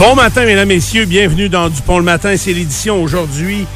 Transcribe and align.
Bon 0.00 0.14
matin, 0.14 0.46
mesdames, 0.46 0.68
messieurs. 0.68 1.04
Bienvenue 1.04 1.50
dans 1.50 1.68
Dupont 1.68 1.98
le 1.98 2.04
matin. 2.04 2.34
C'est 2.38 2.54
l'édition 2.54 3.02
aujourd'hui 3.02 3.66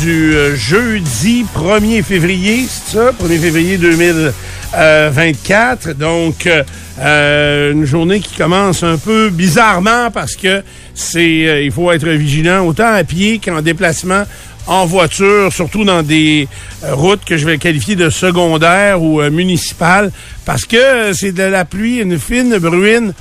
du 0.00 0.32
euh, 0.32 0.54
jeudi 0.54 1.44
1er 1.56 2.04
février, 2.04 2.66
c'est 2.68 2.98
ça? 2.98 3.10
1er 3.10 3.40
février 3.40 3.78
2024. 3.78 5.94
Donc, 5.94 6.46
euh, 6.46 6.62
euh, 7.00 7.72
une 7.72 7.84
journée 7.84 8.20
qui 8.20 8.36
commence 8.36 8.84
un 8.84 8.96
peu 8.96 9.30
bizarrement 9.30 10.12
parce 10.12 10.36
que 10.36 10.62
c'est, 10.94 11.48
euh, 11.48 11.62
il 11.62 11.72
faut 11.72 11.90
être 11.90 12.08
vigilant 12.10 12.64
autant 12.64 12.94
à 12.94 13.02
pied 13.02 13.40
qu'en 13.44 13.60
déplacement 13.60 14.22
en 14.66 14.86
voiture, 14.86 15.52
surtout 15.52 15.84
dans 15.84 16.02
des 16.02 16.48
euh, 16.84 16.94
routes 16.94 17.24
que 17.24 17.36
je 17.36 17.46
vais 17.46 17.58
qualifier 17.58 17.96
de 17.96 18.10
secondaires 18.10 19.02
ou 19.02 19.20
euh, 19.20 19.30
municipales, 19.30 20.12
parce 20.44 20.64
que 20.64 20.76
euh, 20.76 21.12
c'est 21.12 21.32
de 21.32 21.42
la 21.42 21.64
pluie, 21.64 21.98
une 21.98 22.18
fine 22.18 22.56
bruine 22.58 23.12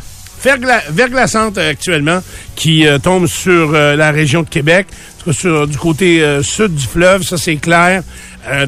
vergla- 0.43 0.83
verglaçante 0.89 1.57
euh, 1.57 1.71
actuellement 1.71 2.21
qui 2.55 2.87
euh, 2.87 2.97
tombe 2.99 3.27
sur 3.27 3.73
euh, 3.73 3.95
la 3.95 4.11
région 4.11 4.41
de 4.43 4.49
Québec, 4.49 4.87
sur, 5.31 5.67
du 5.67 5.77
côté 5.77 6.23
sud 6.41 6.73
du 6.73 6.85
fleuve, 6.87 7.21
ça 7.21 7.37
c'est 7.37 7.57
clair. 7.57 8.01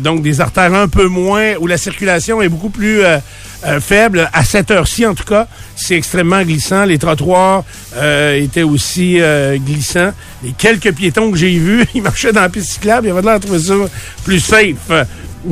Donc 0.01 0.21
des 0.21 0.39
artères 0.39 0.71
un 0.75 0.87
peu 0.87 1.07
moins, 1.07 1.55
où 1.59 1.65
la 1.65 1.77
circulation 1.77 2.43
est 2.43 2.47
beaucoup 2.47 2.69
plus 2.69 3.01
faible. 3.79 4.29
À 4.31 4.43
cette 4.43 4.69
heure-ci, 4.69 5.03
en 5.07 5.15
tout 5.15 5.23
cas, 5.23 5.47
c'est 5.75 5.95
extrêmement 5.95 6.43
glissant. 6.43 6.85
Les 6.85 6.99
trottoirs 6.99 7.63
étaient 8.35 8.61
aussi 8.61 9.19
glissants. 9.65 10.11
Les 10.43 10.51
quelques 10.51 10.91
piétons 10.93 11.31
que 11.31 11.37
j'ai 11.39 11.57
vus, 11.57 11.85
ils 11.95 12.03
marchaient 12.03 12.31
dans 12.33 12.41
la 12.41 12.49
piste 12.49 12.69
cyclable, 12.73 13.07
ils 13.07 13.09
avaient 13.09 13.23
l'air 13.23 13.39
de 13.39 13.45
trouver 13.45 13.59
ça 13.59 13.73
plus 14.23 14.39
safe. 14.39 14.91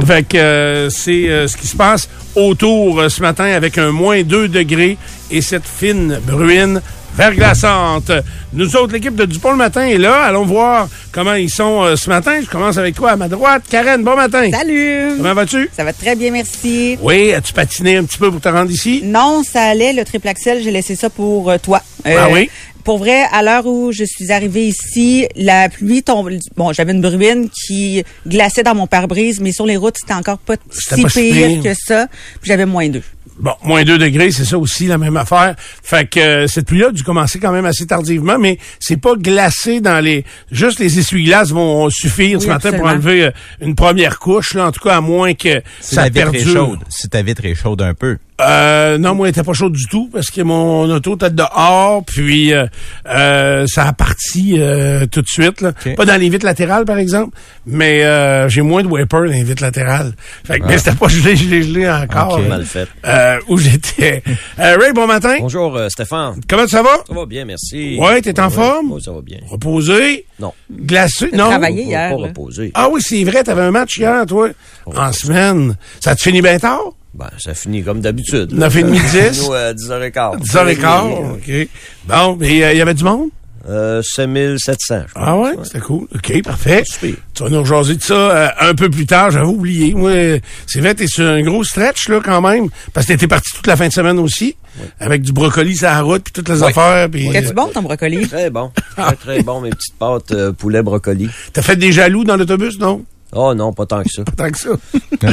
Fait 0.06 0.24
que 0.24 0.38
euh, 0.38 0.90
c'est 0.90 1.30
euh, 1.30 1.48
ce 1.48 1.58
qui 1.58 1.68
se 1.68 1.76
passe 1.76 2.08
autour 2.36 3.00
euh, 3.00 3.10
ce 3.10 3.22
matin 3.22 3.46
avec 3.46 3.78
un 3.78 3.92
moins 3.92 4.24
2 4.24 4.48
degrés 4.48 4.98
et 5.30 5.42
cette 5.42 5.68
fine 5.68 6.20
bruine 6.26 6.82
verglaçante. 7.16 8.12
Nous 8.54 8.76
autres, 8.76 8.94
l'équipe 8.94 9.16
de 9.16 9.26
Dupont 9.26 9.52
le 9.52 9.58
matin 9.58 9.86
est 9.86 9.98
là. 9.98 10.24
Allons 10.24 10.46
voir 10.46 10.88
comment 11.12 11.34
ils 11.34 11.50
sont 11.50 11.84
euh, 11.84 11.96
ce 11.96 12.10
matin. 12.10 12.40
Je 12.42 12.48
commence 12.50 12.78
avec 12.78 12.96
toi 12.96 13.12
à 13.12 13.16
ma 13.16 13.28
droite. 13.28 13.64
Karen, 13.70 14.04
bon 14.04 14.16
matin. 14.16 14.50
Salut! 14.52 15.16
Comment 15.18 15.34
vas-tu? 15.34 15.70
Ça 15.76 15.84
va 15.84 15.94
très 15.94 16.16
bien, 16.16 16.32
merci. 16.32 16.98
Oui, 17.02 17.34
as-tu 17.34 17.54
patiné 17.54 17.98
un 17.98 18.04
petit 18.04 18.18
peu 18.18 18.32
pour 18.32 18.42
te 18.42 18.50
rendre 18.50 18.72
ici? 18.72 19.02
Non, 19.04 19.44
ça 19.44 19.64
allait, 19.64 19.94
le 19.94 20.04
triple 20.06 20.28
axel, 20.28 20.62
j'ai 20.64 20.72
laissé 20.72 20.96
ça 20.96 21.10
pour 21.10 21.50
euh, 21.50 21.58
toi. 21.58 21.82
Ah 22.06 22.28
oui? 22.32 22.50
Pour 22.84 22.98
vrai, 22.98 23.24
à 23.32 23.44
l'heure 23.44 23.66
où 23.66 23.92
je 23.92 24.04
suis 24.04 24.32
arrivée 24.32 24.68
ici, 24.68 25.28
la 25.36 25.70
pluie 25.70 26.04
tombe. 26.04 26.32
Bon, 26.56 26.74
j'avais 26.74 26.92
une 26.94 27.02
bruine 27.02 27.50
qui 27.50 28.04
glaçait 28.28 28.64
dans 28.64 28.76
mon 28.76 28.88
pare-brise, 28.88 29.40
mais 29.40 29.52
sur 29.52 29.66
les 29.66 29.78
routes, 29.78 29.96
c'était 30.00 30.14
encore 30.14 30.38
pas 30.40 30.56
si 30.72 31.02
pas 31.02 31.10
pire 31.10 31.64
que 31.64 31.74
ça. 31.74 32.08
Puis 32.42 32.50
j'avais 32.50 32.66
moins 32.66 32.90
deux. 32.90 33.04
Bon, 33.40 33.54
moins 33.64 33.84
2 33.84 33.98
degrés, 33.98 34.30
c'est 34.30 34.46
ça 34.46 34.58
aussi, 34.60 34.86
la 34.86 35.00
même 35.00 35.18
affaire. 35.18 35.56
Fait 35.82 36.08
que 36.08 36.20
euh, 36.20 36.48
cette 36.48 36.68
pluie-là 36.68 36.90
a 36.90 36.92
dû 36.92 37.02
commencer 37.02 37.40
quand 37.40 37.52
même 37.52 37.66
assez 37.66 37.88
tardivement, 37.88 38.38
mais 38.38 38.60
c'est 38.80 38.98
pas 38.98 39.16
glacé 39.16 39.82
dans 39.82 40.00
les... 40.00 40.26
Juste 40.52 40.78
les 40.80 41.00
essuie-glaces 41.00 41.50
vont 41.50 41.90
suffire 41.90 42.38
Oui, 42.38 42.44
ce 42.44 42.48
matin 42.50 42.72
pour 42.74 42.86
enlever 42.86 43.24
euh, 43.24 43.32
une 43.62 43.74
première 43.74 44.20
couche, 44.20 44.54
là, 44.54 44.68
en 44.68 44.72
tout 44.72 44.82
cas, 44.82 44.98
à 44.98 45.02
moins 45.02 45.34
que 45.34 45.62
Si 45.80 45.96
ça 45.96 46.04
ta 46.04 46.10
vitre 46.10 46.28
est 46.28 46.32
perdure. 46.44 46.54
chaude. 46.68 46.80
Si 46.90 47.10
ta 47.10 47.22
vitre 47.24 47.46
est 47.46 47.56
chaude 47.56 47.82
un 47.82 47.96
peu. 47.96 48.18
Euh, 48.44 48.98
non, 48.98 49.14
moi, 49.16 49.28
elle 49.28 49.32
était 49.32 49.44
pas 49.44 49.54
chaude 49.54 49.74
du 49.74 49.86
tout 49.88 50.10
parce 50.12 50.28
que 50.32 50.42
mon 50.42 50.90
auto 50.90 51.16
était 51.16 51.30
dehors, 51.30 52.04
puis 52.06 52.54
euh, 52.54 52.66
euh, 53.08 53.66
ça 53.68 53.88
a 53.88 53.94
parti 53.94 54.56
euh, 54.58 55.06
tout 55.06 55.22
de 55.22 55.28
suite. 55.28 55.62
Là. 55.62 55.72
Pas 55.96 56.06
dans 56.06 56.20
les 56.20 56.30
vitres 56.30 56.46
latérales, 56.46 56.86
par 56.86 56.98
exemple, 56.98 57.38
mais 57.66 58.04
euh, 58.04 58.50
j'ai 58.50 58.62
moins 58.62 58.84
de 58.84 58.88
wiper 58.88 59.18
dans 59.18 59.24
les 59.26 59.44
vitres 59.44 59.62
latérales. 59.64 60.14
Fait 60.46 60.60
que, 60.60 60.66
mais 60.66 60.78
c'était 60.78 60.96
pas 60.96 61.08
gelé, 61.08 61.36
gelé, 61.36 61.62
gelé 61.64 61.90
encore. 61.90 62.34
Ok. 62.34 62.42
là, 62.44 62.48
Mal 62.50 62.66
fait. 62.66 62.88
euh, 63.06 63.38
où 63.48 63.58
j'étais. 63.58 64.24
Euh, 64.60 64.78
Ray, 64.80 64.94
bon 64.94 65.08
matin. 65.08 65.36
Bonjour 65.40 65.76
euh, 65.78 65.90
Stéphane. 65.90 66.42
Comment 66.50 66.68
ça 66.68 66.82
va? 66.82 66.98
Ça 67.08 67.14
va 67.14 67.26
bien, 67.26 67.46
merci. 67.46 67.98
Ouais, 68.00 68.22
t'es 68.22 68.40
en 68.40 68.46
Ouais, 68.48 68.52
forme? 68.54 68.92
ouais, 68.94 69.02
ça 69.02 69.12
va 69.12 69.22
bien. 69.22 69.38
Reposé? 69.48 70.26
Non. 70.40 70.54
Glacé? 70.72 71.30
Non? 71.34 71.50
travaillé. 71.50 71.84
Hier, 71.84 72.10
Pas 72.10 72.16
reposé. 72.16 72.72
Ah 72.74 72.88
oui, 72.92 73.02
c'est 73.04 73.24
vrai, 73.24 73.44
t'avais 73.44 73.62
un 73.62 73.72
match 73.72 73.98
hier, 73.98 74.26
toi, 74.26 74.50
en 74.86 75.12
semaine. 75.12 75.76
Ça 76.00 76.16
te 76.16 76.22
finit 76.22 76.42
bien 76.42 76.58
tard? 76.58 76.82
Ben, 77.14 77.30
ça 77.40 77.54
finit 77.54 77.84
comme 77.84 78.00
d'habitude. 78.00 78.54
9h30, 78.54 79.32
10? 79.32 79.42
Nous, 79.48 79.54
euh, 79.54 79.74
10h15. 79.74 80.40
10h15, 80.44 81.34
OK. 81.34 81.68
Bon, 82.08 82.38
mais 82.40 82.50
il 82.50 82.58
y 82.78 82.82
avait 82.82 82.94
du 82.94 83.04
monde? 83.04 83.30
Euh, 83.70 84.02
5700, 84.02 84.96
je 85.08 85.14
pense. 85.14 85.24
Ah 85.24 85.38
ouais, 85.38 85.52
c'était 85.64 85.82
cool. 85.82 86.08
OK, 86.16 86.42
parfait. 86.44 86.82
Super. 86.84 87.12
Tu 87.36 87.44
vas 87.44 87.50
nous 87.50 87.60
rejaser 87.60 87.96
de 87.96 88.02
ça 88.02 88.14
euh, 88.16 88.48
un 88.60 88.74
peu 88.74 88.90
plus 88.90 89.06
tard. 89.06 89.30
J'avais 89.30 89.46
oublié. 89.46 89.94
Moi, 89.94 90.10
euh, 90.10 90.40
c'est 90.66 90.80
vrai, 90.80 90.96
t'es 90.96 91.06
sur 91.06 91.28
un 91.28 91.42
gros 91.44 91.64
stretch, 91.64 92.08
là, 92.10 92.22
quand 92.26 92.42
même. 92.42 92.70
Parce 92.92 93.06
que 93.06 93.12
t'étais 93.14 93.28
parti 93.28 93.52
toute 93.56 93.68
la 93.68 93.76
fin 93.76 93.88
de 93.88 93.94
semaine 93.94 94.18
aussi. 94.18 94.56
Avec 95.00 95.22
du 95.22 95.32
brocoli 95.32 95.76
sur 95.76 95.86
la 95.88 96.02
route, 96.02 96.24
puis 96.24 96.32
toutes 96.34 96.50
les 96.50 96.64
Oui. 96.64 96.70
affaires. 96.70 97.08
Puis, 97.12 97.30
Qu'est-ce 97.30 97.50
euh, 97.52 97.54
bon, 97.54 97.68
ton 97.68 97.84
brocoli? 97.84 98.28
Très 98.28 98.50
bon. 98.50 98.72
Très, 98.98 99.16
très 99.16 99.44
bon, 99.44 99.62
mes 99.62 99.70
petites 99.70 99.96
pâtes 100.00 100.32
euh, 100.32 100.52
poulet 100.54 100.82
brocoli. 100.82 101.30
T'as 101.54 101.62
fait 101.62 101.76
des 101.76 101.92
jaloux 101.92 102.24
dans 102.24 102.38
l'autobus, 102.38 102.80
non? 102.80 103.06
Oh 103.34 103.54
non, 103.54 103.72
pas 103.72 103.86
tant 103.86 104.04
que 104.04 104.10
ça. 104.10 104.24
Tant 104.38 104.52
que 104.52 104.58
ça. 104.58 104.70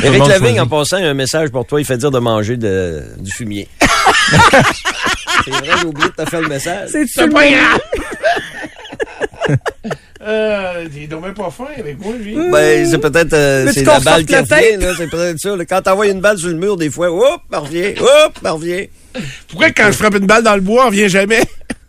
Éric 0.04 0.26
Lavigne, 0.26 0.60
en 0.60 0.66
passant, 0.66 0.98
il 0.98 1.04
y 1.04 1.06
a 1.06 1.10
un 1.10 1.14
message 1.14 1.50
pour 1.50 1.66
toi. 1.66 1.80
Il 1.80 1.84
fait 1.84 1.96
dire 1.96 2.10
de 2.10 2.18
manger 2.18 2.56
de, 2.56 3.02
du 3.18 3.30
fumier. 3.30 3.68
C'est 5.44 5.50
vrai, 5.50 5.70
j'ai 5.80 5.86
oublié 5.86 6.08
de 6.08 6.24
te 6.24 6.28
faire 6.28 6.40
le 6.40 6.48
message. 6.48 6.90
C'est 6.92 7.28
pas 7.28 7.50
grave. 7.50 7.80
euh, 10.22 10.86
il 10.94 11.02
est 11.04 11.06
bien 11.06 11.32
pas 11.32 11.50
fin 11.50 11.66
avec 11.76 11.98
moi, 12.04 12.14
lui. 12.14 12.36
Ben, 12.50 12.86
c'est 12.86 12.98
peut-être 12.98 13.32
euh, 13.32 13.70
c'est 13.72 13.84
la 13.84 14.00
balle 14.00 14.26
qui 14.26 14.36
revient, 14.36 14.76
là. 14.78 14.92
C'est 14.96 15.08
peut-être 15.08 15.38
ça. 15.38 15.56
là. 15.56 15.64
Quand 15.64 15.80
t'envoies 15.82 16.08
une 16.08 16.20
balle 16.20 16.38
sur 16.38 16.48
le 16.48 16.54
mur, 16.54 16.76
des 16.76 16.90
fois, 16.90 17.10
hop, 17.10 17.40
elle 17.50 17.58
revient, 17.58 17.94
hop, 18.00 18.38
elle 18.44 18.50
revient. 18.50 18.88
Pourquoi 19.48 19.70
quand 19.70 19.86
je 19.86 19.96
frappe 19.96 20.16
une 20.16 20.26
balle 20.26 20.42
dans 20.42 20.54
le 20.54 20.60
bois, 20.60 20.84
on 20.84 20.88
revient 20.88 21.08
jamais? 21.08 21.42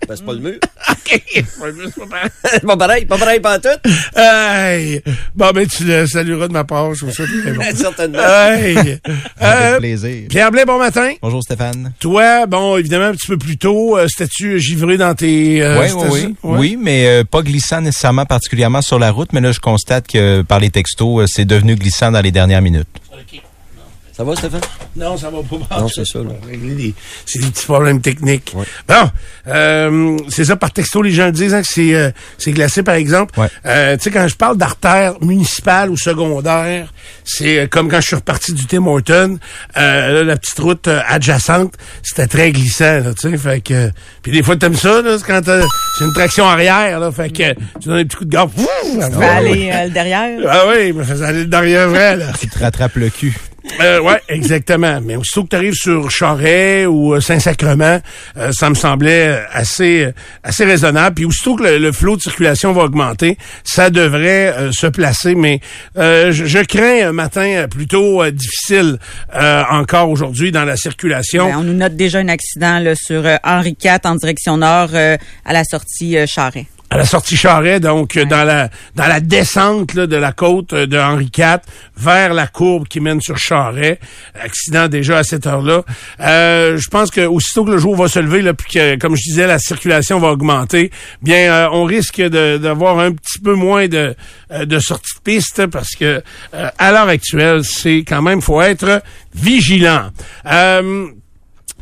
Ben, 0.09 0.16
c'est 0.18 0.25
pas 0.25 0.34
le 0.34 0.40
mur. 0.40 0.56
OK. 0.90 1.22
C'est 1.34 1.46
pas 2.00 2.06
pareil. 2.08 2.59
pas 2.66 2.78
pareil, 2.78 3.06
pas 3.06 3.18
pareil, 3.18 3.40
pas 3.40 3.59
tout. 3.59 3.70
Hey! 4.16 5.02
Bon, 5.36 5.52
ben, 5.53 5.68
tu 5.68 5.84
le 5.86 6.06
salueras 6.08 6.47
de 6.47 6.53
ma 6.53 6.64
part. 6.64 6.94
Je 6.94 7.00
trouve 7.02 7.14
ça 7.14 7.24
très 7.25 7.52
bon. 7.53 7.64
Certainement. 7.75 8.19
Hey! 8.19 8.78
Avec 8.78 9.00
Euh, 9.42 9.78
plaisir. 9.80 10.28
Pierre 10.30 10.52
Blais, 10.52 10.66
bon 10.66 10.78
matin. 10.80 11.14
Bonjour 11.22 11.42
Stéphane. 11.44 11.94
Toi, 12.00 12.46
bon, 12.48 12.78
évidemment, 12.78 13.06
un 13.06 13.12
petit 13.14 13.28
peu 13.28 13.38
plus 13.38 13.58
tôt, 13.58 13.98
euh, 13.98 14.08
c'était-tu 14.09 14.59
givré 14.59 14.98
dans 14.98 15.14
tes... 15.16 15.62
euh, 15.64 15.80
oui, 15.81 15.88
oui, 15.96 16.08
oui. 16.12 16.36
Ouais. 16.44 16.58
Oui, 16.59 16.78
mais 16.81 17.08
euh, 17.08 17.24
pas 17.24 17.42
glissant 17.42 17.81
nécessairement 17.81 18.25
particulièrement 18.25 18.81
sur 18.81 19.00
la 19.00 19.12
route, 19.12 19.31
mais 19.34 19.42
là, 19.42 19.52
je 19.52 19.59
constate 19.59 20.08
que 20.08 20.42
par 20.42 20.59
les 20.59 20.69
textos, 20.69 21.22
euh, 21.22 21.25
c'est 21.28 21.46
devenu 21.46 21.75
glissant 21.75 22.12
dans 22.12 22.22
les 22.22 22.31
dernières 22.31 22.62
minutes. 22.62 22.88
OK. 23.14 23.42
Ça 24.19 24.25
va, 24.25 24.35
Stéphane? 24.35 24.59
Non, 24.97 25.16
ça 25.16 25.30
va 25.30 25.38
pas. 25.44 25.80
Non, 25.80 25.88
c'est 25.88 26.06
ça, 26.06 26.19
là. 26.19 26.25
On 26.30 26.46
va 26.46 26.52
régler 26.52 26.75
des- 26.75 26.94
C'est 27.25 27.40
des 27.40 27.47
petits 27.47 27.66
problèmes 27.66 28.02
techniques. 28.02 28.52
Ouais. 28.53 28.66
Bon, 28.85 29.09
euh, 29.47 30.18
c'est 30.28 30.44
ça, 30.44 30.57
par 30.57 30.74
texto, 30.74 31.02
les 31.02 31.12
gens 31.12 31.30
disent 31.31 31.53
hein, 31.53 31.62
que 31.62 31.68
c'est 31.69 31.96
euh, 31.96 32.12
c'est 32.38 32.52
glacé, 32.52 32.84
par 32.84 32.96
exemple. 32.96 33.40
Ouais. 33.40 33.47
Euh, 33.66 33.96
tu 33.96 34.03
sais, 34.03 34.12
quand 34.12 34.28
je 34.28 34.35
parle 34.35 34.57
d'artère 34.57 35.13
municipale 35.22 35.90
ou 35.90 35.96
secondaire, 35.96 36.91
c'est 37.24 37.59
euh, 37.59 37.68
comme 37.68 37.88
quand 37.90 38.02
je 38.02 38.07
suis 38.07 38.16
reparti 38.18 38.52
du 38.53 38.66
Tim 38.66 38.85
Horton, 38.88 39.38
euh, 39.78 40.12
là, 40.16 40.24
la 40.25 40.36
petite 40.36 40.59
route 40.59 40.90
euh, 40.90 41.00
adjacente, 41.07 41.75
c'était 42.03 42.28
très 42.28 42.51
glissant, 42.51 43.00
là, 43.00 43.13
tu 43.13 43.31
sais, 43.31 43.38
fait 43.38 43.62
que... 43.62 43.90
Puis 44.22 44.34
des 44.34 44.44
fois, 44.44 44.57
t'aimes 44.57 44.75
ça, 44.75 45.01
là, 45.01 45.18
c'est 45.18 45.25
quand 45.25 45.41
t'as- 45.41 45.63
c'est 45.97 46.03
une 46.03 46.13
traction 46.13 46.46
arrière, 46.46 47.00
là, 47.00 47.09
fait 47.13 47.30
que 47.30 47.53
tu 47.80 47.88
donnes 47.88 48.00
un 48.00 48.03
petit 48.03 48.18
coup 48.18 48.25
de 48.25 48.31
garde. 48.31 48.51
Tu 48.53 48.97
vas 49.18 49.36
aller 49.38 49.72
euh, 49.74 49.86
le 49.86 49.91
derrière? 49.91 50.40
Ah 50.46 50.63
oui, 50.68 50.94
faisait 51.06 51.25
aller 51.25 51.46
derrière 51.46 51.88
vrai, 51.88 52.18
là. 52.18 52.25
Tu 52.40 52.47
te 52.50 52.59
rattrapes 52.59 52.97
le 52.97 53.09
cul. 53.09 53.34
Euh, 53.81 54.00
ouais, 54.02 54.22
exactement. 54.30 55.00
Mais 55.02 55.16
aussitôt 55.16 55.44
que 55.44 55.50
tu 55.50 55.56
arrives 55.56 55.74
sur 55.74 56.09
Charret 56.12 56.86
ou 56.86 57.14
euh, 57.14 57.22
Saint-Sacrement, 57.22 58.00
euh, 58.38 58.52
ça 58.52 58.70
me 58.70 58.75
semblait 58.75 59.28
euh, 59.30 59.42
assez 59.52 60.06
euh, 60.06 60.12
assez 60.44 60.66
raisonnable. 60.66 61.16
Puis 61.16 61.25
aussitôt 61.25 61.56
que 61.56 61.64
le, 61.64 61.78
le 61.78 61.92
flot 61.92 62.18
de 62.18 62.22
circulation 62.22 62.74
va 62.74 62.84
augmenter, 62.84 63.38
ça 63.64 63.90
devrait 63.90 64.53
euh, 64.58 64.72
se 64.72 64.88
placer. 64.88 65.36
Mais 65.36 65.59
je, 65.96 66.31
je 66.31 66.59
crains 66.59 67.09
un 67.09 67.12
matin 67.12 67.68
plutôt 67.69 68.25
difficile 68.31 68.98
encore 69.69 70.09
aujourd'hui 70.09 70.52
dans 70.52 70.66
la 70.66 70.75
circulation. 70.75 71.48
Ben, 71.48 71.58
on 71.58 71.64
nous 71.64 71.74
note 71.74 71.96
déjà 71.96 72.19
un 72.19 72.28
accident 72.28 72.80
là, 72.80 72.94
sur 72.96 73.24
Henri 73.44 73.75
IV 73.83 74.00
en 74.06 74.16
direction 74.16 74.57
nord 74.57 74.89
à 74.94 75.54
la 75.54 75.63
sortie 75.63 76.18
Charret. 76.28 76.66
À 76.89 76.97
la 76.97 77.06
sortie 77.06 77.38
Charret, 77.38 77.80
donc 77.80 78.18
euh, 78.18 78.25
dans 78.25 78.44
la 78.44 78.69
dans 78.95 79.07
la 79.07 79.19
descente 79.19 79.94
là, 79.94 80.07
de 80.07 80.15
la 80.15 80.31
côte 80.31 80.74
euh, 80.74 80.88
de 80.88 80.97
Henri 80.97 81.30
IV 81.36 81.59
vers 81.97 82.33
la 82.33 82.47
courbe 82.47 82.88
qui 82.88 83.00
mène 83.00 83.21
sur 83.21 83.38
Charret. 83.38 84.00
Accident 84.41 84.88
déjà 84.88 85.19
à 85.19 85.24
cette 85.24 85.45
heure-là. 85.45 85.83
Euh, 86.19 86.77
je 86.77 86.89
pense 86.89 87.12
que 87.12 87.21
aussitôt 87.21 87.65
que 87.65 87.71
le 87.71 87.77
jour 87.77 87.95
va 87.95 88.07
se 88.07 88.19
lever, 88.19 88.41
là, 88.41 88.53
puis 88.53 88.71
que, 88.74 88.95
comme 88.97 89.15
je 89.15 89.24
disais, 89.24 89.47
la 89.47 89.59
circulation 89.59 90.19
va 90.19 90.30
augmenter, 90.30 90.91
bien, 91.21 91.51
euh, 91.51 91.69
on 91.71 91.83
risque 91.83 92.21
d'avoir 92.21 93.00
un 93.00 93.12
petit 93.12 93.39
peu 93.39 93.53
moins 93.53 93.88
de, 93.88 94.15
euh, 94.51 94.65
de 94.65 94.80
sorties 94.80 95.15
de 95.15 95.21
piste 95.21 95.68
parce 95.68 95.95
que 95.95 96.24
euh, 96.53 96.69
à 96.77 96.92
l'heure 96.92 97.09
actuelle, 97.09 97.63
c'est 97.63 98.03
quand 98.07 98.21
même 98.21 98.42
faut 98.42 98.62
être 98.62 99.01
vigilant. 99.35 100.09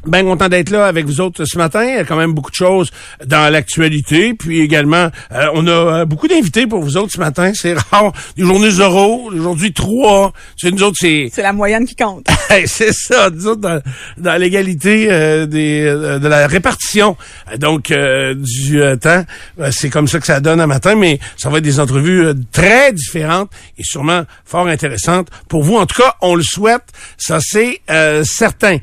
Euh, 0.05 0.09
Bien 0.09 0.23
content 0.23 0.49
d'être 0.49 0.69
là 0.69 0.85
avec 0.85 1.05
vous 1.05 1.21
autres 1.21 1.45
ce 1.45 1.57
matin. 1.57 1.83
Il 1.83 1.95
y 1.95 1.97
a 1.97 2.03
quand 2.03 2.15
même 2.15 2.33
beaucoup 2.33 2.51
de 2.51 2.55
choses 2.55 2.91
dans 3.25 3.51
l'actualité. 3.51 4.33
Puis 4.33 4.61
également, 4.61 5.09
euh, 5.31 5.47
on 5.53 5.67
a 5.67 5.71
euh, 5.71 6.05
beaucoup 6.05 6.27
d'invités 6.27 6.67
pour 6.67 6.81
vous 6.81 6.97
autres 6.97 7.13
ce 7.13 7.19
matin. 7.19 7.51
C'est 7.53 7.73
rare. 7.73 8.11
Des 8.35 8.43
journées 8.43 8.71
zéro. 8.71 9.29
Aujourd'hui, 9.33 9.73
trois. 9.73 10.33
C'est 10.55 10.71
nous 10.71 10.83
autres, 10.83 10.97
c'est... 10.99 11.29
C'est 11.31 11.41
la 11.41 11.53
moyenne 11.53 11.85
qui 11.85 11.95
compte. 11.95 12.27
c'est 12.65 12.93
ça. 12.93 13.29
Nous 13.29 13.47
autres, 13.47 13.61
dans, 13.61 13.81
dans 14.17 14.39
l'égalité 14.39 15.07
euh, 15.09 15.45
des 15.45 15.83
de 15.87 16.27
la 16.27 16.47
répartition 16.47 17.15
donc 17.57 17.91
du 17.91 18.81
temps. 19.01 19.23
c'est 19.71 19.89
comme 19.89 20.07
ça 20.07 20.19
que 20.19 20.25
ça 20.25 20.39
donne 20.39 20.59
un 20.59 20.67
matin. 20.67 20.95
Mais 20.95 21.19
ça 21.37 21.49
va 21.49 21.57
être 21.57 21.63
des 21.63 21.79
entrevues 21.79 22.33
très 22.51 22.93
différentes 22.93 23.49
et 23.77 23.83
sûrement 23.83 24.23
fort 24.45 24.67
intéressantes 24.67 25.29
pour 25.47 25.63
vous. 25.63 25.75
En 25.75 25.85
tout 25.85 26.01
cas, 26.01 26.15
on 26.21 26.35
le 26.35 26.43
souhaite. 26.43 26.83
Ça, 27.17 27.39
c'est 27.41 27.81
certain. 28.23 28.77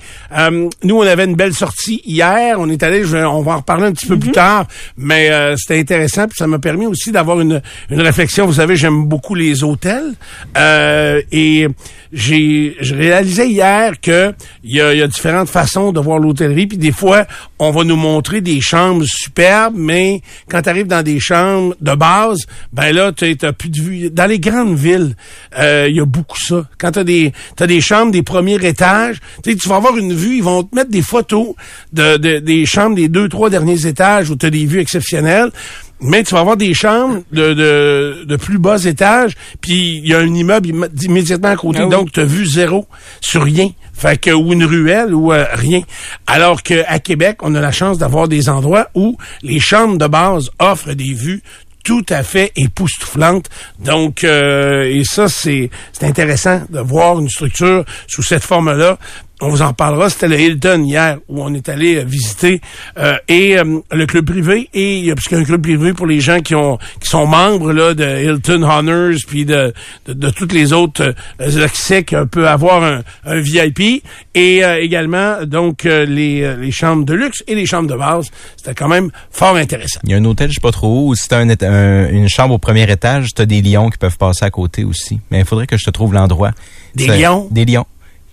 nous, 0.83 1.04
on 1.05 1.09
avait 1.09 1.25
une 1.25 1.37
belle 1.37 1.55
sortie 1.55 2.03
hier. 2.05 2.57
On 2.59 2.69
est 2.69 2.83
allé, 2.83 3.05
on 3.05 3.43
va 3.43 3.53
en 3.53 3.57
reparler 3.59 3.87
un 3.87 3.93
petit 3.93 4.07
peu 4.07 4.19
plus 4.19 4.29
mhm. 4.29 4.35
tard, 4.35 4.67
mais 4.97 5.31
euh, 5.31 5.57
c'était 5.57 5.79
intéressant. 5.79 6.27
Puis 6.27 6.37
ça 6.39 6.47
m'a 6.47 6.59
permis 6.59 6.87
aussi 6.87 7.13
d'avoir 7.13 7.41
une, 7.41 7.63
une 7.91 8.01
réflexion. 8.01 8.47
Vous 8.47 8.55
savez, 8.55 8.77
j'aime 8.77 9.05
beaucoup 9.05 9.35
les 9.35 9.63
hôtels. 9.63 10.15
Euh, 10.57 11.21
et 11.33 11.69
j'ai 12.15 12.77
je 12.81 12.95
réalisais 12.95 13.49
hier 13.49 14.01
que 14.01 14.33
il 14.63 14.77
y 14.77 14.81
a, 14.81 14.95
y 14.95 15.03
a, 15.03 15.09
différentes 15.09 15.49
façons 15.49 15.93
de 15.93 16.01
voir 16.01 16.19
l'hôtellerie. 16.19 16.67
Puis 16.67 16.79
des 16.79 16.93
fois, 16.93 17.27
on 17.59 17.73
va 17.73 17.85
nous 17.85 17.97
montrer 17.97 18.41
des 18.41 18.61
chambres 18.61 19.05
superbes, 19.05 19.75
mais 19.77 20.23
quand 20.49 20.63
tu 20.63 20.69
arrives 20.69 20.87
dans 20.87 21.03
des 21.03 21.19
chambres 21.19 21.75
de 21.81 21.95
base, 21.95 22.47
ben 22.73 22.95
là, 22.95 23.13
tu 23.13 23.37
n'as 23.43 23.53
plus 23.53 23.69
de 23.69 23.81
vue. 23.81 24.11
Dans 24.11 24.27
les 24.27 24.39
grandes 24.39 24.77
villes, 24.77 25.17
euh, 25.59 25.87
il 25.89 25.97
y 25.97 26.01
a 26.01 26.05
beaucoup 26.05 26.39
ça. 26.39 26.67
Quand 26.79 26.93
tu 26.93 27.01
as 27.01 27.05
des, 27.05 27.33
as 27.59 27.67
des 27.67 27.81
chambres 27.81 28.13
des 28.13 28.23
premiers 28.23 28.65
étages, 28.65 29.19
tu 29.43 29.69
vas 29.69 29.77
avoir 29.77 29.97
une 29.97 30.15
vue, 30.15 30.37
ils 30.37 30.43
vont 30.43 30.63
te 30.63 30.75
mettre 30.75 30.91
des 30.91 31.03
photos 31.03 31.55
de, 31.93 32.17
des 32.17 32.67
chambres 32.67 32.95
des 32.95 33.09
deux, 33.09 33.29
trois 33.29 33.51
derniers 33.51 33.87
étages 33.87 34.31
où 34.31 34.37
tu 34.37 34.47
as 34.47 34.51
des 34.51 34.67
vues 34.67 34.81
exceptionnelles. 34.81 35.51
Mais 36.01 36.23
tu 36.23 36.35
vas 36.35 36.41
avoir 36.41 36.57
des 36.57 36.75
chambres 36.75 37.23
de, 37.33 37.55
de, 37.55 38.25
de 38.25 38.37
plus 38.37 38.59
bas 38.59 38.85
étages, 38.85 39.33
puis 39.61 39.99
il 39.99 40.09
y 40.09 40.15
a 40.15 40.19
un 40.19 40.35
immeuble 40.35 40.89
immédiatement 41.03 41.49
à 41.49 41.57
côté, 41.57 41.81
ah 41.83 41.87
donc 41.87 42.13
tu 42.13 42.21
as 42.21 42.25
vu 42.25 42.45
zéro 42.47 42.87
sur 43.21 43.43
rien. 43.43 43.71
Fait 43.95 44.19
que 44.19 44.31
ou 44.31 44.53
une 44.53 44.65
ruelle 44.65 45.15
ou 45.15 45.33
euh, 45.33 45.47
rien. 45.53 45.83
Alors 46.27 46.63
qu'à 46.63 46.99
Québec, 46.99 47.39
on 47.43 47.55
a 47.55 47.61
la 47.61 47.71
chance 47.71 47.97
d'avoir 47.97 48.27
des 48.27 48.49
endroits 48.49 48.89
où 48.95 49.17
les 49.43 49.61
chambres 49.61 49.99
de 49.99 50.07
base 50.07 50.51
offrent 50.59 50.95
des 50.95 51.15
vues 51.15 51.43
tout 51.85 52.05
à 52.09 52.23
fait 52.23 52.51
époustouflante. 52.57 53.49
Donc, 53.79 54.25
euh, 54.25 54.91
et 54.91 55.05
ça, 55.05 55.29
c'est 55.29 55.71
intéressant 56.03 56.63
de 56.71 56.81
voir 56.81 57.21
une 57.21 57.29
structure 57.29 57.85
sous 58.09 58.23
cette 58.23 58.43
forme-là 58.43 58.99
on 59.41 59.49
vous 59.49 59.63
en 59.63 59.73
parlera. 59.73 60.11
C'était 60.11 60.29
le 60.29 60.41
Hilton 60.41 60.85
hier 60.85 61.19
où 61.29 61.43
on 61.43 61.53
est 61.55 61.69
allé 61.69 61.97
euh, 61.97 62.05
visiter 62.05 62.61
euh, 62.99 63.17
et 63.29 63.59
euh, 63.59 63.81
le 63.91 64.07
club 64.07 64.27
privé 64.27 64.69
et 64.73 65.13
parce 65.15 65.27
qu'il 65.27 65.37
y 65.37 65.41
a 65.41 65.43
un 65.43 65.47
club 65.47 65.63
privé 65.63 65.93
pour 65.93 66.07
les 66.07 66.21
gens 66.21 66.41
qui 66.41 66.55
ont 66.55 66.79
qui 67.01 67.09
sont 67.09 67.27
membres 67.27 67.73
là 67.73 67.95
de 67.95 68.05
Hilton 68.05 68.63
Honors 68.63 69.19
puis 69.27 69.45
de, 69.45 69.73
de, 70.07 70.31
toutes 70.31 70.53
les 70.53 70.73
autres 70.73 71.15
accès 71.39 72.05
qu'on 72.05 72.27
peut 72.27 72.49
avoir 72.49 72.85
un, 72.85 73.03
un 73.25 73.41
VIP 73.41 74.05
et 74.35 74.63
également 74.81 75.45
donc 75.45 75.85
les, 75.85 76.57
les 76.57 76.71
chambres 76.71 77.05
de 77.05 77.15
luxe 77.15 77.43
et 77.47 77.55
les 77.55 77.67
chambres 77.67 77.89
de 77.89 77.97
base. 77.97 78.31
C'était 78.57 78.75
quand 78.75 78.89
même 78.89 79.11
fort 79.31 79.57
intéressant. 79.57 80.01
Il 80.05 80.11
y 80.11 80.15
a 80.15 80.17
un 80.17 80.25
hôtel, 80.25 80.49
je 80.51 80.55
sais 80.55 80.61
pas 80.61 80.73
trop 80.73 81.09
où. 81.09 81.15
Si 81.15 81.29
t'as 81.29 81.39
un, 81.39 82.09
une 82.09 82.29
chambre 82.29 82.55
au 82.55 82.59
premier 82.59 82.91
étage, 82.91 83.35
t'as 83.35 83.47
des 83.47 83.63
lions 83.63 83.91
qui 83.91 83.99
peuvent 83.99 84.19
passer 84.19 84.45
à 84.45 84.51
côté 84.51 84.85
aussi. 84.85 85.21
Mais 85.31 85.41
il 85.41 85.45
faudrait 85.45 85.67
que 85.67 85.77
je 85.77 85.85
te 85.85 85.91
trouve 85.91 86.15
l'endroit. 86.15 86.53
Des 86.95 87.07
lions? 87.07 87.49
Des 87.51 87.65
lions. 87.65 87.87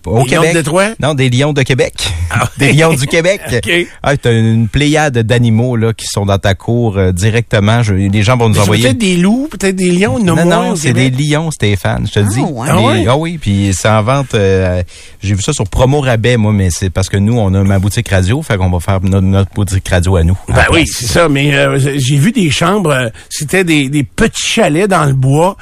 Au 0.06 0.22
des 0.22 0.30
Québec. 0.30 0.44
Lions 0.44 0.52
de 0.52 0.58
Détroit? 0.58 0.88
Non, 1.00 1.14
des 1.14 1.30
lions 1.30 1.52
de 1.52 1.62
Québec. 1.62 1.94
Ah 2.30 2.48
des 2.58 2.72
lions 2.72 2.94
du 2.94 3.06
Québec. 3.06 3.40
okay. 3.52 3.86
Ah, 4.02 4.16
t'as 4.16 4.32
une 4.32 4.68
pléiade 4.68 5.18
d'animaux 5.18 5.76
là 5.76 5.92
qui 5.92 6.06
sont 6.06 6.26
dans 6.26 6.38
ta 6.38 6.54
cour 6.54 6.98
euh, 6.98 7.12
directement. 7.12 7.82
Je, 7.82 7.94
les 7.94 8.22
gens 8.22 8.36
vont 8.36 8.48
nous 8.48 8.58
envoyer. 8.58 8.82
Peut-être 8.84 8.98
des 8.98 9.16
loups, 9.16 9.48
peut-être 9.50 9.76
des 9.76 9.90
lions. 9.90 10.18
Non, 10.18 10.36
non, 10.36 10.44
non 10.44 10.76
c'est 10.76 10.92
des 10.92 11.10
lions, 11.10 11.50
Stéphane. 11.50 12.06
Je 12.06 12.20
te 12.20 12.20
dis. 12.20 12.40
Ah, 12.66 12.80
ouais? 12.80 13.06
ah 13.08 13.16
oui, 13.16 13.38
puis 13.38 13.72
c'est 13.72 13.88
en 13.88 14.02
vente. 14.02 14.34
Euh, 14.34 14.82
j'ai 15.22 15.34
vu 15.34 15.42
ça 15.42 15.52
sur 15.52 15.68
promo 15.68 16.00
rabais, 16.00 16.36
moi, 16.36 16.52
mais 16.52 16.70
c'est 16.70 16.90
parce 16.90 17.08
que 17.08 17.16
nous, 17.16 17.38
on 17.38 17.54
a 17.54 17.62
ma 17.62 17.78
boutique 17.78 18.08
radio, 18.08 18.42
fait 18.42 18.56
qu'on 18.56 18.70
va 18.70 18.80
faire 18.80 19.00
notre, 19.02 19.52
boutique 19.54 19.88
radio 19.88 20.16
à 20.16 20.24
nous. 20.24 20.38
Ben 20.48 20.64
oui, 20.72 20.84
c'est 20.86 21.06
ça. 21.06 21.28
Mais 21.28 21.54
euh, 21.54 21.78
j'ai 21.78 22.16
vu 22.16 22.32
des 22.32 22.50
chambres. 22.50 23.10
C'était 23.28 23.64
des, 23.64 23.88
des, 23.88 24.02
petits 24.02 24.46
chalets 24.46 24.88
dans 24.88 25.04
le 25.04 25.14
bois 25.14 25.56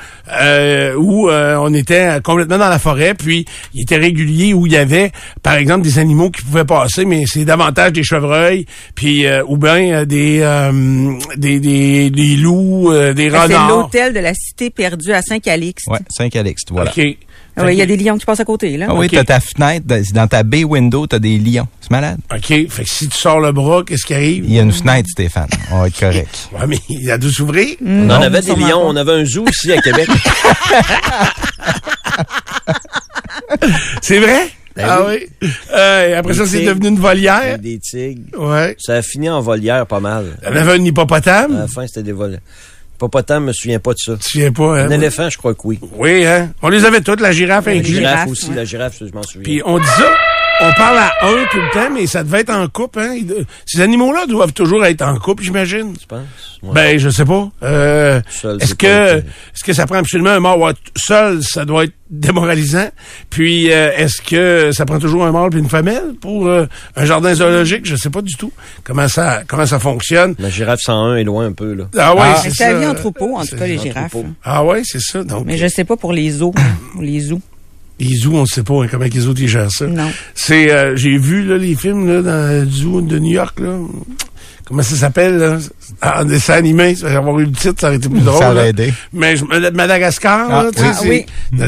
où 0.98 1.28
on 1.30 1.74
était 1.74 2.20
complètement 2.22 2.58
dans 2.58 2.68
la 2.68 2.78
forêt, 2.78 3.14
puis 3.14 3.44
il 3.74 3.82
était 3.82 3.96
régulier 3.96 4.29
où 4.54 4.66
il 4.66 4.72
y 4.72 4.76
avait, 4.76 5.12
par 5.42 5.54
exemple, 5.54 5.82
des 5.82 5.98
animaux 5.98 6.30
qui 6.30 6.42
pouvaient 6.42 6.64
passer, 6.64 7.04
mais 7.04 7.24
c'est 7.26 7.44
davantage 7.44 7.92
des 7.92 8.04
chevreuils, 8.04 8.66
puis 8.94 9.26
euh, 9.26 9.42
ou 9.46 9.56
bien 9.56 9.92
euh, 9.92 10.04
des, 10.04 10.40
euh, 10.40 11.12
des, 11.36 11.60
des, 11.60 12.10
des 12.10 12.36
loups, 12.36 12.92
des 13.14 13.28
renards. 13.28 13.48
C'est 13.48 13.68
l'hôtel 13.68 14.12
de 14.14 14.20
la 14.20 14.34
Cité 14.34 14.70
perdue 14.70 15.12
à 15.12 15.22
Saint-Calixte. 15.22 15.86
Oui, 15.90 15.98
Saint-Calixte, 16.08 16.70
voilà. 16.70 16.90
OK. 16.90 17.16
Ah 17.56 17.72
il 17.72 17.78
y 17.78 17.82
a 17.82 17.86
des 17.86 17.96
lions 17.96 18.16
qui 18.16 18.24
passent 18.24 18.40
à 18.40 18.44
côté, 18.44 18.76
là. 18.76 18.86
Ah 18.88 18.94
oui, 18.94 19.08
t'as 19.08 19.24
ta 19.24 19.40
fenêtre, 19.40 19.84
dans 20.14 20.26
ta 20.26 20.42
bay 20.42 20.64
window, 20.64 21.06
t'as 21.06 21.18
des 21.18 21.36
lions. 21.36 21.66
C'est 21.80 21.90
malade. 21.90 22.18
OK. 22.32 22.46
Fait 22.46 22.84
que 22.84 22.88
si 22.88 23.08
tu 23.08 23.16
sors 23.18 23.40
le 23.40 23.52
bras, 23.52 23.82
qu'est-ce 23.84 24.06
qui 24.06 24.14
arrive? 24.14 24.44
Il 24.46 24.54
y 24.54 24.58
a 24.58 24.62
une 24.62 24.72
fenêtre, 24.72 25.08
Stéphane. 25.10 25.48
On 25.72 25.80
va 25.80 25.88
être 25.88 25.98
correct. 25.98 26.48
ouais, 26.52 26.66
mais 26.66 26.78
il 26.88 27.10
a 27.10 27.18
dû 27.18 27.30
s'ouvrir. 27.30 27.76
on 27.84 28.08
en 28.08 28.22
avait 28.22 28.40
des 28.40 28.54
lions. 28.54 28.82
On 28.82 28.96
avait 28.96 29.12
un 29.12 29.24
zoo 29.24 29.44
ici 29.50 29.72
à 29.72 29.80
Québec. 29.82 30.08
C'est 34.02 34.18
vrai? 34.18 34.48
Ben 34.76 34.86
ah 34.88 35.06
oui. 35.08 35.26
Euh, 35.74 36.18
après 36.18 36.34
ça, 36.34 36.46
c'est 36.46 36.64
devenu 36.64 36.88
une 36.88 37.00
volière. 37.00 37.58
Des 37.58 37.78
tigres. 37.80 38.38
Ouais. 38.38 38.76
Ça 38.78 38.94
a 38.94 39.02
fini 39.02 39.28
en 39.28 39.40
volière 39.40 39.84
pas 39.84 39.98
mal. 39.98 40.36
Elle 40.42 40.56
avait 40.56 40.78
un 40.78 40.84
hippopotame? 40.84 41.56
À 41.56 41.60
la 41.60 41.66
fin, 41.66 41.86
c'était 41.88 42.04
des 42.04 42.12
volières. 42.12 42.40
Hippopotame, 42.94 43.42
je 43.42 43.46
me 43.48 43.52
souviens 43.52 43.78
pas 43.80 43.92
de 43.92 43.98
ça. 43.98 44.12
Tu 44.12 44.18
te 44.18 44.28
souviens 44.28 44.52
pas, 44.52 44.80
hein? 44.80 44.86
Un 44.86 44.90
éléphant, 44.90 45.28
je 45.28 45.38
crois 45.38 45.54
que 45.54 45.62
oui. 45.64 45.80
Oui, 45.96 46.24
hein? 46.24 46.52
On 46.62 46.68
les 46.68 46.84
avait 46.84 47.00
toutes, 47.00 47.20
la 47.20 47.32
girafe 47.32 47.66
La 47.66 47.82
girafe 47.82 48.28
aussi, 48.28 48.54
la 48.54 48.64
girafe, 48.64 48.96
je 49.00 49.12
m'en 49.12 49.24
souviens. 49.24 49.42
Puis 49.42 49.60
on 49.64 49.78
dit 49.78 49.86
ça, 49.86 50.14
on 50.60 50.72
parle 50.74 50.98
à 50.98 51.10
un 51.22 51.44
tout 51.50 51.58
le 51.58 51.72
temps, 51.72 51.90
mais 51.92 52.06
ça 52.06 52.22
devait 52.22 52.40
être 52.40 52.50
en 52.50 52.68
couple, 52.68 53.00
hein? 53.00 53.16
Ces 53.66 53.80
animaux-là 53.80 54.26
doivent 54.26 54.52
toujours 54.52 54.84
être 54.84 55.02
en 55.02 55.16
couple, 55.16 55.42
j'imagine. 55.42 55.96
Tu 55.96 56.06
penses? 56.06 56.20
Ben, 56.62 56.98
je 56.98 57.08
sais 57.08 57.24
pas. 57.24 57.48
Euh, 57.62 58.20
est-ce 58.60 58.74
que, 58.74 59.18
est-ce 59.18 59.64
que 59.64 59.72
ça 59.72 59.86
prend 59.86 59.96
absolument 59.96 60.30
un 60.30 60.40
mort? 60.40 60.72
seul, 60.96 61.42
ça 61.42 61.64
doit 61.64 61.84
être 61.84 61.94
démoralisant. 62.10 62.88
Puis, 63.30 63.72
euh, 63.72 63.92
est-ce 63.96 64.20
que 64.20 64.70
ça 64.72 64.84
prend 64.84 64.98
toujours 64.98 65.24
un 65.24 65.32
mâle 65.32 65.50
puis 65.50 65.60
une 65.60 65.68
femelle 65.68 66.14
pour 66.20 66.48
euh, 66.48 66.66
un 66.96 67.04
jardin 67.06 67.32
zoologique? 67.32 67.86
Je 67.86 67.96
sais 67.96 68.10
pas 68.10 68.20
du 68.20 68.34
tout 68.34 68.52
comment 68.84 69.08
ça, 69.08 69.42
comment 69.46 69.66
ça 69.66 69.78
fonctionne? 69.78 70.34
La 70.38 70.50
girafe 70.50 70.80
101 70.80 71.16
est 71.16 71.24
loin 71.24 71.46
un 71.46 71.52
peu, 71.52 71.72
là. 71.72 71.84
Ah 71.96 72.14
ouais, 72.14 72.22
ah, 72.24 72.40
c'est 72.42 72.50
ça. 72.50 72.74
vie 72.74 72.86
en 72.86 72.94
troupeau, 72.94 73.36
en 73.36 73.44
tout 73.44 73.56
cas, 73.56 73.66
les 73.66 73.78
girafes. 73.78 74.14
Ah 74.44 74.64
ouais, 74.64 74.82
c'est 74.84 75.00
ça. 75.00 75.24
Donc. 75.24 75.46
Mais 75.46 75.56
je 75.56 75.66
sais 75.68 75.84
pas 75.84 75.96
pour 75.96 76.12
les 76.12 76.30
zoos, 76.30 76.54
les 77.00 77.20
zoos. 77.20 77.40
Les 78.00 78.16
zoos, 78.16 78.34
on 78.34 78.42
ne 78.42 78.46
sait 78.46 78.62
pas 78.62 78.82
hein, 78.82 78.88
comment 78.90 79.04
les 79.04 79.26
autres 79.26 79.40
ils 79.42 79.48
gèrent 79.48 79.70
ça. 79.70 79.86
Non. 79.86 80.10
C'est, 80.34 80.70
euh, 80.70 80.96
j'ai 80.96 81.18
vu 81.18 81.44
là, 81.44 81.58
les 81.58 81.74
films 81.74 82.08
là, 82.08 82.22
dans 82.22 82.64
le 82.64 82.68
zoo 82.68 83.02
de 83.02 83.18
New 83.18 83.32
York. 83.32 83.60
Là. 83.60 83.76
Comment 84.70 84.82
ça 84.82 84.94
s'appelle? 84.94 85.36
Là? 85.36 85.58
En 86.00 86.24
dessin 86.24 86.54
animé, 86.54 86.94
ça 86.94 87.08
avoir 87.08 87.38
eu 87.40 87.44
le 87.44 87.52
titre, 87.52 87.74
ça 87.80 87.88
aurait 87.88 87.96
été 87.96 88.08
plus 88.08 88.20
drôle. 88.20 88.38
Ça 88.38 88.52
aurait 88.52 88.68
aidé. 88.68 88.94
Mais 89.12 89.36
je, 89.36 89.44
Madagascar, 89.44 90.48
ah, 90.48 90.62
là, 90.62 90.70
ah, 90.78 91.00
oui. 91.04 91.26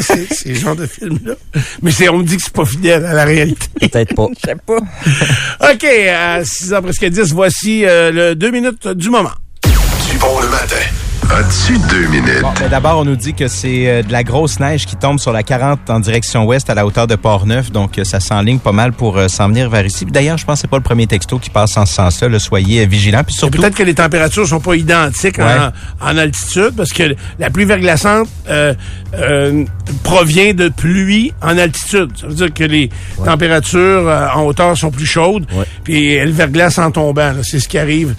c'est 0.00 0.34
ce 0.34 0.54
genre 0.54 0.74
de 0.74 0.86
film-là. 0.86 1.34
Mais 1.82 1.90
c'est, 1.90 2.08
on 2.08 2.18
me 2.18 2.24
dit 2.24 2.38
que 2.38 2.42
c'est 2.42 2.52
pas 2.52 2.64
fidèle 2.64 3.04
à 3.04 3.12
la 3.12 3.24
réalité. 3.24 3.66
Peut-être 3.78 4.14
pas. 4.14 4.28
Je 4.42 4.48
sais 4.48 4.56
pas. 4.66 4.78
OK, 5.72 5.84
à 5.84 6.42
6h 6.42 6.80
presque 6.80 7.04
10, 7.04 7.32
voici 7.34 7.84
euh, 7.84 8.10
le 8.10 8.34
2 8.34 8.50
minutes 8.50 8.88
du 8.88 9.10
moment. 9.10 9.32
Du 10.10 10.18
bon 10.18 10.40
le 10.40 10.48
matin. 10.48 10.76
As-tu 11.30 11.78
deux 11.90 12.06
minutes? 12.08 12.40
Bon, 12.40 12.52
D'abord, 12.70 13.00
on 13.00 13.04
nous 13.04 13.14
dit 13.14 13.34
que 13.34 13.48
c'est 13.48 13.86
euh, 13.86 14.02
de 14.02 14.10
la 14.10 14.24
grosse 14.24 14.60
neige 14.60 14.86
qui 14.86 14.96
tombe 14.96 15.18
sur 15.18 15.30
la 15.30 15.42
40 15.42 15.90
en 15.90 16.00
direction 16.00 16.46
ouest 16.46 16.70
à 16.70 16.74
la 16.74 16.86
hauteur 16.86 17.06
de 17.06 17.16
Port-Neuf. 17.16 17.70
Donc, 17.70 17.98
euh, 17.98 18.04
ça 18.04 18.18
s'enligne 18.18 18.58
pas 18.58 18.72
mal 18.72 18.94
pour 18.94 19.18
euh, 19.18 19.28
s'en 19.28 19.48
venir 19.48 19.68
vers 19.68 19.84
ici. 19.84 20.06
D'ailleurs, 20.06 20.38
je 20.38 20.46
pense 20.46 20.54
que 20.54 20.60
c'est 20.62 20.70
pas 20.70 20.78
le 20.78 20.82
premier 20.82 21.06
texto 21.06 21.38
qui 21.38 21.50
passe 21.50 21.76
en 21.76 21.84
ce 21.84 21.94
sens-là. 21.94 22.38
Soyez 22.38 22.86
vigilants. 22.86 23.24
Puis 23.24 23.34
surtout... 23.34 23.60
Peut-être 23.60 23.76
que 23.76 23.82
les 23.82 23.94
températures 23.94 24.48
sont 24.48 24.60
pas 24.60 24.74
identiques 24.74 25.38
en, 25.38 26.16
altitude 26.16 26.72
parce 26.74 26.94
que 26.94 27.14
la 27.38 27.50
pluie 27.50 27.66
verglaçante 27.66 28.28
provient 30.02 30.54
de 30.54 30.70
pluie 30.70 31.34
en 31.42 31.58
altitude. 31.58 32.10
Ça 32.18 32.26
veut 32.26 32.34
dire 32.34 32.54
que 32.54 32.64
les 32.64 32.88
températures 33.22 34.30
en 34.34 34.44
hauteur 34.44 34.76
sont 34.78 34.90
plus 34.90 35.06
chaudes. 35.06 35.46
Puis 35.84 36.14
elles 36.14 36.32
verglacent 36.32 36.78
en 36.78 36.90
tombant. 36.90 37.34
C'est 37.42 37.60
ce 37.60 37.68
qui 37.68 37.76
arrive 37.76 38.14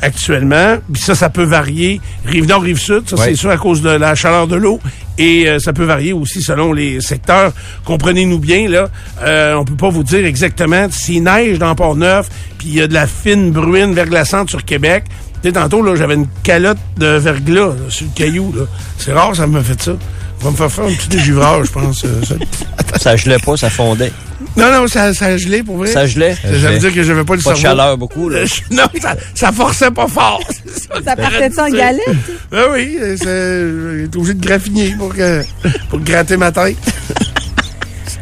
actuellement. 0.00 0.78
Puis 0.90 1.02
ça, 1.02 1.14
ça 1.14 1.28
peut 1.28 1.44
varier. 1.44 2.00
Rive 2.24 2.46
rive 2.60 2.78
sud. 2.78 3.08
Ça, 3.08 3.16
c'est 3.16 3.34
sûr 3.34 3.50
à 3.50 3.56
cause 3.56 3.82
de 3.82 3.90
la 3.90 4.14
chaleur 4.14 4.46
de 4.46 4.56
l'eau. 4.56 4.80
Et 5.18 5.48
euh, 5.48 5.58
ça 5.58 5.72
peut 5.72 5.84
varier 5.84 6.12
aussi 6.12 6.42
selon 6.42 6.72
les 6.72 7.00
secteurs. 7.00 7.52
Comprenez-nous 7.84 8.38
bien, 8.38 8.68
là, 8.68 8.88
euh, 9.22 9.54
on 9.54 9.64
peut 9.64 9.76
pas 9.76 9.88
vous 9.88 10.02
dire 10.02 10.24
exactement 10.26 10.88
s'il 10.90 11.22
neige 11.22 11.58
dans 11.58 11.74
Port-Neuf, 11.74 12.28
puis 12.58 12.68
il 12.68 12.74
y 12.74 12.80
a 12.80 12.88
de 12.88 12.94
la 12.94 13.06
fine 13.06 13.52
bruine 13.52 13.94
verglaçante 13.94 14.50
sur 14.50 14.64
Québec. 14.64 15.04
Tu 15.42 15.52
tantôt, 15.52 15.82
là, 15.82 15.94
j'avais 15.94 16.14
une 16.14 16.26
calotte 16.42 16.78
de 16.96 17.06
verglas 17.06 17.74
sur 17.90 18.06
le 18.06 18.12
caillou. 18.14 18.52
Là. 18.56 18.62
C'est 18.96 19.12
rare, 19.12 19.36
ça 19.36 19.46
me 19.46 19.62
fait 19.62 19.80
ça. 19.80 19.92
On 20.40 20.44
va 20.46 20.50
me 20.50 20.56
faire 20.56 20.72
faire 20.72 20.84
un 20.84 20.94
petit 20.94 21.08
dégivrage, 21.08 21.66
je 21.66 21.72
pense. 21.72 22.04
Euh, 22.04 22.22
ça. 22.24 22.98
ça 22.98 23.16
gelait 23.16 23.38
pas, 23.38 23.56
ça 23.56 23.70
fondait. 23.70 24.10
Non, 24.56 24.70
non, 24.70 24.86
ça, 24.86 25.12
ça 25.14 25.26
a 25.26 25.36
gelé 25.36 25.62
pour 25.62 25.78
vrai. 25.78 25.88
Ça 25.88 26.06
gelait? 26.06 26.36
Ça 26.40 26.48
veut 26.70 26.78
dire 26.78 26.94
que 26.94 27.02
je 27.02 27.10
n'avais 27.12 27.24
pas 27.24 27.34
le 27.34 27.42
Pas 27.42 27.52
de 27.54 27.58
chaleur 27.58 27.98
beaucoup, 27.98 28.28
là. 28.28 28.40
Non, 28.70 28.84
ça, 29.00 29.16
ça 29.34 29.50
forçait 29.52 29.90
pas 29.90 30.06
fort. 30.08 30.40
Ça 31.04 31.16
partait 31.16 31.48
de 31.50 31.58
en 31.60 31.68
galette? 31.76 32.02
Ben 32.50 32.62
oui, 32.72 32.96
euh, 33.00 33.16
c'est- 33.16 34.00
j'étais 34.02 34.16
obligé 34.16 34.34
de 34.34 34.46
graffiner 34.46 34.94
pour, 34.96 35.14
que, 35.14 35.42
pour 35.90 35.98
gratter 36.00 36.36
ma 36.36 36.52
tête. 36.52 36.76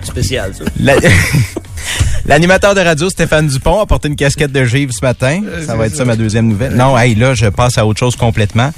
Spécial, 0.02 0.52
ça. 0.56 0.64
La- 0.80 0.94
L'animateur 2.26 2.74
de 2.74 2.80
radio 2.80 3.10
Stéphane 3.10 3.48
Dupont 3.48 3.80
a 3.80 3.86
porté 3.86 4.08
une 4.08 4.16
casquette 4.16 4.52
de 4.52 4.64
givre 4.64 4.92
ce 4.92 5.04
matin. 5.04 5.42
Ça 5.66 5.74
va 5.76 5.86
être 5.86 5.96
ça 5.96 6.04
ma 6.04 6.16
deuxième 6.16 6.46
nouvelle. 6.48 6.74
Non, 6.76 6.96
hey, 6.96 7.14
là, 7.14 7.34
je 7.34 7.46
passe 7.46 7.78
à 7.78 7.86
autre 7.86 7.98
chose 7.98 8.14
complètement. 8.16 8.70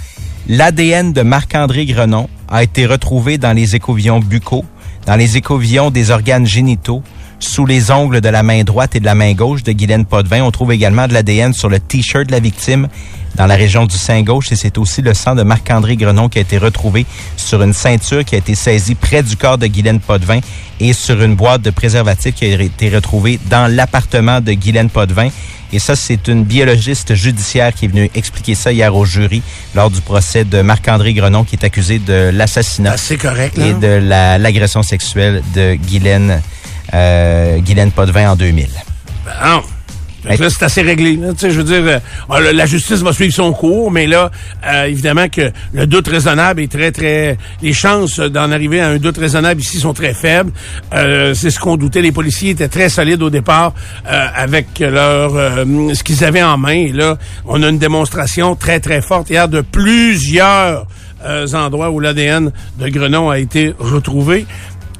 L'ADN 0.49 1.13
de 1.13 1.23
Marc-André 1.23 1.85
Grenon 1.87 2.29
a 2.51 2.63
été 2.63 2.87
retrouvé 2.87 3.37
dans 3.39 3.53
les 3.53 3.77
écouvillons 3.77 4.19
buccaux, 4.21 4.65
dans 5.07 5.17
les 5.17 5.37
écouvillons 5.37 5.91
des 5.91 6.11
organes 6.11 6.47
génitaux, 6.47 7.03
sous 7.41 7.67
les 7.67 7.91
ongles 7.91 8.21
de 8.21 8.29
la 8.29 8.43
main 8.43 8.63
droite 8.65 8.97
et 8.97 9.01
de 9.01 9.05
la 9.05 9.15
main 9.15 9.33
gauche 9.35 9.63
de 9.63 9.73
Guylaine 9.73 10.05
Potvin. 10.05 10.43
On 10.43 10.51
trouve 10.51 10.73
également 10.73 11.07
de 11.07 11.13
l'ADN 11.13 11.53
sur 11.53 11.69
le 11.69 11.79
T-shirt 11.81 12.27
de 12.27 12.33
la 12.33 12.41
victime 12.41 12.89
dans 13.37 13.47
la 13.47 13.57
région 13.57 13.85
du 13.87 13.97
sein 13.97 14.23
gauche 14.23 14.53
et 14.53 14.57
c'est 14.57 14.79
aussi 14.79 15.03
le 15.03 15.13
sang 15.13 15.35
de 15.35 15.43
Marc-André 15.43 15.97
Grenon 15.97 16.29
qui 16.29 16.39
a 16.39 16.43
été 16.43 16.57
retrouvé 16.57 17.05
sur 17.37 17.63
une 17.63 17.73
ceinture 17.73 18.25
qui 18.25 18.37
a 18.37 18.39
été 18.39 18.55
saisie 18.55 18.95
près 18.95 19.23
du 19.23 19.37
corps 19.37 19.59
de 19.59 19.67
Guylaine 19.67 19.99
Potvin 20.01 20.39
et 20.81 20.93
sur 20.93 21.21
une 21.23 21.35
boîte 21.35 21.63
de 21.63 21.71
préservatifs 21.71 22.35
qui 22.37 22.45
a 22.45 22.61
été 22.61 22.89
retrouvée 22.91 23.39
dans 23.51 23.67
l'appartement 23.73 24.41
de 24.41 24.53
Guylaine 24.53 24.89
Potvin. 24.91 25.29
Et 25.73 25.81
ça, 25.81 25.97
c'est 25.97 26.29
une 26.29 26.45
biologiste 26.45 27.15
judiciaire 27.17 27.75
qui 27.75 27.87
est 27.87 27.89
venue 27.89 28.09
expliquer 28.15 28.55
ça 28.55 28.71
hier 28.73 28.95
au 28.95 29.05
jury 29.05 29.43
lors 29.75 29.91
du 29.91 30.01
procès 30.01 30.45
de 30.45 30.63
Marc-André 30.63 31.15
Grenon 31.15 31.43
qui 31.43 31.57
est 31.57 31.65
accusé 31.65 31.99
de 31.99 32.31
l'assassinat 32.33 32.93
Ah, 32.95 32.97
C'est 32.97 33.17
correct, 33.17 33.57
là. 33.59 33.67
et 33.67 33.75
de 33.75 33.89
la- 33.89 34.39
l'agression 34.39 34.85
sexuelle 34.85 35.43
de 35.57 35.75
Guylaine, 35.75 36.41
euh, 36.93 37.59
Guylaine 37.59 37.91
Potvin 37.93 38.31
en 38.33 38.37
2000. 38.37 38.69
Non. 39.45 39.63
Fait 40.27 40.39
que 40.39 40.43
là, 40.45 40.49
c'est 40.49 40.65
assez 40.65 40.81
réglé. 40.81 41.19
je 41.39 41.49
veux 41.49 41.65
dire, 41.65 41.83
euh, 41.85 41.99
ah, 42.31 42.41
la- 42.41 42.65
justice 42.65 43.01
va 43.03 43.13
suivre 43.13 43.35
son 43.35 43.53
cours, 43.53 43.91
mais 43.91 44.07
là, 44.07 44.31
euh, 44.67 44.85
évidemment 44.85 45.29
que 45.29 45.53
le 45.75 45.87
doute 45.87 46.09
raisonnable 46.09 46.63
est 46.63 46.73
très, 46.73 46.93
très... 46.93 47.37
Les 47.61 47.75
chances 47.75 48.21
d'en 48.21 48.51
arriver 48.51 48.81
à 48.81 48.89
un 48.89 48.97
doute 48.97 49.19
raisonnable 49.19 49.61
ici 49.61 49.79
sont 49.79 49.93
très 49.93 50.15
faibles. 50.15 50.51
Euh, 50.95 51.35
c'est 51.35 51.51
ce 51.51 51.61
qu'on 51.61 51.77
doutait. 51.77 52.01
Les 52.01 52.11
policiers 52.13 52.51
étaient 52.51 52.69
très 52.69 52.89
solides 52.89 53.23
au 53.23 53.29
départ 53.29 53.75
euh, 54.11 54.27
avec 54.35 54.79
leur 54.79 55.35
euh, 55.37 55.93
ce 55.93 56.03
qu'ils 56.03 56.25
avaient 56.25 56.43
en 56.43 56.57
main. 56.57 56.73
Et 56.73 56.93
là, 56.93 57.19
on 57.45 57.63
a 57.63 57.69
une 57.69 57.79
démonstration 57.79 58.57
très, 58.57 58.81
très 58.81 59.03
forte 59.03 59.29
hier 59.29 59.47
de 59.51 59.61
plusieurs 59.61 60.87
endroits 61.55 61.91
où 61.91 62.01
l'ADN 62.01 62.51
de 62.79 62.89
Grenon 62.89 63.31
a 63.31 63.39
été 63.39 63.75
retrouvé. 63.79 64.47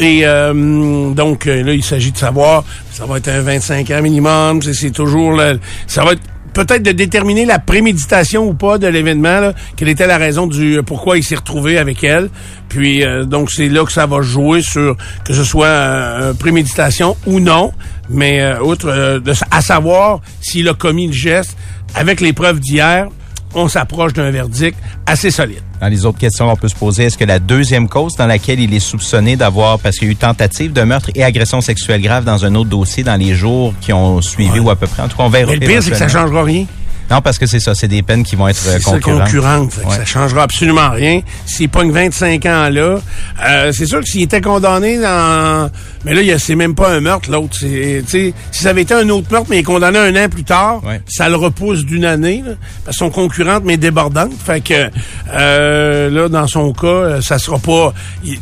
Et 0.01 0.23
euh, 0.27 1.13
donc, 1.15 1.47
euh, 1.47 1.63
là, 1.63 1.73
il 1.73 1.85
s'agit 1.85 2.11
de 2.13 2.19
savoir, 2.19 2.65
ça 2.91 3.07
va 3.07 3.19
être 3.19 3.29
un 3.29 3.41
25 3.41 3.91
ans 3.93 4.03
minimum, 4.03 4.61
c'est- 4.63 4.91
toujours... 4.91 5.33
le- 5.33 5.61
ça 5.87 6.05
va 6.05 6.13
être 6.13 6.23
peut-être 6.53 6.83
de 6.83 6.93
déterminer 6.93 7.45
la 7.47 7.59
préméditation 7.59 8.45
ou 8.47 8.55
pas 8.55 8.79
de 8.79 8.87
l'événement, 8.87 9.53
quelle 9.77 9.89
était 9.89 10.07
la 10.07 10.19
raison 10.19 10.47
du 10.47 10.81
pourquoi 10.87 11.17
il 11.19 11.25
s'est 11.25 11.35
retrouvé 11.37 11.79
avec 11.79 12.03
elle. 12.05 12.29
Puis, 12.69 13.05
euh, 13.05 13.25
donc, 13.25 13.51
c'est 13.51 13.69
là 13.69 13.85
que 13.85 13.93
ça 13.93 14.07
va 14.07 14.21
jouer 14.21 14.63
sur 14.63 14.97
que 15.25 15.33
ce 15.35 15.43
soit 15.45 16.33
préméditation 16.39 17.17
ou 17.27 17.41
non. 17.41 17.73
Mais, 18.11 18.41
euh, 18.41 18.61
outre, 18.61 19.21
à 19.51 19.61
savoir 19.63 20.21
s'il 20.41 20.69
a 20.69 20.75
commis 20.75 21.07
le 21.07 21.13
geste, 21.13 21.57
avec 21.95 22.21
les 22.21 22.33
preuves 22.33 22.61
d'hier, 22.61 23.09
on 23.55 23.69
s'approche 23.69 24.13
d'un 24.13 24.31
verdict 24.31 24.77
assez 25.07 25.31
solide. 25.31 25.63
Dans 25.85 25.91
les 25.91 26.07
autres 26.07 26.17
questions, 26.17 26.51
on 26.51 26.57
peut 26.57 26.69
se 26.69 26.75
poser, 26.75 27.05
est-ce 27.05 27.19
que 27.19 27.27
la 27.27 27.39
deuxième 27.39 27.91
cause 27.91 28.17
dans 28.17 28.27
laquelle 28.27 28.59
il 28.59 28.73
est 28.73 28.81
soupçonné 28.81 29.37
d'avoir, 29.37 29.79
parce 29.79 29.99
qu'il 29.99 30.09
y 30.09 30.11
a 30.11 30.13
eu 30.13 30.17
tentative 30.17 30.73
de 30.73 30.81
meurtre 30.81 31.11
et 31.15 31.23
agression 31.23 31.61
sexuelle 31.61 32.01
grave 32.01 32.25
dans 32.25 32.47
un 32.47 32.55
autre 32.55 32.71
dossier 32.71 33.05
dans 33.05 33.21
les 33.21 33.35
jours 33.35 33.75
qui 33.83 33.93
ont 33.93 34.23
suivi 34.23 34.61
ou 34.61 34.71
à 34.71 34.77
peu 34.77 34.87
près, 34.87 35.03
en 35.03 35.09
tout 35.09 35.19
cas, 35.19 35.25
on 35.25 35.29
verra. 35.29 35.53
Mais 35.53 35.59
le 35.59 35.67
pire, 35.67 35.83
c'est 35.83 35.91
que 35.91 35.99
ça 35.99 36.09
changera 36.09 36.43
rien. 36.43 36.65
Non, 37.11 37.21
parce 37.21 37.39
que 37.39 37.47
c'est 37.47 37.61
ça, 37.61 37.75
c'est 37.75 37.89
des 37.89 38.03
peines 38.03 38.25
qui 38.25 38.35
vont 38.37 38.49
être 38.49 38.67
euh, 38.67 38.79
concurrentes. 38.81 39.25
concurrente. 39.25 39.73
Fait 39.73 39.83
que 39.83 39.87
Ouais. 39.89 39.97
Ça 39.97 40.05
changera 40.05 40.43
absolument 40.45 40.91
rien. 40.91 41.21
S'il 41.47 41.69
pogne 41.69 41.91
25 41.91 42.47
ans 42.47 42.69
là, 42.71 42.99
euh, 43.47 43.73
c'est 43.73 43.87
sûr 43.87 44.01
que 44.01 44.07
s'il 44.07 44.23
était 44.23 44.41
condamné 44.41 44.99
dans... 44.99 45.71
Mais 46.05 46.15
là, 46.15 46.21
il 46.23 46.27
y 46.27 46.33
a- 46.33 46.39
c'est 46.39 46.55
même 46.55 46.75
pas 46.75 46.91
un 46.91 47.01
meurtre, 47.01 47.31
l'autre. 47.31 47.57
Si 47.59 48.35
ça 48.51 48.71
avait 48.71 48.83
été 48.83 48.95
un 48.95 49.09
autre 49.11 49.29
meurtre, 49.31 49.47
mais 49.51 49.57
il 49.57 49.61
est 49.61 49.63
condamné 49.65 49.99
un 49.99 50.15
an 50.17 50.29
plus 50.29 50.45
tard, 50.45 50.83
Ouais. 50.85 51.01
ça 51.07 51.29
le 51.29 51.37
repousse 51.37 51.85
d'une 51.85 52.05
année. 52.05 52.43
Là, 52.45 52.53
parce 52.85 52.97
qu'ils 52.97 53.07
sont 53.07 53.11
concurrentes, 53.11 53.63
mais 53.65 53.77
débordantes. 53.77 54.33
Fait 54.45 54.61
que 54.61 54.91
euh, 55.33 56.11
là, 56.11 56.29
dans 56.29 56.47
son 56.47 56.73
cas, 56.73 56.87
euh, 56.87 57.21
ça 57.21 57.39
sera 57.39 57.59
pas... 57.59 57.93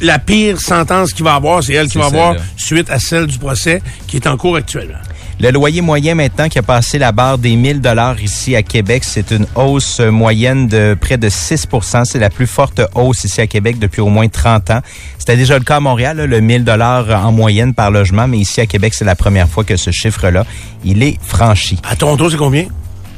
La 0.01 0.19
pire 0.19 0.61
sentence 0.61 1.13
qu'il 1.13 1.25
va 1.25 1.35
avoir, 1.35 1.63
c'est 1.63 1.75
elle 1.75 1.89
qui 1.89 1.99
va 1.99 2.07
avoir 2.07 2.35
suite 2.57 2.91
à 2.91 2.99
celle 2.99 3.27
du 3.27 3.39
procès 3.39 3.83
qui 4.07 4.17
est 4.17 4.27
en 4.27 4.37
cours 4.37 4.57
actuellement. 4.57 4.99
Le 5.41 5.51
loyer 5.51 5.81
moyen 5.81 6.15
maintenant 6.15 6.49
qui 6.49 6.59
a 6.59 6.63
passé 6.63 6.99
la 6.99 7.11
barre 7.11 7.37
des 7.39 7.57
1000 7.57 7.81
dollars 7.81 8.21
ici 8.23 8.55
à 8.55 8.63
Québec, 8.63 9.03
c'est 9.05 9.33
une 9.33 9.47
hausse 9.57 9.99
moyenne 9.99 10.69
de 10.69 10.97
près 11.01 11.17
de 11.19 11.29
6% 11.29 12.05
C'est 12.05 12.21
la 12.21 12.31
plus 12.31 12.47
forte 12.47 12.81
hausse 12.95 13.25
ici 13.25 13.41
à 13.41 13.47
Québec 13.49 13.79
depuis 13.81 14.01
au 14.01 14.09
moins 14.09 14.29
30 14.29 14.71
ans. 14.71 14.81
C'était 15.19 15.37
déjà 15.37 15.59
le 15.59 15.65
cas 15.65 15.77
à 15.77 15.81
Montréal, 15.81 16.17
là, 16.19 16.27
le 16.27 16.41
1000 16.41 16.63
dollars 16.65 17.09
en 17.27 17.33
moyenne 17.33 17.75
par 17.75 17.91
logement, 17.91 18.29
mais 18.29 18.39
ici 18.39 18.61
à 18.61 18.67
Québec, 18.67 18.95
c'est 18.95 19.05
la 19.05 19.17
première 19.17 19.49
fois 19.49 19.65
que 19.65 19.77
ce 19.77 19.91
chiffre-là, 19.91 20.45
il 20.85 21.03
est 21.03 21.19
franchi. 21.25 21.77
À 21.89 21.97
Toronto, 21.97 22.31
c'est 22.31 22.37
combien? 22.37 22.67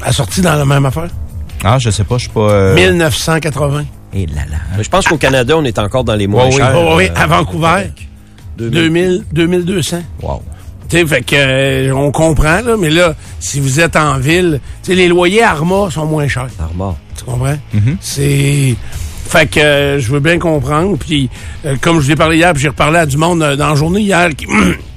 À 0.03 0.13
sortie 0.13 0.41
dans 0.41 0.55
la 0.55 0.65
même 0.65 0.87
affaire? 0.87 1.09
Ah, 1.63 1.79
je 1.79 1.91
sais 1.91 2.05
pas, 2.05 2.17
je 2.17 2.23
suis 2.25 2.31
pas... 2.33 2.41
euh, 2.51 2.75
1980. 2.75 3.85
Et 4.15 4.27
là 4.27 4.43
là. 4.51 4.57
Mais 4.77 4.85
je 4.85 4.89
pense 4.89 5.07
qu'au 5.07 5.17
Canada, 5.19 5.57
on 5.59 5.65
est 5.65 5.79
encore 5.79 6.05
dans 6.05 6.15
les 6.15 6.27
moins 6.27 6.45
Ouais, 6.45 6.51
oui. 6.53 6.57
chers. 6.57 6.75
Oh, 6.77 6.95
oui, 6.97 7.05
euh, 7.09 7.21
à 7.21 7.27
Vancouver, 7.27 7.91
2000, 8.59 9.25
2200. 9.33 9.99
Wow. 10.23 10.43
Tu 10.95 11.01
sais, 11.01 11.07
fait 11.09 11.23
que 11.23 11.35
euh, 11.35 11.93
on 11.93 12.13
comprend 12.13 12.61
là, 12.61 12.77
mais 12.79 12.89
là, 12.89 13.17
si 13.41 13.59
vous 13.59 13.81
êtes 13.81 13.97
en 13.97 14.19
ville, 14.19 14.61
tu 14.81 14.93
sais, 14.93 14.95
les 14.95 15.09
loyers 15.09 15.43
à 15.43 15.51
Arma 15.51 15.91
sont 15.91 16.07
moins 16.07 16.29
chers. 16.29 16.47
Armand. 16.61 16.97
Tu 17.19 17.25
comprends? 17.25 17.57
C'est. 18.01 18.77
Fait 19.27 19.51
que 19.51 19.59
euh, 19.59 19.99
je 19.99 20.13
veux 20.13 20.21
bien 20.21 20.39
comprendre. 20.39 20.97
Puis, 20.97 21.31
euh, 21.67 21.75
comme 21.81 21.99
je 21.99 22.07
vous 22.07 22.13
ai 22.13 22.15
parlé 22.15 22.37
hier, 22.37 22.53
puis 22.53 22.63
j'ai 22.63 22.69
reparlé 22.69 23.01
à 23.01 23.07
du 23.07 23.17
monde 23.17 23.43
euh, 23.43 23.57
dans 23.57 23.71
la 23.71 23.75
journée 23.75 24.03
hier 24.03 24.29
qui, 24.37 24.47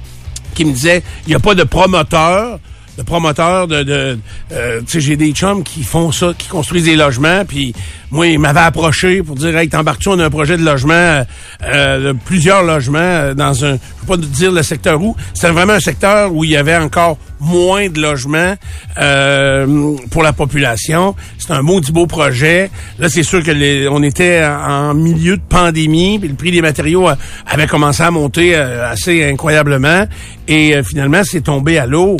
qui 0.54 0.64
me 0.64 0.72
disait 0.72 1.02
il 1.26 1.30
n'y 1.30 1.34
a 1.34 1.40
pas 1.40 1.56
de 1.56 1.64
promoteur. 1.64 2.60
De 2.98 3.04
promoteur 3.04 3.68
de, 3.68 3.84
de 3.84 4.18
euh, 4.50 4.80
tu 4.80 4.86
sais 4.88 5.00
j'ai 5.00 5.16
des 5.16 5.30
chums 5.30 5.62
qui 5.62 5.84
font 5.84 6.10
ça 6.10 6.32
qui 6.36 6.48
construisent 6.48 6.86
des 6.86 6.96
logements 6.96 7.44
puis 7.46 7.72
moi 8.10 8.26
ils 8.26 8.40
m'avaient 8.40 8.58
approché 8.58 9.22
pour 9.22 9.36
dire 9.36 9.56
hey 9.56 9.68
t'embarques-tu 9.68 10.08
on 10.08 10.18
a 10.18 10.24
un 10.24 10.30
projet 10.30 10.56
de 10.56 10.64
logement 10.64 10.94
euh, 10.94 11.22
euh, 11.62 12.08
de 12.08 12.18
plusieurs 12.24 12.64
logements 12.64 12.98
euh, 12.98 13.34
dans 13.34 13.64
un 13.64 13.74
je 13.74 14.06
peux 14.06 14.06
pas 14.06 14.16
dire 14.16 14.50
le 14.50 14.62
secteur 14.62 15.00
où. 15.00 15.14
C'était 15.34 15.50
vraiment 15.52 15.74
un 15.74 15.80
secteur 15.80 16.32
où 16.34 16.42
il 16.42 16.50
y 16.50 16.56
avait 16.56 16.76
encore 16.76 17.18
moins 17.40 17.88
de 17.88 18.00
logements 18.00 18.54
euh, 18.98 19.96
pour 20.10 20.22
la 20.22 20.32
population. 20.32 21.14
C'est 21.38 21.52
un 21.52 21.62
maudit 21.62 21.92
beau 21.92 22.06
projet. 22.06 22.70
Là 22.98 23.08
c'est 23.08 23.22
sûr 23.22 23.42
que 23.42 23.50
les, 23.50 23.86
on 23.88 24.02
était 24.02 24.44
en 24.44 24.94
milieu 24.94 25.36
de 25.36 25.42
pandémie 25.48 26.18
puis 26.18 26.28
le 26.28 26.34
prix 26.34 26.50
des 26.50 26.62
matériaux 26.62 27.08
euh, 27.08 27.14
avait 27.46 27.66
commencé 27.66 28.02
à 28.02 28.10
monter 28.10 28.56
assez 28.56 29.24
incroyablement. 29.24 30.06
Et 30.48 30.82
finalement 30.82 31.22
c'est 31.22 31.42
tombé 31.42 31.78
à 31.78 31.86
l'eau 31.86 32.16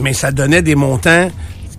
mais 0.00 0.12
ça 0.12 0.32
donnait 0.32 0.62
des 0.62 0.74
montants 0.74 1.30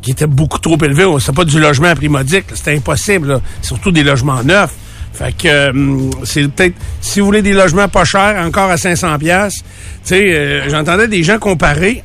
qui 0.02 0.12
étaient 0.12 0.28
beaucoup 0.28 0.60
trop 0.60 0.78
élevés. 0.84 1.06
C'est 1.20 1.36
pas 1.36 1.46
du 1.46 1.60
logement 1.60 1.88
à 1.88 1.96
prix 1.96 2.10
modique, 2.10 2.50
là. 2.50 2.56
c'était 2.56 2.76
impossible. 2.76 3.28
là. 3.28 3.42
Surtout 3.62 3.92
des 3.92 4.04
logements 4.04 4.44
neufs. 4.44 4.74
Fait 5.14 5.36
que 5.36 5.48
euh, 5.48 6.10
c'est 6.24 6.48
peut-être 6.48 6.76
si 7.02 7.20
vous 7.20 7.26
voulez 7.26 7.42
des 7.42 7.54
logements 7.54 7.88
pas 7.88 8.06
chers, 8.06 8.36
encore 8.46 8.70
à 8.70 8.78
500 8.78 9.18
pièces. 9.18 9.56
Tu 9.56 9.64
sais, 10.04 10.34
euh, 10.34 10.70
j'entendais 10.70 11.08
des 11.08 11.24
gens 11.24 11.40
comparer. 11.40 12.04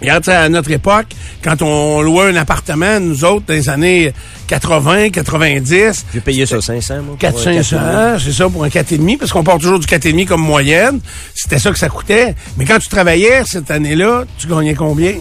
Regarde, 0.00 0.28
à 0.28 0.48
notre 0.48 0.70
époque, 0.70 1.06
quand 1.42 1.60
on 1.62 2.00
louait 2.02 2.26
un 2.30 2.36
appartement, 2.36 3.00
nous 3.00 3.24
autres, 3.24 3.46
dans 3.48 3.54
les 3.54 3.68
années 3.68 4.12
80, 4.46 5.10
90, 5.10 6.06
J'ai 6.14 6.20
payé 6.20 6.46
ça 6.46 6.60
500, 6.60 6.94
moi. 7.02 7.02
pour 7.04 7.14
un 7.14 7.16
400, 7.16 7.76
4,5. 7.78 8.18
c'est 8.24 8.32
ça, 8.32 8.48
pour 8.48 8.64
un 8.64 8.68
4,5, 8.68 9.18
parce 9.18 9.32
qu'on 9.32 9.42
part 9.42 9.58
toujours 9.58 9.80
du 9.80 9.86
4,5 9.86 10.26
comme 10.26 10.42
moyenne. 10.42 11.00
C'était 11.34 11.58
ça 11.58 11.72
que 11.72 11.78
ça 11.78 11.88
coûtait. 11.88 12.34
Mais 12.56 12.64
quand 12.64 12.78
tu 12.78 12.88
travaillais 12.88 13.42
cette 13.44 13.70
année-là, 13.70 14.24
tu 14.38 14.46
gagnais 14.46 14.74
combien? 14.74 15.14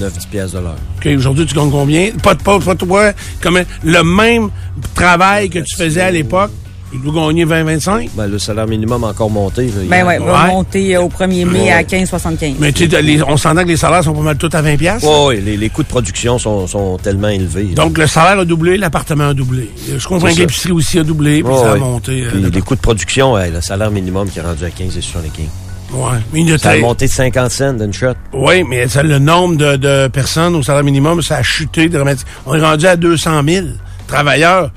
9-10 0.00 0.28
piastres 0.30 0.56
de 0.56 0.62
l'heure. 0.62 0.76
OK, 0.98 1.06
aujourd'hui, 1.16 1.46
tu 1.46 1.54
gagnes 1.54 1.70
combien? 1.70 2.10
Pas 2.22 2.34
de 2.34 2.42
pas, 2.42 2.58
pas 2.58 2.74
toi. 2.74 3.12
Comme 3.40 3.60
le 3.84 4.02
même 4.02 4.50
travail 4.94 5.50
que 5.50 5.58
tu 5.60 5.76
faisais 5.76 6.00
à 6.00 6.10
l'époque, 6.10 6.50
il 6.94 7.00
doit 7.02 7.26
gagner 7.26 7.44
20-25. 7.44 8.10
Ben, 8.14 8.26
le 8.28 8.38
salaire 8.38 8.66
minimum 8.66 9.02
a 9.04 9.08
encore 9.08 9.28
monté. 9.30 9.66
là, 9.66 9.72
Ben 9.88 10.06
ouais, 10.06 10.18
va 10.18 10.44
Ouais. 10.44 10.48
monter 10.48 10.96
euh, 10.96 11.02
au 11.02 11.08
1er 11.08 11.44
mai 11.44 11.70
à 11.72 11.82
15,75. 11.82 12.54
Mais 12.60 12.72
tu 12.72 12.88
sais, 12.88 13.22
on 13.26 13.36
s'entend 13.36 13.62
que 13.64 13.68
les 13.68 13.76
salaires 13.76 14.04
sont 14.04 14.14
pas 14.14 14.20
mal 14.22 14.36
tous 14.38 14.48
à 14.56 14.62
20 14.62 14.76
pièces. 14.76 15.02
Ouais, 15.02 15.36
les, 15.40 15.56
les 15.56 15.68
coûts 15.70 15.82
de 15.82 15.88
production 15.88 16.38
sont, 16.38 16.66
sont 16.66 16.96
tellement 16.98 17.28
élevés. 17.28 17.64
là. 17.64 17.74
Donc, 17.84 17.98
le 17.98 18.06
salaire 18.06 18.38
a 18.38 18.44
doublé, 18.44 18.76
l'appartement 18.76 19.28
a 19.30 19.34
doublé. 19.34 19.70
Je 19.96 20.06
comprends 20.06 20.32
que 20.32 20.38
l'épicerie 20.38 20.72
aussi 20.72 20.98
a 20.98 21.02
doublé, 21.04 21.42
puis 21.42 21.52
Ouais, 21.52 21.58
ça 21.58 21.70
a 21.70 21.74
ouais. 21.74 21.78
monté. 21.80 22.22
euh, 22.22 22.30
Puis 22.30 22.50
les 22.50 22.60
coûts 22.60 22.76
de 22.76 22.80
production, 22.80 23.32
ouais, 23.34 23.50
le 23.50 23.60
salaire 23.60 23.90
minimum 23.90 24.28
qui 24.30 24.38
est 24.38 24.42
rendu 24.42 24.64
à 24.64 24.70
15 24.70 24.96
et 24.96 25.00
75. 25.00 25.46
ouais. 25.92 26.00
Mais 26.32 26.40
il 26.40 26.48
y 26.48 26.52
a 26.52 26.58
Ça 26.58 26.70
a 26.70 26.78
monté 26.78 27.06
de 27.06 27.10
50 27.10 27.50
cents 27.50 27.72
d'une 27.72 27.92
shot. 27.92 28.14
Oui, 28.32 28.62
mais 28.68 28.86
ça, 28.88 29.02
le 29.02 29.18
nombre 29.18 29.56
de, 29.56 29.76
de 29.76 30.08
personnes 30.08 30.54
au 30.54 30.62
salaire 30.62 30.84
minimum, 30.84 31.22
ça 31.22 31.36
a 31.38 31.42
chuté 31.42 31.88
dramatiquement. 31.88 32.30
On 32.46 32.54
est 32.54 32.60
rendu 32.60 32.86
à 32.86 32.96
200 32.96 33.42
000 33.46 33.66
travailleurs 34.06 34.70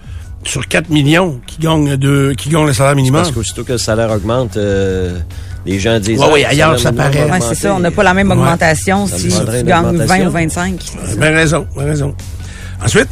sur 0.47 0.67
4 0.67 0.89
millions 0.89 1.39
qui 1.45 1.59
gagnent, 1.59 1.95
de, 1.97 2.33
qui 2.37 2.49
gagnent 2.49 2.67
le 2.67 2.73
salaire 2.73 2.95
minimum. 2.95 3.21
Parce 3.21 3.33
qu'aussitôt 3.33 3.63
que 3.63 3.73
le 3.73 3.77
salaire 3.77 4.11
augmente, 4.11 4.57
euh, 4.57 5.19
Les 5.65 5.79
gens 5.79 5.99
disent... 5.99 6.19
Ouais, 6.19 6.25
ah, 6.29 6.33
oui, 6.33 6.45
ailleurs, 6.45 6.71
le 6.73 6.77
ça 6.77 6.91
paraît. 6.93 7.23
Ouais, 7.23 7.39
va 7.39 7.41
c'est 7.41 7.55
ça. 7.55 7.73
On 7.75 7.79
n'a 7.79 7.91
pas 7.91 8.03
la 8.03 8.13
même 8.13 8.31
Ouais. 8.31 8.37
augmentation 8.37 9.05
Ça 9.07 9.17
si 9.17 9.27
tu 9.27 9.45
gagnes 9.63 9.65
20 9.65 9.89
augmentation. 9.89 10.27
ou 10.27 10.31
25. 10.31 10.85
Ben 11.17 11.33
raison, 11.35 11.67
ben 11.75 11.85
raison. 11.85 12.15
Ensuite, 12.83 13.09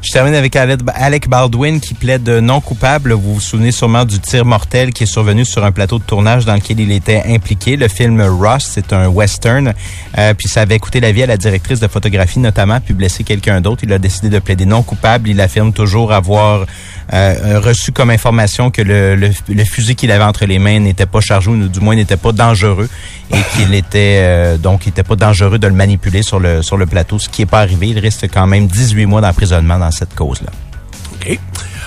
Je 0.00 0.12
termine 0.12 0.34
avec 0.34 0.54
Alec 0.54 1.28
Baldwin 1.28 1.80
qui 1.80 1.92
plaide 1.92 2.28
non 2.28 2.60
coupable. 2.60 3.12
Vous 3.12 3.34
vous 3.34 3.40
souvenez 3.40 3.72
sûrement 3.72 4.04
du 4.04 4.20
tir 4.20 4.44
mortel 4.44 4.92
qui 4.92 5.02
est 5.02 5.06
survenu 5.06 5.44
sur 5.44 5.64
un 5.64 5.72
plateau 5.72 5.98
de 5.98 6.04
tournage 6.04 6.44
dans 6.44 6.54
lequel 6.54 6.78
il 6.78 6.92
était 6.92 7.24
impliqué. 7.26 7.76
Le 7.76 7.88
film 7.88 8.20
Ross, 8.20 8.70
c'est 8.72 8.92
un 8.92 9.08
western. 9.08 9.74
Euh, 10.16 10.34
puis 10.34 10.48
ça 10.48 10.60
avait 10.60 10.78
coûté 10.78 11.00
la 11.00 11.10
vie 11.10 11.24
à 11.24 11.26
la 11.26 11.36
directrice 11.36 11.80
de 11.80 11.88
photographie 11.88 12.38
notamment, 12.38 12.78
puis 12.80 12.94
blessé 12.94 13.24
quelqu'un 13.24 13.60
d'autre. 13.60 13.82
Il 13.82 13.92
a 13.92 13.98
décidé 13.98 14.28
de 14.30 14.38
plaider 14.38 14.66
non 14.66 14.82
coupable. 14.82 15.28
Il 15.28 15.40
affirme 15.40 15.72
toujours 15.72 16.12
avoir 16.12 16.64
euh, 17.12 17.58
reçu 17.60 17.90
comme 17.90 18.10
information 18.10 18.70
que 18.70 18.82
le, 18.82 19.16
le, 19.16 19.30
le 19.48 19.64
fusil 19.64 19.96
qu'il 19.96 20.12
avait 20.12 20.24
entre 20.24 20.46
les 20.46 20.60
mains 20.60 20.78
n'était 20.78 21.06
pas 21.06 21.20
chargé, 21.20 21.50
ou 21.50 21.68
du 21.68 21.80
moins 21.80 21.96
n'était 21.96 22.16
pas 22.16 22.32
dangereux, 22.32 22.88
et 23.32 23.38
qu'il 23.56 23.74
était 23.74 24.20
euh, 24.20 24.58
donc 24.58 24.86
il 24.86 24.90
était 24.90 25.02
pas 25.02 25.16
dangereux 25.16 25.58
de 25.58 25.66
le 25.66 25.74
manipuler 25.74 26.22
sur 26.22 26.38
le 26.38 26.62
sur 26.62 26.76
le 26.76 26.86
plateau, 26.86 27.18
ce 27.18 27.28
qui 27.28 27.42
est 27.42 27.46
pas 27.46 27.60
arrivé. 27.60 27.88
Il 27.88 27.98
reste 27.98 28.30
quand 28.32 28.46
même 28.46 28.68
18 28.68 29.06
mois 29.06 29.20
d'emprisonnement 29.20 29.78
dans 29.78 29.87
cette 29.90 30.14
cause-là. 30.14 30.50
OK. 31.14 31.38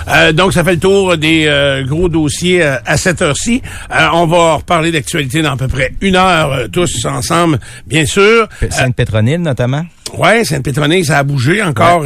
Euh, 0.08 0.32
donc, 0.32 0.52
ça 0.52 0.64
fait 0.64 0.74
le 0.74 0.80
tour 0.80 1.16
des 1.16 1.46
euh, 1.46 1.84
gros 1.84 2.08
dossiers 2.08 2.62
euh, 2.62 2.76
à 2.84 2.96
cette 2.96 3.22
heure-ci. 3.22 3.62
On 4.12 4.26
va 4.26 4.54
reparler 4.54 4.90
d'actualité 4.90 5.42
dans 5.42 5.52
à 5.52 5.56
peu 5.56 5.68
près 5.68 5.92
une 6.00 6.16
heure, 6.16 6.68
tous 6.72 7.04
ensemble, 7.04 7.58
bien 7.86 8.06
sûr. 8.06 8.48
Sainte-Pétronille 8.70 9.38
notamment. 9.38 9.84
Ouais, 10.18 10.44
Sainte-Pétronille, 10.44 11.06
ça 11.06 11.18
a 11.18 11.22
bougé 11.22 11.62
encore 11.62 12.04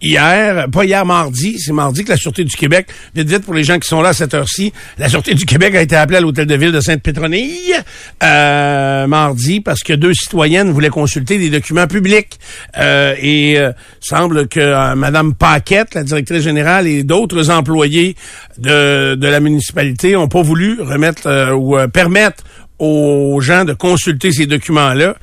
hier, 0.00 0.66
pas 0.70 0.84
hier 0.84 1.04
mardi, 1.04 1.58
c'est 1.58 1.74
mardi 1.74 2.02
que 2.02 2.10
la 2.10 2.16
Sûreté 2.16 2.42
du 2.42 2.56
Québec, 2.56 2.86
vite 3.14 3.28
vite 3.28 3.44
pour 3.44 3.52
les 3.52 3.64
gens 3.64 3.78
qui 3.78 3.86
sont 3.86 4.00
là 4.00 4.10
à 4.10 4.12
cette 4.14 4.32
heure-ci, 4.32 4.72
la 4.96 5.10
Sûreté 5.10 5.34
du 5.34 5.44
Québec 5.44 5.74
a 5.74 5.82
été 5.82 5.94
appelée 5.94 6.16
à 6.16 6.20
l'hôtel 6.22 6.46
de 6.46 6.54
ville 6.54 6.72
de 6.72 6.80
Sainte-Pétronille 6.80 7.74
mardi 8.22 9.60
parce 9.60 9.82
que 9.82 9.92
deux 9.92 10.14
citoyennes 10.14 10.70
voulaient 10.70 10.88
consulter 10.88 11.36
des 11.36 11.50
documents 11.50 11.86
publics 11.86 12.38
et 12.78 13.58
semble 14.00 14.48
que 14.48 14.94
Madame 14.94 15.34
Paquette, 15.34 15.94
la 15.94 16.02
directrice 16.02 16.42
générale 16.42 16.86
et 16.86 17.02
d'autres 17.02 17.23
employés 17.50 18.16
de, 18.58 19.14
de 19.14 19.26
la 19.28 19.40
municipalité 19.40 20.16
ont 20.16 20.28
pas 20.28 20.42
voulu 20.42 20.80
remettre 20.80 21.26
euh, 21.26 21.52
ou 21.54 21.76
euh, 21.78 21.88
permettre 21.88 22.44
aux 22.78 23.40
gens 23.40 23.64
de 23.64 23.72
consulter 23.72 24.32
ces 24.32 24.46
documents-là. 24.46 25.14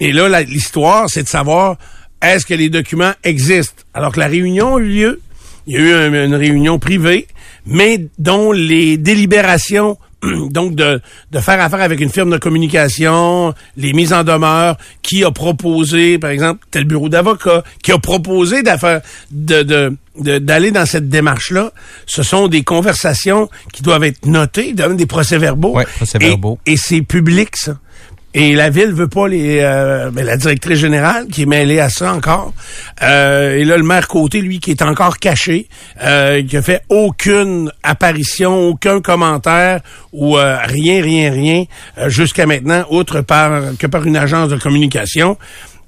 Et 0.00 0.12
là, 0.12 0.42
l'histoire, 0.42 1.08
c'est 1.08 1.22
de 1.24 1.28
savoir 1.28 1.76
est-ce 2.22 2.44
que 2.46 2.54
les 2.54 2.68
documents 2.68 3.12
existent? 3.24 3.82
Alors 3.94 4.12
que 4.12 4.20
la 4.20 4.26
réunion 4.26 4.76
a 4.76 4.80
eu 4.80 4.84
lieu, 4.88 5.20
il 5.66 5.74
y 5.74 5.76
a 5.76 5.80
eu 5.80 5.92
un- 5.92 6.24
une 6.26 6.34
réunion 6.34 6.78
privée, 6.78 7.26
mais 7.66 8.06
dont 8.18 8.52
les 8.52 8.96
délibérations, 8.96 9.98
donc 10.50 10.74
de, 10.74 11.00
de 11.30 11.38
faire 11.40 11.60
affaire 11.60 11.80
avec 11.80 12.00
une 12.00 12.10
firme 12.10 12.30
de 12.30 12.38
communication, 12.38 13.54
les 13.76 13.92
mises 13.92 14.12
en 14.12 14.24
demeure, 14.24 14.76
qui 15.02 15.24
a 15.24 15.30
proposé, 15.30 16.18
par 16.18 16.30
exemple, 16.30 16.66
tel 16.70 16.84
bureau 16.84 17.08
d'avocat, 17.08 17.62
qui 17.82 17.92
a 17.92 17.98
proposé 17.98 18.62
d'affaire 18.62 19.00
de, 19.30 19.62
de, 19.62 20.38
d'aller 20.38 20.70
dans 20.70 20.86
cette 20.86 21.08
démarche-là, 21.08 21.72
ce 22.06 22.22
sont 22.22 22.48
des 22.48 22.64
conversations 22.64 23.48
qui 23.72 23.82
doivent 23.82 24.04
être 24.04 24.26
notées, 24.26 24.72
des 24.72 25.06
procès-verbaux. 25.06 25.76
Ouais, 25.76 25.84
procès-verbaux. 25.84 26.58
Et, 26.66 26.72
et 26.72 26.76
c'est 26.76 27.02
public, 27.02 27.56
ça. 27.56 27.78
Et 28.34 28.54
la 28.54 28.68
ville 28.68 28.92
veut 28.92 29.08
pas 29.08 29.26
les 29.26 29.60
euh, 29.60 30.10
la 30.14 30.36
directrice 30.36 30.78
générale 30.78 31.28
qui 31.28 31.42
est 31.42 31.46
mêlée 31.46 31.80
à 31.80 31.88
ça 31.88 32.12
encore. 32.12 32.52
Euh, 33.02 33.56
et 33.56 33.64
là 33.64 33.78
le 33.78 33.82
maire 33.82 34.06
côté 34.06 34.42
lui 34.42 34.60
qui 34.60 34.70
est 34.70 34.82
encore 34.82 35.18
caché, 35.18 35.66
euh, 36.02 36.42
qui 36.42 36.56
a 36.58 36.62
fait 36.62 36.82
aucune 36.90 37.72
apparition, 37.82 38.68
aucun 38.68 39.00
commentaire 39.00 39.80
ou 40.12 40.36
euh, 40.36 40.58
rien 40.62 41.02
rien 41.02 41.32
rien 41.32 41.64
euh, 41.96 42.10
jusqu'à 42.10 42.44
maintenant 42.44 42.84
outre 42.90 43.22
par 43.22 43.76
que 43.78 43.86
par 43.86 44.04
une 44.04 44.16
agence 44.16 44.50
de 44.50 44.56
communication. 44.56 45.38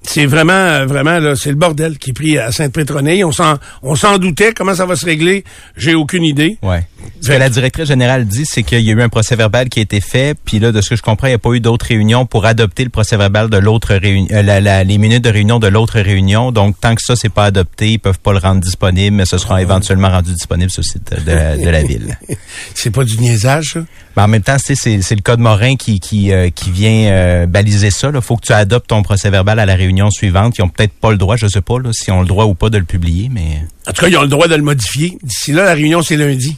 C'est 0.02 0.24
vraiment, 0.24 0.52
euh, 0.52 0.86
vraiment, 0.86 1.18
là, 1.18 1.36
c'est 1.36 1.50
le 1.50 1.56
bordel 1.56 1.98
qui 1.98 2.10
est 2.10 2.12
pris 2.14 2.38
à 2.38 2.50
Sainte-Pétronille. 2.52 3.22
On 3.22 3.32
s'en, 3.32 3.56
on 3.82 3.94
s'en 3.94 4.16
doutait. 4.18 4.52
Comment 4.54 4.74
ça 4.74 4.86
va 4.86 4.96
se 4.96 5.04
régler? 5.04 5.44
J'ai 5.76 5.94
aucune 5.94 6.24
idée. 6.24 6.56
Ouais. 6.62 6.86
Ce 7.20 7.28
que 7.28 7.32
la 7.34 7.50
directrice 7.50 7.86
générale 7.88 8.26
dit, 8.26 8.44
c'est 8.46 8.62
qu'il 8.62 8.80
y 8.80 8.90
a 8.90 8.94
eu 8.94 9.02
un 9.02 9.10
procès 9.10 9.36
verbal 9.36 9.68
qui 9.68 9.78
a 9.78 9.82
été 9.82 10.00
fait, 10.00 10.34
puis 10.44 10.58
là, 10.58 10.72
de 10.72 10.80
ce 10.80 10.88
que 10.90 10.96
je 10.96 11.02
comprends, 11.02 11.26
il 11.26 11.30
n'y 11.30 11.34
a 11.34 11.38
pas 11.38 11.52
eu 11.52 11.60
d'autres 11.60 11.86
réunions 11.86 12.24
pour 12.24 12.46
adopter 12.46 12.82
le 12.84 12.90
procès 12.90 13.16
verbal 13.18 13.50
de 13.50 13.58
l'autre 13.58 13.94
réunion, 13.94 14.28
euh, 14.32 14.42
la- 14.42 14.60
la- 14.60 14.84
les 14.84 14.96
minutes 14.96 15.22
de 15.24 15.30
réunion 15.30 15.58
de 15.58 15.66
l'autre 15.68 16.00
réunion. 16.00 16.50
Donc, 16.50 16.80
tant 16.80 16.94
que 16.94 17.02
ça, 17.02 17.14
c'est 17.14 17.28
pas 17.28 17.44
adopté, 17.44 17.90
ils 17.92 17.98
peuvent 17.98 18.18
pas 18.20 18.32
le 18.32 18.38
rendre 18.38 18.60
disponible, 18.62 19.16
mais 19.16 19.26
ce 19.26 19.36
sera 19.36 19.60
éventuellement 19.60 20.08
rendu 20.08 20.32
disponible 20.32 20.70
sur 20.70 20.80
le 20.82 20.86
site 20.86 21.14
de 21.26 21.30
la, 21.30 21.56
de 21.58 21.68
la 21.68 21.82
ville. 21.82 22.18
C'est 22.74 22.90
pas 22.90 23.04
du 23.04 23.18
niaisage, 23.18 23.72
ça? 23.74 23.80
Mais 24.16 24.22
en 24.22 24.28
même 24.28 24.42
temps, 24.42 24.56
c'est, 24.58 24.74
c'est, 24.74 25.02
c'est 25.02 25.14
le 25.14 25.22
code 25.22 25.38
Morin 25.38 25.76
qui, 25.76 26.00
qui, 26.00 26.32
euh, 26.32 26.50
qui 26.50 26.70
vient 26.70 27.10
euh, 27.12 27.46
baliser 27.46 27.90
ça. 27.90 28.10
Il 28.12 28.20
faut 28.20 28.36
que 28.36 28.44
tu 28.46 28.52
adoptes 28.52 28.88
ton 28.88 29.02
procès 29.02 29.30
verbal 29.30 29.58
à 29.60 29.66
la 29.66 29.74
réunion 29.76 30.10
suivante. 30.10 30.58
Ils 30.58 30.62
ont 30.62 30.68
peut-être 30.68 30.92
pas 30.94 31.12
le 31.12 31.16
droit, 31.16 31.36
je 31.36 31.46
sais 31.46 31.60
pas 31.60 31.78
là, 31.78 31.90
si 31.92 32.10
ont 32.10 32.20
le 32.20 32.26
droit 32.26 32.44
ou 32.46 32.54
pas 32.54 32.70
de 32.70 32.78
le 32.78 32.84
publier, 32.84 33.28
mais... 33.32 33.62
En 33.86 33.92
tout 33.92 34.02
cas, 34.02 34.08
ils 34.08 34.16
ont 34.16 34.22
le 34.22 34.28
droit 34.28 34.48
de 34.48 34.54
le 34.56 34.62
modifier. 34.62 35.16
D'ici 35.22 35.52
là, 35.52 35.64
la 35.64 35.74
réunion, 35.74 36.02
c'est 36.02 36.16
lundi. 36.16 36.56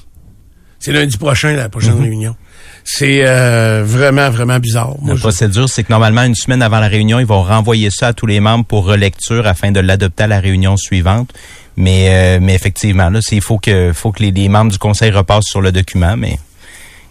C'est 0.80 0.92
lundi 0.92 1.16
prochain, 1.16 1.52
la 1.52 1.68
prochaine 1.68 2.00
réunion. 2.00 2.34
C'est 2.84 3.22
euh, 3.24 3.84
vraiment, 3.86 4.30
vraiment 4.30 4.58
bizarre. 4.58 4.96
Moi, 5.00 5.14
La 5.14 5.20
procédure, 5.20 5.68
c'est 5.68 5.84
que 5.84 5.92
normalement, 5.92 6.22
une 6.24 6.34
semaine 6.34 6.62
avant 6.62 6.80
la 6.80 6.88
réunion, 6.88 7.20
ils 7.20 7.26
vont 7.26 7.42
renvoyer 7.44 7.90
ça 7.90 8.08
à 8.08 8.12
tous 8.12 8.26
les 8.26 8.40
membres 8.40 8.64
pour 8.64 8.84
relecture 8.86 9.46
afin 9.46 9.70
de 9.70 9.78
l'adopter 9.78 10.24
à 10.24 10.26
la 10.26 10.40
réunion 10.40 10.76
suivante. 10.76 11.30
Mais, 11.76 12.06
euh, 12.08 12.38
mais 12.42 12.54
effectivement, 12.54 13.10
là, 13.10 13.20
c'est- 13.22 13.36
il 13.36 13.42
faut 13.42 13.58
que, 13.58 13.92
faut 13.94 14.10
que 14.10 14.22
les, 14.22 14.32
les 14.32 14.48
membres 14.48 14.72
du 14.72 14.78
conseil 14.78 15.10
repassent 15.12 15.44
sur 15.46 15.60
le 15.60 15.70
document, 15.70 16.16
mais 16.16 16.38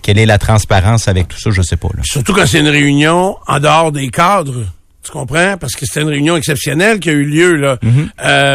quelle 0.02 0.18
est 0.18 0.26
la 0.26 0.38
transparence 0.38 1.08
avec 1.08 1.28
tout 1.28 1.40
ça, 1.40 1.52
je 1.52 1.62
sais 1.62 1.78
pas. 1.78 1.90
Là. 1.96 2.02
Surtout 2.04 2.34
quand 2.34 2.46
c'est 2.46 2.60
une 2.60 2.68
réunion 2.70 3.38
en 3.48 3.60
dehors 3.60 3.92
des 3.92 4.10
cadres. 4.10 4.66
Tu 5.04 5.10
comprends? 5.12 5.56
Parce 5.60 5.74
que 5.74 5.84
c'était 5.88 6.02
une 6.02 6.10
réunion 6.10 6.38
exceptionnelle 6.38 7.00
qui 7.00 7.10
a 7.10 7.14
eu 7.14 7.24
lieu 7.26 7.56
là, 7.56 7.70
euh, 7.84 7.88
Mhm. 7.88 8.10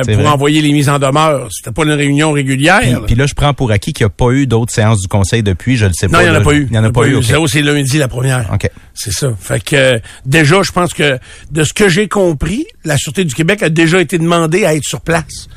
C'est 0.05 0.13
pour 0.13 0.23
vrai. 0.23 0.31
envoyer 0.33 0.63
les 0.63 0.71
mises 0.71 0.89
en 0.89 1.01
demeure. 1.01 1.49
C'était 1.51 1.73
pas 1.73 1.83
une 1.83 1.91
réunion 1.91 2.31
régulière. 2.31 2.79
Puis, 2.83 2.91
là. 2.93 3.01
puis 3.05 3.15
là, 3.17 3.27
je 3.27 3.35
prends 3.35 3.53
pour 3.53 3.73
acquis 3.73 3.93
qu'il 3.93 4.05
n'y 4.05 4.13
a 4.13 4.15
pas 4.17 4.31
eu 4.31 4.47
d'autres 4.47 4.73
séances 4.73 5.01
du 5.01 5.09
conseil 5.09 5.43
depuis, 5.43 5.77
je 5.77 5.87
le 5.87 5.93
sais 5.93 6.07
non, 6.07 6.13
pas. 6.13 6.23
il 6.23 6.31
n'y 6.31 6.37
en 6.37 6.41
a 6.41 6.45
pas 6.45 6.53
eu. 6.55 6.67
Il 6.67 6.71
n'y 6.71 6.79
en 6.79 6.85
a 6.85 6.93
pas 6.93 7.09
eu. 7.09 7.21
c'est 7.49 7.63
lundi 7.63 7.99
la 7.99 8.07
première. 8.07 8.49
OK. 8.55 8.71
C'est 8.95 9.13
ça. 9.13 9.33
Fait 9.41 9.59
que 9.59 9.75
euh, 9.75 9.99
déjà, 10.25 10.63
je 10.63 10.71
pense 10.71 10.95
que 10.95 11.19
de 11.51 11.65
ce 11.65 11.73
que 11.73 11.89
j'ai 11.89 12.07
compris, 12.07 12.65
la 12.85 12.97
Sûreté 12.97 13.25
du 13.25 13.35
Québec 13.35 13.65
a 13.65 13.69
déjà 13.69 14.01
été 14.01 14.17
demandée 14.17 14.65
à 14.65 14.77
être 14.77 14.85
sur 14.85 15.01
place. 15.01 15.49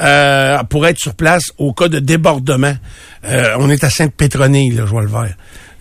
Euh, 0.00 0.62
pour 0.64 0.86
être 0.86 0.98
sur 0.98 1.14
place 1.14 1.52
au 1.58 1.72
cas 1.72 1.88
de 1.88 2.00
débordement. 2.00 2.74
Euh, 3.24 3.54
on 3.58 3.70
est 3.70 3.84
à 3.84 3.90
Sainte-Pétronille, 3.90 4.72
là, 4.72 4.84
je 4.86 4.90
vois 4.90 5.02
le 5.02 5.08
vert. 5.08 5.34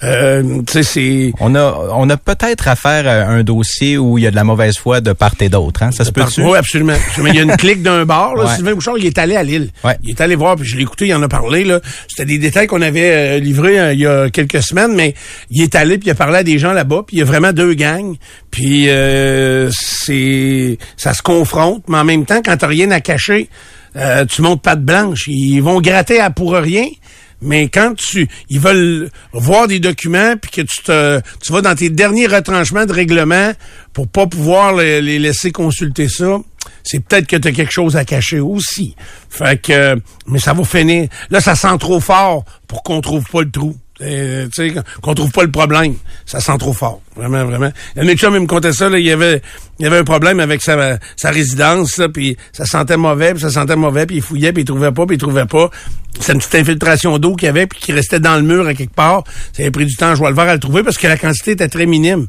Euh, 0.03 0.61
tu 0.67 0.73
sais, 0.73 0.83
c'est... 0.83 1.33
On 1.39 1.55
a, 1.55 1.87
on 1.93 2.09
a 2.09 2.17
peut-être 2.17 2.67
affaire 2.67 3.07
à 3.07 3.31
un 3.31 3.43
dossier 3.43 3.97
où 3.97 4.17
il 4.17 4.25
y 4.25 4.27
a 4.27 4.31
de 4.31 4.35
la 4.35 4.43
mauvaise 4.43 4.77
foi 4.77 4.99
de 5.01 5.13
part 5.13 5.33
et 5.39 5.49
d'autre. 5.49 5.81
Hein? 5.83 5.91
Ça 5.91 6.03
se 6.03 6.11
peut-tu? 6.11 6.43
Oui, 6.43 6.57
absolument. 6.57 6.95
Il 7.19 7.33
y 7.33 7.39
a 7.39 7.43
une 7.43 7.55
clique 7.55 7.81
d'un 7.81 8.05
bar. 8.05 8.35
Là. 8.35 8.43
Ouais. 8.43 8.55
Sylvain 8.55 8.73
Bouchard, 8.73 8.97
il 8.97 9.05
est 9.05 9.17
allé 9.17 9.37
à 9.37 9.43
Lille. 9.43 9.69
Ouais. 9.85 9.97
Il 10.03 10.09
est 10.09 10.19
allé 10.19 10.35
voir, 10.35 10.57
puis 10.57 10.65
je 10.65 10.75
l'ai 10.75 10.81
écouté, 10.81 11.07
il 11.07 11.13
en 11.15 11.23
a 11.23 11.29
parlé. 11.29 11.63
là. 11.63 11.79
C'était 12.09 12.25
des 12.25 12.37
détails 12.39 12.67
qu'on 12.67 12.81
avait 12.81 13.37
euh, 13.37 13.39
livrés 13.39 13.79
euh, 13.79 13.93
il 13.93 13.99
y 13.99 14.05
a 14.05 14.29
quelques 14.29 14.61
semaines, 14.61 14.93
mais 14.93 15.13
il 15.49 15.61
est 15.61 15.75
allé, 15.75 15.97
puis 15.97 16.09
il 16.09 16.11
a 16.11 16.15
parlé 16.15 16.39
à 16.39 16.43
des 16.43 16.59
gens 16.59 16.73
là-bas, 16.73 17.03
puis 17.07 17.15
il 17.15 17.19
y 17.19 17.21
a 17.21 17.25
vraiment 17.25 17.53
deux 17.53 17.73
gangs. 17.73 18.15
Puis 18.51 18.89
euh, 18.89 19.69
c'est 19.71 20.77
ça 20.97 21.13
se 21.13 21.21
confronte, 21.21 21.85
mais 21.87 21.97
en 21.97 22.03
même 22.03 22.25
temps, 22.25 22.41
quand 22.43 22.57
t'as 22.57 22.67
rien 22.67 22.91
à 22.91 22.99
cacher, 22.99 23.49
euh, 23.95 24.25
tu 24.25 24.41
montes 24.41 24.61
pas 24.61 24.75
de 24.75 24.83
blanche. 24.83 25.27
Ils 25.27 25.61
vont 25.61 25.81
gratter 25.81 26.19
à 26.19 26.29
pour 26.29 26.53
rien. 26.53 26.87
Mais 27.41 27.67
quand 27.67 27.93
tu, 27.95 28.29
ils 28.49 28.59
veulent 28.59 29.09
voir 29.33 29.67
des 29.67 29.79
documents 29.79 30.35
puis 30.41 30.49
que 30.49 30.61
tu 30.61 30.81
te, 30.81 31.19
tu 31.41 31.51
vas 31.51 31.61
dans 31.61 31.75
tes 31.75 31.89
derniers 31.89 32.27
retranchements 32.27 32.85
de 32.85 32.93
règlement 32.93 33.51
pour 33.91 34.07
pas 34.07 34.27
pouvoir 34.27 34.73
les, 34.75 35.01
les 35.01 35.19
laisser 35.19 35.51
consulter 35.51 36.07
ça, 36.07 36.39
c'est 36.83 36.99
peut-être 37.03 37.27
que 37.27 37.35
tu 37.35 37.47
as 37.49 37.51
quelque 37.51 37.71
chose 37.71 37.97
à 37.97 38.05
cacher 38.05 38.39
aussi. 38.39 38.95
Fait 39.29 39.61
que, 39.61 39.95
mais 40.27 40.39
ça 40.39 40.53
va 40.53 40.63
finir. 40.63 41.09
Là, 41.29 41.41
ça 41.41 41.55
sent 41.55 41.77
trop 41.79 41.99
fort 41.99 42.45
pour 42.67 42.81
qu'on 42.81 43.01
trouve 43.01 43.25
pas 43.29 43.41
le 43.41 43.51
trou. 43.51 43.75
Euh, 44.01 44.47
qu'on 45.01 45.13
trouve 45.13 45.31
pas 45.31 45.43
le 45.43 45.51
problème. 45.51 45.95
Ça 46.25 46.39
sent 46.39 46.57
trop 46.57 46.73
fort. 46.73 47.01
Vraiment, 47.15 47.45
vraiment. 47.45 47.71
Le 47.95 48.13
chum, 48.15 48.33
il 48.33 48.41
me 48.41 48.47
contait 48.47 48.73
ça, 48.73 48.89
là, 48.89 48.97
il 48.97 49.05
y 49.05 49.11
avait, 49.11 49.41
il 49.77 49.85
avait 49.85 49.99
un 49.99 50.03
problème 50.03 50.39
avec 50.39 50.63
sa, 50.63 50.97
sa 51.15 51.29
résidence, 51.29 52.01
puis 52.11 52.35
ça 52.51 52.65
sentait 52.65 52.97
mauvais, 52.97 53.33
puis 53.33 53.41
ça 53.41 53.51
sentait 53.51 53.75
mauvais, 53.75 54.07
puis 54.07 54.15
il 54.15 54.21
fouillait, 54.23 54.51
puis 54.51 54.63
il 54.63 54.65
trouvait 54.65 54.91
pas, 54.91 55.05
puis 55.05 55.17
il 55.17 55.19
trouvait 55.19 55.45
pas. 55.45 55.69
C'est 56.19 56.33
une 56.33 56.39
petite 56.39 56.55
infiltration 56.55 57.19
d'eau 57.19 57.35
qu'il 57.35 57.45
y 57.45 57.49
avait, 57.49 57.67
puis 57.67 57.79
qui 57.79 57.91
restait 57.91 58.19
dans 58.19 58.35
le 58.35 58.41
mur 58.41 58.65
à 58.65 58.73
quelque 58.73 58.95
part. 58.95 59.23
Ça 59.53 59.61
avait 59.61 59.71
pris 59.71 59.85
du 59.85 59.95
temps, 59.95 60.15
je 60.15 60.19
vois 60.19 60.31
le 60.31 60.39
à 60.39 60.53
le 60.53 60.59
trouver, 60.59 60.81
parce 60.81 60.97
que 60.97 61.07
la 61.07 61.17
quantité 61.17 61.51
était 61.51 61.67
très 61.67 61.85
minime. 61.85 62.27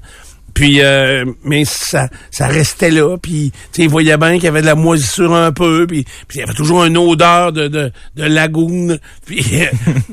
Puis, 0.55 0.81
euh, 0.81 1.25
mais 1.43 1.65
ça, 1.65 2.09
ça 2.31 2.47
restait 2.47 2.91
là. 2.91 3.17
Puis, 3.19 3.51
tu 3.53 3.59
sais, 3.73 3.83
il 3.83 3.89
voyait 3.89 4.17
bien 4.17 4.35
qu'il 4.35 4.45
y 4.45 4.49
avait 4.49 4.61
de 4.61 4.67
la 4.67 4.77
moisissure 4.77 5.35
un 5.35 5.53
peu. 5.53 5.87
Puis, 5.87 6.05
puis 6.29 6.39
il 6.39 6.41
y 6.41 6.43
avait 6.45 6.55
toujours 6.55 6.85
une 6.85 6.97
odeur 6.97 7.53
de, 7.53 7.69
de, 7.69 7.93
de. 8.17 8.99
Puis, 9.27 9.45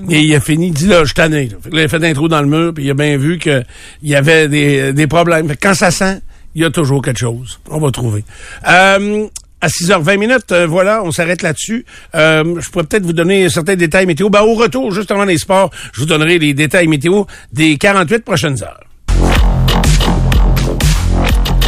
et 0.09 0.19
il 0.19 0.35
a 0.35 0.39
fini, 0.39 0.67
il 0.67 0.73
dit 0.73 0.87
là, 0.87 1.05
je 1.05 1.13
tanné. 1.13 1.49
Fait 1.49 1.69
il 1.71 1.79
a 1.79 1.87
fait 1.87 2.03
un 2.03 2.13
trou 2.13 2.27
dans 2.27 2.41
le 2.41 2.47
mur. 2.47 2.73
Puis 2.73 2.85
il 2.85 2.91
a 2.91 2.93
bien 2.93 3.17
vu 3.17 3.37
qu'il 3.37 3.65
y 4.03 4.15
avait 4.15 4.47
des, 4.47 4.93
des 4.93 5.07
problèmes. 5.07 5.47
Fait 5.47 5.55
que 5.55 5.61
quand 5.61 5.75
ça 5.75 5.91
sent, 5.91 6.21
il 6.55 6.61
y 6.61 6.65
a 6.65 6.71
toujours 6.71 7.01
quelque 7.01 7.19
chose. 7.19 7.59
On 7.69 7.79
va 7.79 7.91
trouver. 7.91 8.23
Euh, 8.67 9.27
à 9.61 9.67
6h20 9.67 10.17
minutes, 10.17 10.51
euh, 10.51 10.65
voilà, 10.65 11.03
on 11.03 11.11
s'arrête 11.11 11.43
là-dessus. 11.43 11.85
Euh, 12.15 12.59
je 12.59 12.69
pourrais 12.69 12.85
peut-être 12.85 13.05
vous 13.05 13.13
donner 13.13 13.47
certains 13.49 13.75
détails 13.75 14.07
météo. 14.07 14.29
Ben, 14.29 14.41
au 14.41 14.55
retour, 14.55 14.91
juste 14.91 15.11
avant 15.11 15.25
les 15.25 15.37
sports, 15.37 15.69
je 15.93 16.01
vous 16.01 16.07
donnerai 16.07 16.39
les 16.39 16.53
détails 16.53 16.87
météo 16.87 17.25
des 17.53 17.77
48 17.77 18.25
prochaines 18.25 18.61
heures. 18.63 18.90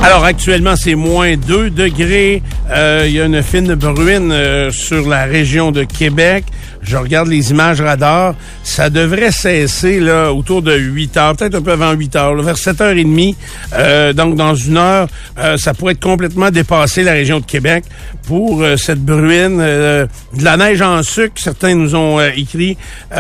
Alors 0.04 0.26
actuellement, 0.26 0.76
c'est 0.76 0.96
moins 0.96 1.38
2 1.38 1.70
degrés. 1.70 2.44
Euh, 2.70 3.06
il 3.08 3.14
y 3.14 3.22
a 3.22 3.26
une 3.26 3.42
fine 3.42 3.74
bruine 3.76 4.34
euh, 4.34 4.70
sur 4.70 5.08
la 5.08 5.24
région 5.24 5.72
de 5.72 5.86
Québec. 5.86 6.44
Je 6.82 6.98
regarde 6.98 7.30
les 7.30 7.52
images 7.52 7.80
radar. 7.80 8.36
Ça 8.64 8.90
devrait 8.90 9.32
cesser 9.32 10.02
là 10.02 10.34
autour 10.34 10.62
de 10.62 10.76
8 10.76 11.16
heures, 11.16 11.36
peut-être 11.38 11.56
un 11.56 11.62
peu 11.62 11.72
avant 11.72 11.94
8 11.94 12.18
heures, 12.18 12.36
vers 12.42 12.58
7 12.58 12.82
heures 12.82 12.98
et 12.98 13.04
demie. 13.06 13.38
Euh, 13.72 14.12
donc 14.12 14.36
dans 14.36 14.56
une 14.56 14.76
heure, 14.76 15.08
euh, 15.40 15.56
ça 15.56 15.74
pourrait 15.74 15.94
être 15.94 16.04
complètement 16.04 16.52
dépassé 16.52 17.04
la 17.04 17.14
région 17.14 17.40
de 17.40 17.46
Québec 17.46 17.86
pour 18.28 18.62
cette 18.76 19.04
bruine. 19.04 19.58
de 19.58 20.08
la 20.42 20.58
neige 20.58 20.82
en 20.82 21.02
sucre, 21.04 21.36
certains 21.38 21.76
nous 21.76 21.96
ont 21.96 22.20
écrit, 22.22 22.78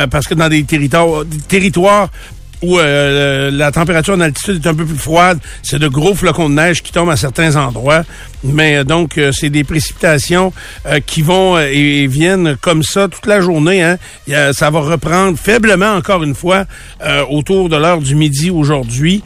parce 0.10 0.28
que 0.28 0.34
dans 0.34 0.50
des 0.50 0.64
des 0.64 0.90
territoires 1.48 2.10
où 2.64 2.80
euh, 2.80 3.52
la 3.52 3.72
température 3.72 4.14
en 4.14 4.22
altitude 4.22 4.66
est 4.66 4.70
un 4.70 4.74
peu 4.74 4.86
plus 4.86 4.98
froide, 4.98 5.40
c'est 5.62 5.80
de 5.80 5.88
gros 5.88 6.16
flocons 6.16 6.50
de 6.50 6.56
neige 6.56 6.82
qui 6.82 6.92
tombent 6.92 7.10
à 7.10 7.18
certains 7.18 7.56
endroits. 7.58 8.04
Mais 8.44 8.78
euh, 8.78 8.84
donc, 8.84 9.18
euh, 9.18 9.32
c'est 9.32 9.50
des 9.50 9.64
précipitations 9.64 10.54
qui 11.06 11.22
vont 11.22 11.60
et, 11.60 12.08
viennent 12.08 12.56
comme 12.62 12.84
ça 12.84 13.08
toute 13.08 13.26
la 13.26 13.42
journée. 13.42 13.84
Hein. 13.84 13.98
ça 14.54 14.70
va 14.70 14.80
reprendre 14.80 15.38
faiblement, 15.38 15.94
encore 15.94 16.24
une 16.24 16.36
fois, 16.36 16.66
autour 17.30 17.70
de 17.70 17.76
l'heure 17.76 18.00
du 18.00 18.16
midi 18.16 18.50
aujourd'hui. 18.50 19.24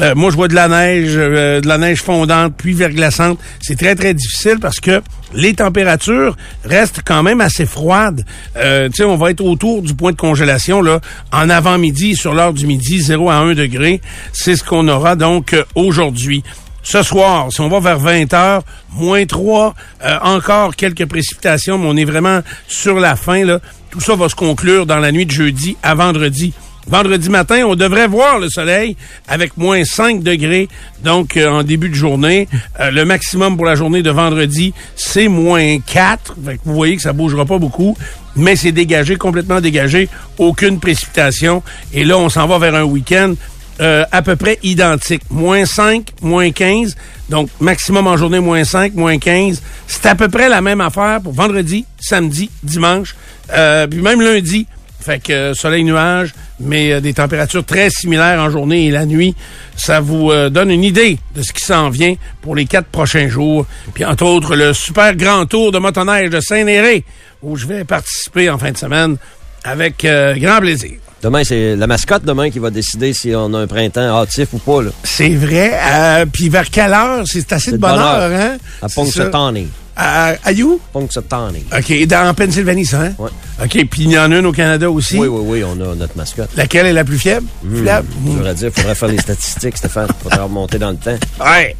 Euh, 0.00 0.14
moi, 0.14 0.30
je 0.30 0.36
vois 0.36 0.48
de 0.48 0.54
la 0.54 0.68
neige, 0.68 1.12
euh, 1.16 1.60
de 1.60 1.68
la 1.68 1.78
neige 1.78 2.02
fondante, 2.02 2.54
puis 2.56 2.72
verglaçante. 2.72 3.38
C'est 3.60 3.76
très, 3.76 3.94
très 3.94 4.14
difficile 4.14 4.58
parce 4.60 4.80
que 4.80 5.02
les 5.34 5.54
températures 5.54 6.36
restent 6.64 7.02
quand 7.04 7.22
même 7.22 7.40
assez 7.40 7.66
froides. 7.66 8.24
Euh, 8.56 8.88
tu 8.88 8.96
sais, 8.96 9.04
on 9.04 9.16
va 9.16 9.30
être 9.30 9.40
autour 9.40 9.82
du 9.82 9.94
point 9.94 10.12
de 10.12 10.16
congélation, 10.16 10.80
là, 10.80 11.00
en 11.32 11.50
avant-midi, 11.50 12.16
sur 12.16 12.34
l'heure 12.34 12.52
du 12.52 12.66
midi, 12.66 13.00
0 13.00 13.30
à 13.30 13.36
1 13.36 13.54
degré. 13.54 14.00
C'est 14.32 14.56
ce 14.56 14.64
qu'on 14.64 14.86
aura 14.88 15.16
donc 15.16 15.56
aujourd'hui. 15.74 16.42
Ce 16.82 17.02
soir, 17.02 17.48
si 17.52 17.60
on 17.60 17.68
va 17.68 17.78
vers 17.80 17.98
20 17.98 18.32
heures, 18.32 18.62
moins 18.94 19.26
3, 19.26 19.74
encore 20.22 20.74
quelques 20.74 21.04
précipitations, 21.04 21.76
mais 21.76 21.86
on 21.86 21.96
est 21.96 22.06
vraiment 22.06 22.40
sur 22.68 22.98
la 22.98 23.16
fin. 23.16 23.44
Là. 23.44 23.60
Tout 23.90 24.00
ça 24.00 24.16
va 24.16 24.30
se 24.30 24.34
conclure 24.34 24.86
dans 24.86 24.98
la 24.98 25.12
nuit 25.12 25.26
de 25.26 25.30
jeudi 25.30 25.76
à 25.82 25.94
vendredi. 25.94 26.54
Vendredi 26.86 27.28
matin, 27.28 27.64
on 27.66 27.74
devrait 27.74 28.08
voir 28.08 28.38
le 28.38 28.48
soleil 28.48 28.96
avec 29.28 29.56
moins 29.56 29.84
5 29.84 30.22
degrés, 30.22 30.68
donc 31.04 31.36
euh, 31.36 31.48
en 31.48 31.62
début 31.62 31.88
de 31.88 31.94
journée. 31.94 32.48
Euh, 32.80 32.90
le 32.90 33.04
maximum 33.04 33.56
pour 33.56 33.66
la 33.66 33.74
journée 33.74 34.02
de 34.02 34.10
vendredi, 34.10 34.72
c'est 34.96 35.28
moins 35.28 35.78
4. 35.78 36.36
vous 36.64 36.74
voyez 36.74 36.96
que 36.96 37.02
ça 37.02 37.12
bougera 37.12 37.44
pas 37.44 37.58
beaucoup, 37.58 37.96
mais 38.34 38.56
c'est 38.56 38.72
dégagé, 38.72 39.16
complètement 39.16 39.60
dégagé. 39.60 40.08
Aucune 40.38 40.80
précipitation. 40.80 41.62
Et 41.92 42.04
là, 42.04 42.16
on 42.16 42.28
s'en 42.28 42.46
va 42.46 42.58
vers 42.58 42.74
un 42.74 42.84
week-end 42.84 43.34
euh, 43.80 44.04
à 44.10 44.22
peu 44.22 44.36
près 44.36 44.58
identique. 44.62 45.22
Moins 45.30 45.66
5, 45.66 46.08
moins 46.22 46.50
15. 46.50 46.96
Donc, 47.28 47.50
maximum 47.60 48.06
en 48.06 48.16
journée, 48.16 48.40
moins 48.40 48.64
5, 48.64 48.94
moins 48.94 49.18
15. 49.18 49.62
C'est 49.86 50.06
à 50.06 50.14
peu 50.14 50.28
près 50.28 50.48
la 50.48 50.62
même 50.62 50.80
affaire 50.80 51.20
pour 51.22 51.34
vendredi, 51.34 51.84
samedi, 52.00 52.50
dimanche, 52.62 53.14
puis 53.48 54.00
même 54.00 54.22
lundi. 54.22 54.66
Fait 55.00 55.18
que 55.18 55.54
soleil 55.54 55.82
nuage, 55.82 56.34
mais 56.60 56.92
euh, 56.92 57.00
des 57.00 57.14
températures 57.14 57.64
très 57.64 57.90
similaires 57.90 58.40
en 58.40 58.50
journée 58.50 58.86
et 58.86 58.90
la 58.90 59.06
nuit. 59.06 59.34
Ça 59.76 60.00
vous 60.00 60.30
euh, 60.30 60.50
donne 60.50 60.70
une 60.70 60.84
idée 60.84 61.18
de 61.34 61.42
ce 61.42 61.52
qui 61.52 61.64
s'en 61.64 61.90
vient 61.90 62.14
pour 62.42 62.54
les 62.54 62.66
quatre 62.66 62.88
prochains 62.88 63.28
jours. 63.28 63.66
Puis 63.94 64.04
entre 64.04 64.24
autres, 64.24 64.54
le 64.54 64.72
super 64.72 65.16
grand 65.16 65.46
tour 65.46 65.72
de 65.72 65.78
motoneige 65.78 66.30
de 66.30 66.40
Saint-Néré, 66.40 67.04
où 67.42 67.56
je 67.56 67.66
vais 67.66 67.84
participer 67.84 68.50
en 68.50 68.58
fin 68.58 68.72
de 68.72 68.76
semaine 68.76 69.16
avec 69.64 70.06
grand 70.06 70.60
plaisir. 70.60 70.92
Demain, 71.22 71.44
c'est 71.44 71.76
la 71.76 71.86
mascotte 71.86 72.24
demain 72.24 72.50
qui 72.50 72.58
va 72.58 72.70
décider 72.70 73.12
si 73.12 73.34
on 73.34 73.52
a 73.52 73.58
un 73.58 73.66
printemps 73.66 74.00
hâtif 74.00 74.54
ou 74.54 74.58
pas. 74.58 74.80
C'est 75.04 75.34
vrai. 75.34 76.26
puis 76.32 76.48
vers 76.48 76.70
quelle 76.70 76.94
heure? 76.94 77.24
C'est 77.26 77.52
assez 77.52 77.72
de 77.72 77.76
bonne 77.76 77.98
heure, 77.98 78.32
hein? 78.32 78.56
À 78.80 78.88
Punxsutawney. 78.88 79.66
À, 80.02 80.34
à 80.44 80.52
you? 80.52 80.80
Punxsutawney. 80.94 81.62
OK. 81.76 82.06
Dans 82.06 82.32
Pennsylvanie, 82.32 82.86
ça, 82.86 83.02
hein? 83.02 83.12
Oui. 83.18 83.28
OK. 83.62 83.86
Puis 83.90 84.04
il 84.04 84.12
y 84.12 84.18
en 84.18 84.32
a 84.32 84.38
une 84.38 84.46
au 84.46 84.52
Canada 84.52 84.90
aussi? 84.90 85.18
Oui, 85.18 85.28
oui, 85.28 85.42
oui. 85.44 85.62
On 85.62 85.72
a 85.72 85.94
notre 85.94 86.16
mascotte. 86.16 86.48
Laquelle 86.56 86.86
est 86.86 86.94
la 86.94 87.04
plus 87.04 87.18
fiable? 87.18 87.46
Mmh. 87.62 87.82
Fiable? 87.82 88.08
Mmh. 88.22 88.54
dire, 88.54 88.68
il 88.68 88.80
faudrait 88.80 88.94
faire 88.94 89.08
les 89.08 89.18
statistiques, 89.18 89.76
Stéphane. 89.76 90.08
Faudrait 90.22 90.40
remonter 90.40 90.78
dans 90.78 90.88
le 90.88 90.96
temps. 90.96 91.18
Ouais. 91.38 91.76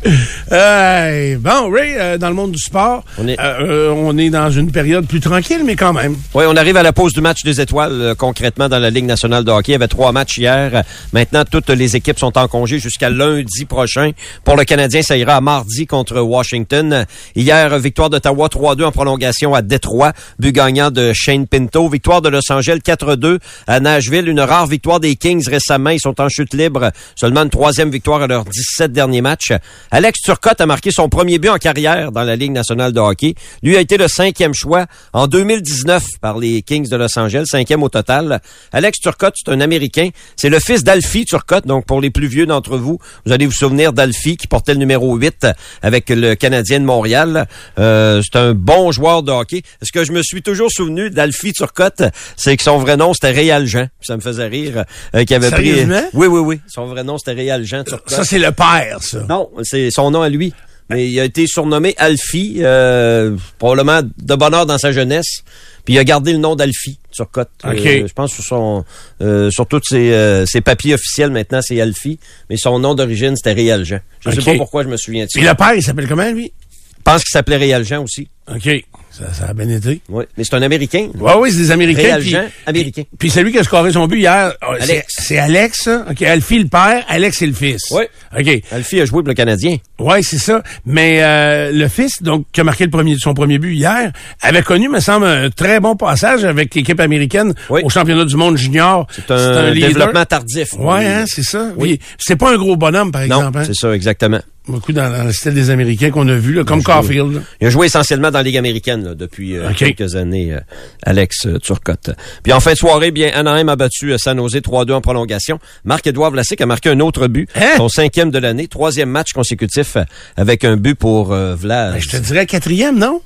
Euh, 0.52 1.38
bon, 1.38 1.70
Ray, 1.72 1.94
euh, 1.96 2.18
dans 2.18 2.28
le 2.28 2.34
monde 2.34 2.52
du 2.52 2.58
sport, 2.58 3.04
on 3.16 3.26
est... 3.26 3.40
Euh, 3.40 3.88
euh, 3.88 3.94
on 3.96 4.18
est 4.18 4.28
dans 4.28 4.50
une 4.50 4.70
période 4.70 5.06
plus 5.06 5.20
tranquille, 5.20 5.62
mais 5.64 5.74
quand 5.74 5.94
même. 5.94 6.14
Oui, 6.34 6.44
on 6.46 6.56
arrive 6.56 6.76
à 6.76 6.82
la 6.82 6.92
pause 6.92 7.14
du 7.14 7.22
match 7.22 7.42
des 7.42 7.58
étoiles, 7.62 8.14
concrètement, 8.18 8.68
dans 8.68 8.78
la 8.78 8.90
Ligue 8.90 9.06
nationale 9.06 9.44
de 9.44 9.50
hockey. 9.50 9.72
Il 9.72 9.72
y 9.72 9.76
avait 9.76 9.88
trois 9.88 10.12
matchs 10.12 10.36
hier. 10.36 10.84
Maintenant, 11.14 11.44
toutes 11.50 11.70
les 11.70 11.96
équipes 11.96 12.18
sont 12.18 12.36
en 12.36 12.48
congé 12.48 12.80
jusqu'à 12.80 13.08
lundi 13.08 13.64
prochain. 13.64 14.10
Pour 14.44 14.56
le 14.56 14.64
Canadien, 14.64 15.00
ça 15.00 15.16
ira 15.16 15.36
à 15.36 15.40
mardi 15.40 15.86
contre 15.86 16.20
Washington. 16.20 17.06
Hier, 17.34 17.78
victoire 17.78 18.09
d'Ottawa 18.10 18.48
3-2 18.48 18.84
en 18.84 18.92
prolongation 18.92 19.54
à 19.54 19.62
Détroit. 19.62 20.12
But 20.38 20.52
gagnant 20.52 20.90
de 20.90 21.12
Shane 21.14 21.46
Pinto. 21.46 21.88
Victoire 21.88 22.20
de 22.20 22.28
Los 22.28 22.50
Angeles 22.50 22.80
4-2 22.84 23.38
à 23.66 23.80
Nashville. 23.80 24.28
Une 24.28 24.40
rare 24.40 24.66
victoire 24.66 25.00
des 25.00 25.16
Kings 25.16 25.48
récemment. 25.48 25.90
Ils 25.90 26.00
sont 26.00 26.20
en 26.20 26.28
chute 26.28 26.54
libre. 26.54 26.90
Seulement 27.16 27.42
une 27.42 27.50
troisième 27.50 27.90
victoire 27.90 28.22
à 28.22 28.26
leurs 28.26 28.44
17 28.44 28.92
derniers 28.92 29.22
matchs. 29.22 29.52
Alex 29.90 30.20
Turcotte 30.20 30.60
a 30.60 30.66
marqué 30.66 30.90
son 30.90 31.08
premier 31.08 31.38
but 31.38 31.48
en 31.48 31.58
carrière 31.58 32.12
dans 32.12 32.24
la 32.24 32.36
Ligue 32.36 32.52
nationale 32.52 32.92
de 32.92 33.00
hockey. 33.00 33.34
Lui 33.62 33.76
a 33.76 33.80
été 33.80 33.96
le 33.96 34.08
cinquième 34.08 34.54
choix 34.54 34.86
en 35.12 35.26
2019 35.26 36.04
par 36.20 36.38
les 36.38 36.62
Kings 36.62 36.88
de 36.88 36.96
Los 36.96 37.18
Angeles. 37.18 37.44
Cinquième 37.46 37.82
au 37.82 37.88
total. 37.88 38.40
Alex 38.72 38.98
Turcotte, 39.00 39.34
c'est 39.36 39.50
un 39.50 39.60
Américain. 39.60 40.10
C'est 40.36 40.48
le 40.48 40.58
fils 40.58 40.84
d'Alfie 40.84 41.24
Turcotte. 41.24 41.66
Donc, 41.66 41.86
pour 41.86 42.00
les 42.00 42.10
plus 42.10 42.26
vieux 42.26 42.46
d'entre 42.46 42.76
vous, 42.76 42.98
vous 43.24 43.32
allez 43.32 43.46
vous 43.46 43.52
souvenir 43.52 43.92
d'Alfie 43.92 44.36
qui 44.36 44.46
portait 44.46 44.72
le 44.72 44.78
numéro 44.78 45.14
8 45.14 45.46
avec 45.82 46.10
le 46.10 46.34
Canadien 46.34 46.80
de 46.80 46.84
Montréal. 46.84 47.46
Euh, 47.78 47.99
c'est 48.22 48.36
un 48.38 48.54
bon 48.54 48.92
joueur 48.92 49.22
de 49.22 49.32
hockey. 49.32 49.62
Ce 49.82 49.92
que 49.92 50.04
je 50.04 50.12
me 50.12 50.22
suis 50.22 50.42
toujours 50.42 50.70
souvenu 50.70 51.10
d'Alfie 51.10 51.52
Turcotte, 51.52 52.02
c'est 52.36 52.56
que 52.56 52.62
son 52.62 52.78
vrai 52.78 52.96
nom, 52.96 53.14
c'était 53.14 53.30
Réal 53.30 53.66
Jean. 53.66 53.88
Ça 54.00 54.16
me 54.16 54.20
faisait 54.20 54.46
rire. 54.46 54.84
Euh, 55.14 55.24
qu'il 55.24 55.36
avait 55.36 55.50
pris... 55.50 55.84
Oui, 56.14 56.26
oui, 56.26 56.40
oui. 56.40 56.60
Son 56.66 56.86
vrai 56.86 57.04
nom, 57.04 57.18
c'était 57.18 57.32
Réal 57.32 57.64
Jean 57.64 57.84
Turcotte. 57.84 58.10
Ça, 58.10 58.24
c'est 58.24 58.38
le 58.38 58.52
père, 58.52 58.98
ça. 59.02 59.20
Non, 59.28 59.50
c'est 59.62 59.90
son 59.90 60.10
nom 60.10 60.22
à 60.22 60.28
lui. 60.28 60.52
Mais 60.90 61.08
il 61.08 61.20
a 61.20 61.24
été 61.24 61.46
surnommé 61.46 61.94
Alfie, 61.98 62.56
euh, 62.58 63.36
probablement 63.58 64.00
de 64.02 64.34
bonheur 64.34 64.66
dans 64.66 64.76
sa 64.76 64.90
jeunesse. 64.90 65.44
Puis 65.84 65.94
il 65.94 65.98
a 65.98 66.04
gardé 66.04 66.32
le 66.32 66.38
nom 66.38 66.56
d'Alfie 66.56 66.98
Turcotte. 67.12 67.50
Euh, 67.64 68.06
je 68.06 68.12
pense 68.12 68.32
sur 68.32 68.42
son, 68.42 68.84
euh, 69.22 69.50
sur 69.50 69.66
tous 69.66 69.82
ses, 69.84 70.44
ses, 70.46 70.60
papiers 70.60 70.94
officiels 70.94 71.30
maintenant, 71.30 71.60
c'est 71.62 71.80
Alfie. 71.80 72.18
Mais 72.50 72.56
son 72.56 72.80
nom 72.80 72.96
d'origine, 72.96 73.36
c'était 73.36 73.52
Réal 73.52 73.84
Jean. 73.84 74.00
Je 74.18 74.30
ne 74.30 74.34
sais 74.34 74.42
pas 74.42 74.56
pourquoi 74.56 74.82
je 74.82 74.88
me 74.88 74.96
souviens 74.96 75.26
de 75.26 75.30
ça. 75.30 75.38
Et 75.40 75.44
le 75.44 75.54
père, 75.54 75.74
il 75.74 75.82
s'appelle 75.82 76.08
comment, 76.08 76.28
lui? 76.28 76.52
Je 77.00 77.12
pense 77.12 77.22
qu'il 77.24 77.32
s'appelait 77.32 77.56
Réal 77.56 77.84
Jean 77.84 78.04
aussi. 78.04 78.28
OK. 78.54 78.84
Ça, 79.10 79.32
ça, 79.32 79.46
a 79.46 79.54
bien 79.54 79.68
été. 79.68 80.00
Oui, 80.08 80.24
mais 80.36 80.44
c'est 80.44 80.54
un 80.54 80.62
Américain. 80.62 81.08
Oui, 81.18 81.32
oui, 81.38 81.50
c'est 81.50 81.58
des 81.58 81.70
Américains. 81.72 82.20
Jean, 82.20 82.44
Américain. 82.64 83.02
Puis, 83.18 83.28
c'est 83.28 83.42
lui 83.42 83.50
qui 83.50 83.58
a 83.58 83.64
scoré 83.64 83.90
son 83.92 84.06
but 84.06 84.20
hier. 84.20 84.54
Ah, 84.62 84.74
c'est 85.08 85.36
Alex, 85.36 85.82
ça? 85.82 86.06
OK, 86.08 86.22
Alfie 86.22 86.60
le 86.60 86.68
père, 86.68 87.04
Alex 87.08 87.38
c'est 87.38 87.46
le 87.46 87.52
fils. 87.52 87.82
Oui. 87.90 88.04
OK. 88.38 88.62
Alfie 88.70 89.00
a 89.00 89.04
joué 89.06 89.22
pour 89.22 89.28
le 89.28 89.34
Canadien. 89.34 89.78
Oui, 89.98 90.22
c'est 90.22 90.38
ça. 90.38 90.62
Mais 90.86 91.22
euh, 91.22 91.72
le 91.72 91.88
fils, 91.88 92.22
donc, 92.22 92.46
qui 92.52 92.60
a 92.60 92.64
marqué 92.64 92.84
le 92.84 92.90
premier, 92.90 93.16
son 93.18 93.34
premier 93.34 93.58
but 93.58 93.74
hier, 93.74 94.12
avait 94.42 94.62
connu, 94.62 94.88
me 94.88 95.00
semble, 95.00 95.26
un 95.26 95.50
très 95.50 95.80
bon 95.80 95.96
passage 95.96 96.44
avec 96.44 96.72
l'équipe 96.74 97.00
américaine 97.00 97.52
au 97.68 97.88
championnat 97.88 98.24
du 98.24 98.36
monde 98.36 98.56
junior. 98.56 99.08
C'est 99.10 99.30
un, 99.32 99.66
un 99.66 99.74
développement 99.74 100.24
tardif. 100.24 100.68
Oui, 100.78 101.04
hein, 101.04 101.24
c'est 101.26 101.42
ça. 101.42 101.72
Oui. 101.76 101.98
C'est 102.16 102.36
pas 102.36 102.52
un 102.52 102.56
gros 102.56 102.76
bonhomme, 102.76 103.10
par 103.10 103.22
exemple. 103.22 103.58
Non, 103.58 103.60
hein? 103.60 103.64
c'est 103.66 103.74
ça, 103.74 103.92
exactement. 103.92 104.40
Beaucoup 104.68 104.92
dans, 104.92 105.10
dans, 105.10 105.24
le 105.24 105.32
style 105.32 105.54
des 105.54 105.70
Américains 105.70 106.10
qu'on 106.10 106.28
a 106.28 106.34
vu, 106.34 106.52
là, 106.52 106.64
comme 106.64 106.82
Caulfield. 106.82 107.42
Il 107.60 107.66
a 107.66 107.70
joué 107.70 107.86
essentiellement 107.86 108.30
dans 108.30 108.39
la 108.40 108.44
Ligue 108.44 108.56
américaine 108.56 109.04
là, 109.04 109.14
depuis 109.14 109.56
euh, 109.56 109.70
quelques 109.76 110.16
années, 110.16 110.52
euh, 110.52 110.60
Alex 111.02 111.46
euh, 111.46 111.58
Turcotte. 111.58 112.10
Puis 112.42 112.52
en 112.52 112.60
fin 112.60 112.72
de 112.72 112.76
soirée, 112.76 113.10
bien, 113.10 113.30
Anaheim 113.34 113.68
a 113.68 113.76
battu 113.76 114.16
San 114.18 114.38
Jose 114.38 114.56
3-2 114.56 114.92
en 114.92 115.00
prolongation. 115.00 115.58
Marc-Edouard 115.84 116.30
Vlasic 116.30 116.60
a 116.60 116.66
marqué 116.66 116.88
un 116.88 117.00
autre 117.00 117.26
but, 117.26 117.48
hein? 117.54 117.74
son 117.76 117.88
cinquième 117.88 118.30
de 118.30 118.38
l'année, 118.38 118.68
troisième 118.68 119.10
match 119.10 119.32
consécutif 119.32 119.96
avec 120.36 120.64
un 120.64 120.76
but 120.76 120.94
pour 120.94 121.34
Vlad. 121.34 121.94
Ben, 121.94 122.00
je 122.00 122.08
te 122.08 122.16
dirais 122.16 122.46
quatrième, 122.46 122.98
non? 122.98 123.20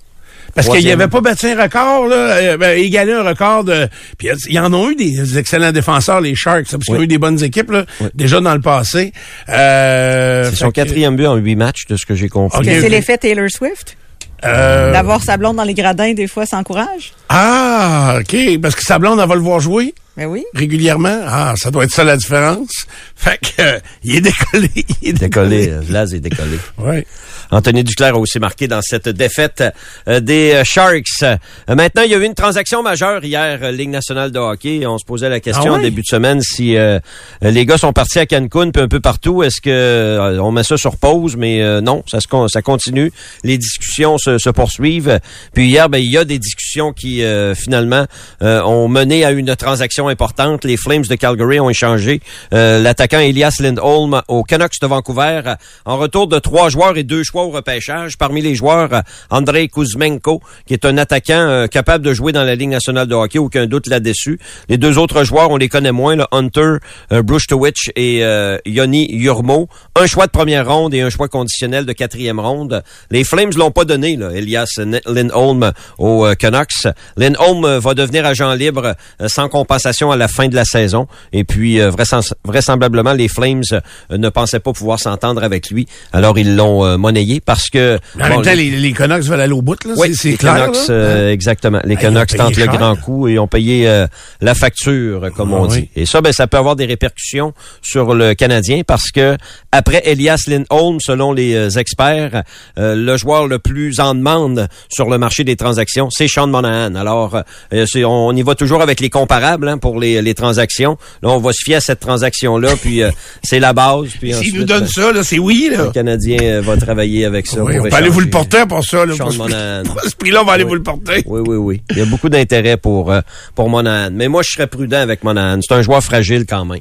Parce 0.55 0.69
qu'il 0.69 0.89
avait 0.91 1.09
pas 1.09 1.21
battu 1.21 1.47
un 1.47 1.61
record, 1.61 2.07
là, 2.07 2.57
ben, 2.57 2.79
égalé 2.79 3.13
un 3.13 3.23
record 3.23 3.65
de. 3.65 3.89
Puis 4.19 4.29
il 4.49 4.55
y 4.55 4.59
en 4.59 4.73
ont 4.73 4.91
eu 4.91 4.95
des 4.95 5.39
excellents 5.39 5.73
défenseurs, 5.73 6.21
les 6.21 6.35
Sharks, 6.35 6.67
parce 6.71 6.85
qu'ils 6.85 6.95
ont 6.95 7.03
eu 7.03 7.07
des 7.07 7.19
bonnes 7.19 7.43
équipes 7.43 7.71
là, 7.71 7.87
déjà 8.15 8.41
dans 8.41 8.55
le 8.55 8.61
passé. 8.61 9.13
Euh, 9.49 10.51
c'est 10.51 10.57
son 10.57 10.71
quatrième 10.71 11.17
but 11.17 11.27
en 11.27 11.37
huit 11.37 11.57
matchs, 11.57 11.87
de 11.89 11.97
ce 11.97 12.07
que 12.07 12.15
j'ai 12.15 12.29
compris. 12.29 12.65
C'est 12.65 12.89
l'effet 12.89 13.19
Taylor 13.19 13.49
Swift? 13.51 13.97
Euh... 14.45 14.93
D'avoir 14.93 15.23
sa 15.23 15.37
blonde 15.37 15.57
dans 15.57 15.65
les 15.65 15.75
gradins, 15.75 16.13
des 16.13 16.27
fois, 16.27 16.47
ça 16.47 16.59
encourage? 16.59 17.13
Ah, 17.29 18.19
OK. 18.21 18.37
Parce 18.61 18.75
que 18.75 18.83
sa 18.83 18.99
blonde, 18.99 19.19
elle 19.21 19.29
va 19.29 19.35
le 19.35 19.41
voir 19.41 19.61
jouer? 19.61 19.95
Mais 20.17 20.27
oui. 20.27 20.45
régulièrement? 20.55 21.23
Ah, 21.27 21.55
ça 21.57 21.73
doit 21.73 21.85
être 21.85 21.91
ça 21.93 22.05
la 22.05 22.17
différence. 22.17 22.87
Fait 23.17 23.37
que, 23.39 23.63
euh, 23.63 23.79
il 24.05 24.17
est 24.17 24.21
décollé. 24.21 24.71
Il 25.03 25.09
est 25.09 25.13
Décollé, 25.15 25.69
euh, 25.71 25.81
Vlad 25.81 26.13
est 26.13 26.21
décollé. 26.21 26.59
Ouais. 26.79 27.05
Anthony 27.51 27.83
Duclair 27.85 28.15
a 28.15 28.19
aussi 28.19 28.39
marqué 28.39 28.69
dans 28.69 28.81
cette 28.81 29.09
défaite 29.09 29.63
euh, 30.09 30.21
des 30.21 30.53
euh, 30.53 30.63
Sharks. 30.65 31.03
Euh, 31.23 31.37
maintenant, 31.69 32.03
il 32.03 32.11
y 32.11 32.15
a 32.15 32.19
eu 32.19 32.25
une 32.25 32.35
transaction 32.35 32.83
majeure 32.83 33.25
hier, 33.25 33.59
euh, 33.63 33.73
Ligue 33.73 33.91
nationale 33.91 34.31
de 34.31 34.39
hockey. 34.39 34.87
On 34.87 34.99
se 34.99 35.05
posait 35.05 35.29
la 35.29 35.41
question 35.41 35.65
Ah 35.67 35.73
ouais? 35.75 35.79
en 35.81 35.83
début 35.83 36.03
de 36.03 36.07
semaine 36.07 36.41
si 36.43 36.77
euh, 36.77 37.01
les 37.43 37.67
gars 37.67 37.77
sont 37.79 37.93
partis 37.93 38.21
à 38.21 38.27
Cancun 38.27 38.71
puis 38.71 38.83
un 38.83 38.89
peu 38.89 39.01
partout. 39.01 39.43
Est-ce 39.43 39.61
que 39.61 39.71
euh, 39.71 40.39
on 40.41 40.53
met 40.53 40.63
ça 40.65 40.77
sur 40.77 40.97
pause? 40.97 41.37
Mais 41.37 41.61
euh, 41.61 41.81
non, 41.81 42.05
ça 42.07 42.21
se 42.21 42.29
ça 42.49 42.63
continue. 42.63 43.13
Les 43.43 43.59
discussions 43.59 44.17
se, 44.17 44.39
se 44.39 44.51
poursuivent. 44.51 45.19
Puis 45.55 45.67
hier, 45.67 45.89
ben, 45.89 45.99
il 45.99 46.11
y 46.11 46.19
a 46.19 46.25
des 46.25 46.39
discussions 46.39 46.93
qui 46.93 47.24
euh, 47.25 47.55
finalement 47.55 48.07
euh, 48.43 48.63
ont 48.63 48.89
mené 48.89 49.25
à 49.25 49.31
une 49.31 49.57
transaction 49.57 50.09
importante. 50.09 50.65
Les 50.65 50.77
Flames 50.77 51.03
de 51.03 51.15
Calgary 51.15 51.61
ont 51.61 51.71
échangé 51.71 52.21
euh, 52.53 52.83
l'attaquant 52.83 53.19
Elias 53.19 53.57
Lindholm 53.61 54.23
aux 54.29 54.43
Canucks 54.43 54.81
de 54.81 54.87
Vancouver 54.87 55.43
euh, 55.47 55.55
en 55.85 55.97
retour 55.97 56.27
de 56.27 56.39
trois 56.39 56.69
joueurs 56.69 56.97
et 56.97 57.03
deux 57.03 57.23
choix 57.25 57.45
au 57.45 57.51
repêchage. 57.51 58.17
Parmi 58.19 58.43
les 58.43 58.55
joueurs, 58.55 58.93
euh, 58.93 59.01
Andrei 59.31 59.69
Kuzmenko, 59.69 60.41
qui 60.67 60.75
est 60.75 60.85
un 60.85 60.99
attaquant 60.99 61.35
euh, 61.35 61.67
capable 61.67 62.05
de 62.05 62.13
jouer 62.13 62.33
dans 62.33 62.45
la 62.45 62.55
Ligue 62.55 62.71
nationale 62.71 63.07
de 63.07 63.15
hockey, 63.15 63.39
aucun 63.39 63.67
doute 63.67 63.87
là-dessus. 63.87 64.39
Les 64.69 64.79
deux 64.79 64.99
autres 64.99 65.25
joueurs, 65.25 65.51
on 65.51 65.57
les 65.57 65.69
connaît 65.69 65.93
moins, 65.93 66.17
là, 66.17 66.29
Hunter 66.33 66.77
Brustowicz 67.11 67.91
et 67.97 68.23
Yoni 68.67 69.07
Yurmo. 69.11 69.69
Un 69.97 70.07
choix 70.07 70.27
de 70.27 70.31
première 70.31 70.69
ronde 70.69 70.95
et 70.95 71.01
un 71.01 71.11
choix 71.11 71.29
conditionnel 71.29 71.87
de 71.87 71.93
quatrième 71.93 72.41
ronde. 72.41 72.83
Les 73.11 73.25
Flames 73.25 73.53
l'ont 73.57 73.71
pas 73.71 73.85
donné, 73.85 74.17
là, 74.17 74.31
Elias 74.33 74.81
Lindholm 75.07 75.73
aux 75.99 76.27
Canucks. 76.39 76.89
Lindholm 77.17 77.65
euh, 77.65 77.79
va 77.81 77.95
devenir 77.95 78.27
agent 78.27 78.53
libre 78.55 78.95
euh, 79.21 79.29
sans 79.29 79.49
compensation 79.49 80.11
à 80.11 80.17
la 80.17 80.29
fin 80.29 80.49
de 80.49 80.55
la 80.55 80.65
saison. 80.65 81.07
Et 81.33 81.45
puis, 81.45 81.81
euh, 81.81 81.91
vraisem- 81.91 82.33
vraisemblablement, 82.45 83.13
les 83.13 83.29
Flames 83.29 83.63
ne 84.11 84.29
pensaient 84.29 84.61
pas 84.61 84.73
pouvoir 84.73 84.99
s'entendre 85.01 85.43
avec 85.43 85.71
lui. 85.71 85.87
Alors, 86.13 86.39
ils 86.39 86.57
l'ont 86.57 86.97
monnayé 86.99 87.41
parce 87.41 87.69
que... 87.69 87.97
En 88.17 88.19
bon, 88.29 88.29
même 88.37 88.43
temps, 88.43 88.55
les, 88.55 88.71
les 88.71 88.93
Canucks 88.93 89.23
veulent 89.25 89.41
aller 89.41 89.53
au 89.53 89.63
bout, 89.63 89.83
là. 89.85 89.95
oui, 89.97 90.15
c'est- 90.15 90.37
clair. 90.37 90.55
Canucks, 90.67 90.91
euh, 90.91 91.31
exactement. 91.31 91.81
Les 91.85 91.97
Canucks 91.97 92.37
tentent 92.37 92.57
le 92.57 92.67
grand 92.67 92.97
coup 92.97 93.29
et 93.29 93.39
ont 93.39 93.47
payé 93.49 93.89
euh, 93.89 94.07
la 94.41 94.55
facture, 94.55 95.31
comme 95.37 95.53
Ah 95.55 95.59
on 95.61 95.69
oui. 95.69 95.83
dit. 95.83 95.89
Et 95.97 96.07
ça, 96.07 96.21
ben, 96.21 96.33
ça 96.33 96.47
peut 96.47 96.57
avoir 96.57 96.77
des 96.77 96.87
répercussions 96.87 97.53
sur 97.83 98.15
le 98.15 98.35
Canadien 98.35 98.83
parce 98.87 99.11
que 99.11 99.37
après 99.73 100.03
Elias 100.05 100.43
Lindholm, 100.47 100.99
selon 101.01 101.33
les 101.33 101.79
experts, 101.79 102.43
euh, 102.79 102.95
le 102.95 103.17
joueur 103.17 103.47
le 103.47 103.59
plus 103.59 104.01
en 104.01 104.15
demande 104.15 104.69
sur 104.89 105.09
le 105.11 105.19
marché 105.19 105.45
des 105.45 105.57
transactions, 105.57 106.09
c'est 106.11 106.29
Sean 106.29 106.47
Monahan. 106.47 106.94
Alors, 106.97 107.41
euh, 107.73 107.87
on, 108.07 108.35
y 108.37 108.43
va 108.43 108.55
toujours 108.55 108.83
avec 108.83 109.01
les 109.01 109.11
comparables 109.11 109.69
hein, 109.69 109.79
pour 109.79 109.99
les, 110.01 110.23
les 110.23 110.35
transactions. 110.35 110.97
Là, 111.23 111.31
on 111.31 111.39
va 111.39 111.53
se 111.53 111.63
fier 111.65 111.77
à 111.77 111.81
cette 111.81 112.01
transaction-là, 112.01 112.75
puis 112.83 113.03
euh, 113.03 113.11
c'est 113.43 113.61
la 113.61 113.73
base. 113.73 114.09
Puis 114.21 114.35
ensuite, 114.35 114.55
nous 114.55 114.65
donnent 114.65 114.81
ben, 114.81 114.89
ça, 114.89 115.13
là, 115.13 115.23
c'est 115.23 115.39
oui, 115.39 115.69
là. 115.71 115.85
le 115.85 115.91
Canadien 115.91 116.39
euh, 116.43 116.61
va 116.61 116.77
travailler 116.77 117.25
avec 117.25 117.47
ça. 117.47 117.63
Oui, 117.63 117.79
on 117.79 117.85
peut 117.85 117.95
aller 117.95 118.09
vous 118.09 118.21
le 118.21 118.31
porter 118.31 118.67
pour 118.69 118.85
ça, 118.85 119.05
là. 119.07 119.15
Pour 119.17 119.33
ce 119.33 119.39
prix- 119.39 120.11
ce 120.11 120.17
prix-là, 120.17 120.43
on 120.43 120.45
va 120.47 120.53
aller 120.53 120.65
vous 120.65 120.75
le 120.75 120.83
porter. 120.83 121.23
Oui, 121.27 121.41
oui, 121.47 121.57
oui. 121.57 121.83
Il 121.91 121.99
y 121.99 122.03
a 122.03 122.07
beaucoup 122.07 122.29
d'intérêt 122.29 122.77
pour 122.77 123.11
euh, 123.13 123.21
pour 123.55 123.69
Monahan. 123.69 124.11
Mais 124.13 124.29
moi, 124.29 124.43
je 124.43 124.51
serais 124.51 124.67
prudent 124.67 124.99
avec 125.01 125.25
Monahan. 125.25 125.61
C'est 125.67 125.75
un 125.75 125.83
joueur 125.83 126.03
fragile 126.03 126.45
quand 126.49 126.65
même. 126.65 126.81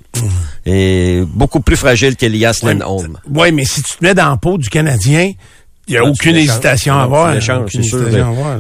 Et 0.65 1.21
beaucoup 1.27 1.59
plus 1.59 1.75
fragile 1.75 2.15
qu'Elias 2.15 2.59
Lindholm. 2.63 3.17
Oui, 3.29 3.51
mais 3.51 3.65
si 3.65 3.81
tu 3.83 3.97
te 3.97 4.03
mets 4.03 4.13
dans 4.13 4.29
la 4.29 4.37
peau 4.37 4.57
du 4.57 4.69
Canadien, 4.69 5.31
il 5.87 5.91
n'y 5.91 5.97
a 5.97 6.01
Ah, 6.03 6.09
aucune 6.09 6.35
hésitation 6.35 6.93
à 6.93 6.97
Non, 6.97 7.03
avoir. 7.03 7.33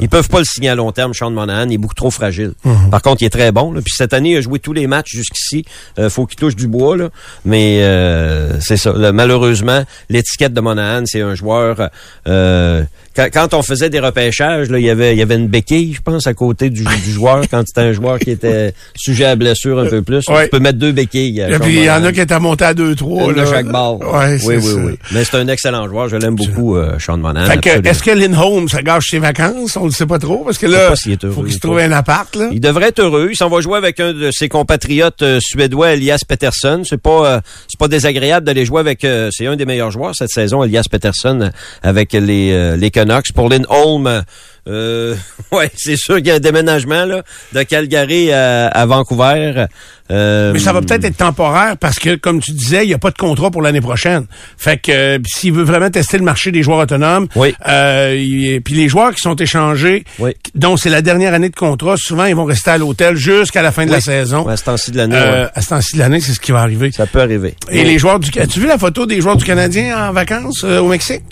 Ils 0.01 0.09
peuvent 0.09 0.27
pas 0.29 0.39
le 0.39 0.45
signer 0.45 0.69
à 0.69 0.75
long 0.75 0.91
terme, 0.91 1.13
Sean 1.13 1.31
Monahan. 1.31 1.67
Il 1.69 1.73
est 1.75 1.77
beaucoup 1.77 1.93
trop 1.95 2.11
fragile. 2.11 2.53
Mhm. 2.65 2.89
Par 2.89 3.01
contre, 3.01 3.21
il 3.21 3.25
est 3.25 3.29
très 3.29 3.51
bon. 3.51 3.71
Là. 3.71 3.81
Puis 3.81 3.93
cette 3.95 4.13
année, 4.13 4.31
il 4.31 4.37
a 4.37 4.41
joué 4.41 4.59
tous 4.59 4.73
les 4.73 4.87
matchs 4.87 5.11
jusqu'ici. 5.11 5.63
Euh, 5.99 6.09
faut 6.09 6.25
qu'il 6.25 6.37
touche 6.37 6.55
du 6.55 6.67
bois. 6.67 6.97
Là. 6.97 7.09
Mais 7.45 7.79
euh, 7.83 8.59
c'est 8.59 8.77
ça. 8.77 8.91
Là, 8.93 9.11
malheureusement, 9.13 9.83
l'étiquette 10.09 10.53
de 10.53 10.61
Monahan, 10.61 11.03
c'est 11.05 11.21
un 11.21 11.35
joueur... 11.35 11.89
Euh, 12.27 12.83
quand, 13.15 13.27
quand 13.33 13.53
on 13.53 13.61
faisait 13.61 13.89
des 13.89 13.99
repêchages, 13.99 14.69
là, 14.69 14.79
il 14.79 14.85
y 14.85 14.89
avait 14.89 15.13
il 15.13 15.19
y 15.19 15.21
avait 15.21 15.35
une 15.35 15.47
béquille, 15.47 15.93
je 15.93 16.01
pense, 16.01 16.27
à 16.27 16.33
côté 16.33 16.69
du, 16.69 16.83
du 16.83 17.11
joueur. 17.11 17.41
Quand 17.51 17.63
c'était 17.65 17.81
un 17.81 17.93
joueur 17.93 18.19
qui 18.19 18.31
était 18.31 18.73
sujet 18.95 19.25
à 19.25 19.35
blessure 19.35 19.79
un 19.79 19.85
peu 19.87 20.01
plus, 20.01 20.23
Ouais. 20.29 20.45
tu 20.45 20.49
peux 20.49 20.59
mettre 20.59 20.79
deux 20.79 20.91
béquilles. 20.91 21.39
Et 21.41 21.51
Sean 21.53 21.59
puis, 21.59 21.73
il 21.75 21.83
y 21.83 21.89
en 21.89 21.93
Monahan. 21.95 22.05
a 22.05 22.11
qui 22.13 22.21
étaient 22.21 22.39
montés 22.39 22.65
à 22.65 22.73
2-3. 22.73 23.25
Une 23.29 23.33
de 23.35 23.41
là. 23.41 23.45
chaque 23.45 23.67
barre. 23.67 23.99
Ouais, 23.99 24.37
oui, 24.45 24.55
oui, 24.57 24.61
ça. 24.61 24.75
oui. 24.77 24.93
Mais 25.11 25.23
c'est 25.23 25.37
un 25.37 25.47
excellent 25.47 25.87
joueur. 25.87 26.09
Je 26.09 26.15
l'aime 26.15 26.35
beaucoup, 26.35 26.75
euh, 26.75 26.97
Sean 26.99 27.17
Monahan. 27.17 27.51
Est-ce 27.61 28.01
que 28.03 28.11
Lindholm, 28.11 28.67
ça 28.69 28.81
gâche 28.81 29.05
ses 29.09 29.19
vacances? 29.19 29.77
On 29.77 29.85
ne 29.85 29.91
sait 29.91 30.05
pas 30.05 30.19
trop, 30.19 30.43
parce 30.43 30.57
que 30.57 30.65
là, 30.67 30.89
pas 30.89 30.95
s'il 30.95 31.11
est 31.13 31.23
heureux 31.23 31.33
faut 31.33 31.43
qu'il 31.43 31.53
se 31.53 31.59
trouve 31.59 31.77
un 31.79 31.91
appart, 31.91 32.35
là. 32.35 32.49
Il 32.51 32.59
devrait 32.61 32.87
être 32.89 32.99
heureux. 32.99 33.29
Il 33.31 33.35
s'en 33.37 33.49
va 33.49 33.61
jouer 33.61 33.77
avec 33.77 33.99
un 33.99 34.13
de 34.13 34.29
ses 34.31 34.49
compatriotes 34.49 35.21
euh, 35.21 35.39
suédois, 35.41 35.93
Elias 35.93 36.21
Pettersson. 36.27 36.81
C'est 36.83 37.01
pas, 37.01 37.35
euh, 37.35 37.41
c'est 37.67 37.79
pas 37.79 37.87
désagréable 37.87 38.45
d'aller 38.45 38.65
jouer 38.65 38.79
avec. 38.79 39.03
euh, 39.03 39.29
c'est 39.31 39.47
un 39.47 39.55
des 39.55 39.65
meilleurs 39.65 39.91
joueurs 39.91 40.13
cette 40.15 40.29
saison, 40.29 40.63
Elias 40.63 40.85
Pettersson, 40.89 41.41
euh, 41.41 41.49
avec 41.83 42.13
les 42.13 42.51
euh, 42.53 42.75
les 42.75 42.91
Canucks. 43.05 43.31
Pour 43.33 43.49
Lindholm, 43.49 44.23
euh, 44.67 45.15
ouais, 45.51 45.71
c'est 45.75 45.97
sûr 45.97 46.17
qu'il 46.17 46.27
y 46.27 46.31
a 46.31 46.35
un 46.35 46.39
déménagement 46.39 47.05
là 47.05 47.23
de 47.53 47.63
Calgary 47.63 48.31
à, 48.31 48.67
à 48.67 48.85
Vancouver. 48.85 49.65
Euh, 50.11 50.51
Mais 50.53 50.59
ça 50.59 50.73
va 50.73 50.81
peut-être 50.81 51.05
être 51.05 51.17
temporaire 51.17 51.75
parce 51.77 51.97
que, 51.97 52.15
comme 52.15 52.41
tu 52.41 52.51
disais, 52.51 52.83
il 52.83 52.87
n'y 52.89 52.93
a 52.93 52.97
pas 52.97 53.09
de 53.09 53.17
contrat 53.17 53.49
pour 53.51 53.61
l'année 53.61 53.81
prochaine. 53.81 54.25
Fait 54.57 54.77
que 54.77 54.91
euh, 54.91 55.17
s'il 55.25 55.53
veut 55.53 55.63
vraiment 55.63 55.89
tester 55.89 56.17
le 56.17 56.23
marché 56.25 56.51
des 56.51 56.61
joueurs 56.61 56.79
autonomes, 56.79 57.27
Oui. 57.35 57.55
euh, 57.67 58.59
puis 58.63 58.73
les 58.75 58.89
joueurs 58.89 59.13
qui 59.15 59.21
sont 59.21 59.35
échangés, 59.35 60.03
Oui. 60.19 60.31
dont 60.55 60.75
c'est 60.77 60.89
la 60.89 61.01
dernière 61.01 61.33
année 61.33 61.49
de 61.49 61.55
contrat, 61.55 61.95
souvent 61.97 62.25
ils 62.25 62.35
vont 62.35 62.43
rester 62.45 62.71
à 62.71 62.77
l'hôtel 62.77 63.15
jusqu'à 63.15 63.61
la 63.61 63.71
fin 63.71 63.85
de 63.85 63.91
la 63.91 64.01
saison. 64.01 64.47
À 64.47 64.57
ce 64.57 64.63
temps-ci 64.65 64.91
de 64.91 64.97
l'année, 64.97 65.15
Euh, 65.17 65.43
ouais. 65.45 65.49
À 65.55 65.61
ce 65.61 65.69
temps-ci 65.69 65.93
de 65.95 65.99
l'année, 65.99 66.19
c'est 66.19 66.33
ce 66.33 66.39
qui 66.39 66.51
va 66.51 66.59
arriver. 66.59 66.91
ça 66.91 67.05
peut 67.07 67.21
arriver. 67.21 67.55
Et 67.71 67.83
les 67.83 67.97
joueurs 67.97 68.19
du... 68.19 68.29
As-tu 68.39 68.59
vu 68.59 68.67
la 68.67 68.77
photo 68.77 69.05
des 69.05 69.19
joueurs 69.21 69.37
du 69.37 69.45
Canadien 69.45 70.09
en 70.09 70.13
vacances 70.13 70.63
euh, 70.65 70.79
au 70.79 70.89
Mexique? 70.89 71.23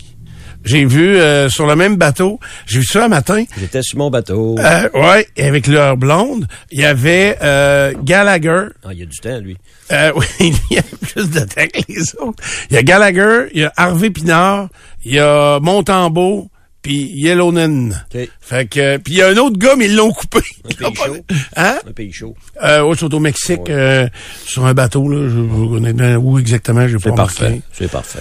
J'ai 0.64 0.86
vu 0.86 1.18
euh, 1.18 1.50
sur 1.50 1.66
le 1.66 1.76
même 1.76 1.96
bateau. 1.96 2.40
J'ai 2.68 2.80
vu 2.80 2.86
ça 2.86 3.06
un 3.06 3.08
matin. 3.08 3.44
J'étais 3.60 3.82
sur 3.82 3.98
mon 3.98 4.10
bateau. 4.10 4.56
Euh, 4.60 4.90
ouais, 4.94 5.28
et 5.36 5.46
avec 5.46 5.68
leur 5.68 5.98
blonde, 5.98 6.48
il 6.72 6.80
y 6.80 6.86
avait 6.86 7.38
euh, 7.42 7.94
Gallagher. 8.04 8.66
Ah, 8.84 8.90
il 8.94 9.00
y 9.00 9.04
a 9.04 9.06
du 9.06 9.18
temps, 9.20 9.40
lui. 9.40 9.58
Euh, 9.92 10.12
oui, 10.16 10.26
il 10.40 10.76
y 10.76 10.80
a 10.80 10.84
plus 11.02 11.30
de 11.30 11.40
temps 11.40 11.68
que 11.74 11.82
les 11.90 12.16
autres. 12.20 12.44
Il 12.70 12.76
y 12.76 12.78
a 12.78 12.84
Gallagher, 12.84 13.48
il 13.54 13.62
y 13.62 13.64
a 13.64 13.74
Harvey 13.76 14.10
Pinard, 14.12 14.70
il 15.04 15.14
y 15.14 15.20
a 15.20 15.60
Montembeau, 15.60 16.50
puis 16.82 17.12
Yellownen. 17.14 18.06
OK. 18.14 18.30
Fait 18.40 18.66
que, 18.70 18.98
puis 18.98 19.14
il 19.14 19.18
y 19.18 19.22
a 19.22 19.28
un 19.30 19.38
autre 19.38 19.58
gars, 19.58 19.76
mais 19.76 19.86
ils 19.86 19.96
l'ont 19.96 20.12
coupé. 20.12 20.40
Un 20.66 20.70
pays 20.70 20.94
pas- 20.94 21.06
chaud. 21.06 21.18
Hein? 21.56 21.80
Un 21.88 21.92
pays 21.92 22.12
chaud. 22.12 22.36
Euh, 22.64 22.84
ouais, 22.84 23.04
au 23.04 23.20
Mexique, 23.20 23.70
euh, 23.70 24.08
sur 24.46 24.66
un 24.66 24.74
bateau, 24.74 25.08
là. 25.10 25.28
Je, 25.28 25.36
je 25.36 25.68
connais 25.74 25.94
bien 25.94 26.18
où 26.18 26.40
exactement, 26.40 26.88
j'ai 26.88 26.98
pas 26.98 27.10
C'est 27.10 27.16
parfait. 27.16 27.62
C'est 27.74 27.92
parfait. 27.92 28.20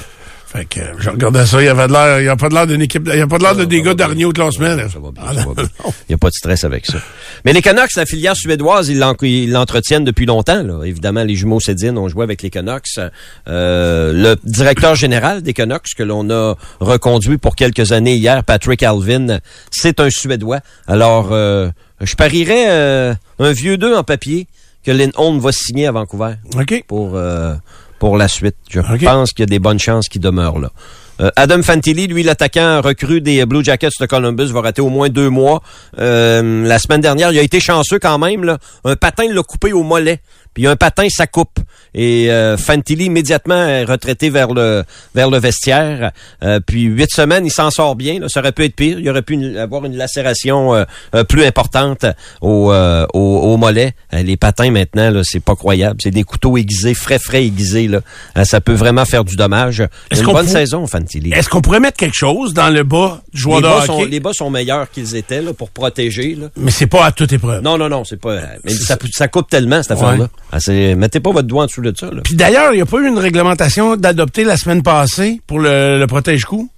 Fait 0.52 0.64
que, 0.64 0.80
je 0.98 1.10
regardais 1.10 1.46
ça, 1.46 1.62
il 1.62 1.66
y 1.66 1.68
avait 1.68 1.86
de 1.86 1.92
l'air, 1.92 2.20
il 2.20 2.24
y 2.24 2.28
a 2.28 2.34
pas 2.34 2.48
de 2.48 2.54
l'air 2.54 2.66
d'une 2.66 2.82
équipe, 2.82 3.08
il 3.12 3.16
y 3.16 3.22
a 3.22 3.26
pas 3.28 3.38
de 3.38 3.44
l'air 3.44 3.54
de 3.54 3.64
des 3.64 3.82
gars 3.82 3.92
au 3.92 4.32
classement, 4.32 4.74
là. 4.74 4.88
Ça 4.88 4.98
va 4.98 5.12
bien, 5.12 5.22
Ah, 5.24 5.32
ça 5.32 5.42
non, 5.42 5.52
va 5.52 5.62
bien. 5.62 5.70
non. 5.84 5.92
Il 6.00 6.04
n'y 6.08 6.14
a 6.16 6.18
pas 6.18 6.26
de 6.28 6.34
stress 6.34 6.64
avec 6.64 6.86
ça. 6.86 6.98
Mais 7.44 7.52
les 7.52 7.62
Canucks, 7.62 7.94
la 7.94 8.04
filière 8.04 8.34
suédoise, 8.34 8.88
ils 8.88 8.98
l'entretiennent 8.98 10.02
depuis 10.02 10.26
longtemps. 10.26 10.64
Là. 10.64 10.82
Évidemment, 10.84 11.22
les 11.22 11.36
jumeaux 11.36 11.60
Sedin 11.60 11.96
ont 11.96 12.08
joué 12.08 12.24
avec 12.24 12.42
les 12.42 12.50
Canucks. 12.50 12.98
Euh, 13.46 14.12
le 14.12 14.36
directeur 14.42 14.96
général 14.96 15.42
des 15.42 15.52
Canucks, 15.52 15.94
que 15.96 16.02
l'on 16.02 16.28
a 16.30 16.56
reconduit 16.80 17.38
pour 17.38 17.54
quelques 17.54 17.92
années 17.92 18.16
hier, 18.16 18.42
Patrick 18.42 18.82
Alvin, 18.82 19.38
c'est 19.70 20.00
un 20.00 20.10
Suédois. 20.10 20.58
Alors, 20.88 21.28
euh, 21.30 21.70
je 22.00 22.16
parierais 22.16 22.70
euh, 22.70 23.14
un 23.38 23.52
vieux 23.52 23.78
deux 23.78 23.94
en 23.94 24.02
papier 24.02 24.48
que 24.84 24.90
Lindholm 24.90 25.38
va 25.38 25.52
signer 25.52 25.86
à 25.86 25.92
Vancouver 25.92 26.34
OK. 26.54 26.84
pour 26.86 27.12
euh, 27.14 27.54
pour 27.98 28.16
la 28.16 28.28
suite. 28.28 28.56
Je 28.70 28.80
pense 28.80 29.32
qu'il 29.32 29.42
y 29.42 29.44
a 29.44 29.46
des 29.46 29.58
bonnes 29.58 29.78
chances 29.78 30.08
qu'il 30.08 30.20
demeure 30.20 30.58
là. 30.58 30.70
Euh, 31.20 31.30
Adam 31.36 31.62
Fantilli, 31.62 32.06
lui, 32.06 32.22
l'attaquant 32.22 32.80
recru 32.80 33.20
des 33.20 33.44
Blue 33.44 33.62
Jackets 33.62 33.90
de 34.00 34.06
Columbus, 34.06 34.46
va 34.46 34.62
rater 34.62 34.80
au 34.80 34.88
moins 34.88 35.10
deux 35.10 35.28
mois. 35.28 35.62
Euh, 35.98 36.66
la 36.66 36.78
semaine 36.78 37.02
dernière, 37.02 37.30
il 37.30 37.38
a 37.38 37.42
été 37.42 37.60
chanceux 37.60 37.98
quand 37.98 38.18
même. 38.18 38.44
Là. 38.44 38.58
Un 38.84 38.96
patin 38.96 39.30
l'a 39.30 39.42
coupé 39.42 39.72
au 39.72 39.82
mollet. 39.82 40.20
Puis 40.54 40.66
un 40.66 40.76
patin, 40.76 41.06
ça 41.10 41.26
coupe. 41.26 41.58
Et 41.92 42.30
euh, 42.30 42.56
Fantilli, 42.56 43.06
immédiatement, 43.06 43.66
est 43.66 43.82
retraité 43.84 44.30
vers 44.30 44.52
le 44.54 44.84
vers 45.14 45.28
le 45.30 45.38
vestiaire. 45.38 46.12
Euh, 46.44 46.60
puis 46.64 46.82
huit 46.82 47.10
semaines, 47.10 47.44
il 47.46 47.50
s'en 47.50 47.70
sort 47.70 47.96
bien. 47.96 48.20
Là. 48.20 48.28
Ça 48.28 48.40
aurait 48.40 48.52
pu 48.52 48.64
être 48.64 48.76
pire. 48.76 49.00
Il 49.00 49.08
aurait 49.10 49.22
pu 49.22 49.34
une- 49.34 49.56
avoir 49.56 49.84
une 49.84 49.96
lacération 49.96 50.74
euh, 50.74 50.84
euh, 51.16 51.24
plus 51.24 51.44
importante 51.44 52.04
au, 52.40 52.72
euh, 52.72 53.06
au, 53.12 53.20
au 53.20 53.56
mollet. 53.56 53.92
Les 54.12 54.36
patins, 54.36 54.70
maintenant, 54.70 55.10
là, 55.10 55.22
c'est 55.24 55.40
pas 55.40 55.56
croyable. 55.56 55.98
C'est 56.02 56.10
des 56.12 56.22
couteaux 56.22 56.56
aiguisés, 56.56 56.94
frais, 56.94 57.18
frais 57.18 57.44
aiguisés. 57.44 57.88
Là. 57.88 58.00
Ça 58.44 58.60
peut 58.60 58.72
vraiment 58.74 59.04
faire 59.04 59.24
du 59.24 59.34
dommage. 59.36 59.80
Est-ce 60.10 60.20
Une 60.20 60.26
qu'on 60.26 60.32
bonne 60.32 60.46
saison, 60.48 60.86
Fantilli. 60.86 61.32
Est-ce 61.32 61.48
qu'on 61.48 61.60
pourrait 61.60 61.80
mettre 61.80 61.96
quelque 61.96 62.16
chose 62.16 62.54
dans 62.54 62.68
le 62.70 62.84
bas 62.84 63.20
du 63.34 63.40
joueur 63.40 63.56
Les 63.58 63.62
de 63.62 63.68
bas, 63.68 63.76
hockey? 63.78 63.86
sont, 63.86 64.04
les 64.04 64.20
bas 64.20 64.32
sont 64.32 64.50
meilleurs 64.50 64.90
qu'ils 64.90 65.16
étaient 65.16 65.42
là, 65.42 65.52
pour 65.54 65.70
protéger. 65.70 66.36
Là. 66.36 66.48
Mais 66.56 66.70
c'est 66.70 66.86
pas 66.86 67.04
à 67.04 67.12
toute 67.12 67.32
épreuve. 67.32 67.62
Non, 67.62 67.76
non, 67.78 67.88
non, 67.88 68.04
c'est 68.04 68.20
pas. 68.20 68.38
Mais 68.64 68.72
ça, 68.72 68.96
ça 69.12 69.26
coupe 69.28 69.48
tellement, 69.50 69.82
cette 69.82 69.92
affaire-là. 69.92 70.24
Ouais. 70.24 70.28
Ah, 70.52 70.58
mettez 70.96 71.20
pas 71.20 71.30
votre 71.32 71.46
doigt 71.48 71.64
en 71.64 71.66
dessous 71.66 71.80
de 71.82 71.92
ça. 71.96 72.06
Là. 72.10 72.22
Puis 72.24 72.34
d'ailleurs, 72.34 72.72
il 72.72 72.76
n'y 72.76 72.82
a 72.82 72.86
pas 72.86 72.98
eu 72.98 73.06
une 73.08 73.18
réglementation 73.18 73.96
d'adopter 73.96 74.44
la 74.44 74.56
semaine 74.56 74.82
passée 74.82 75.40
pour 75.46 75.58
le, 75.60 75.98
le 75.98 76.06
protège-coup? 76.06 76.68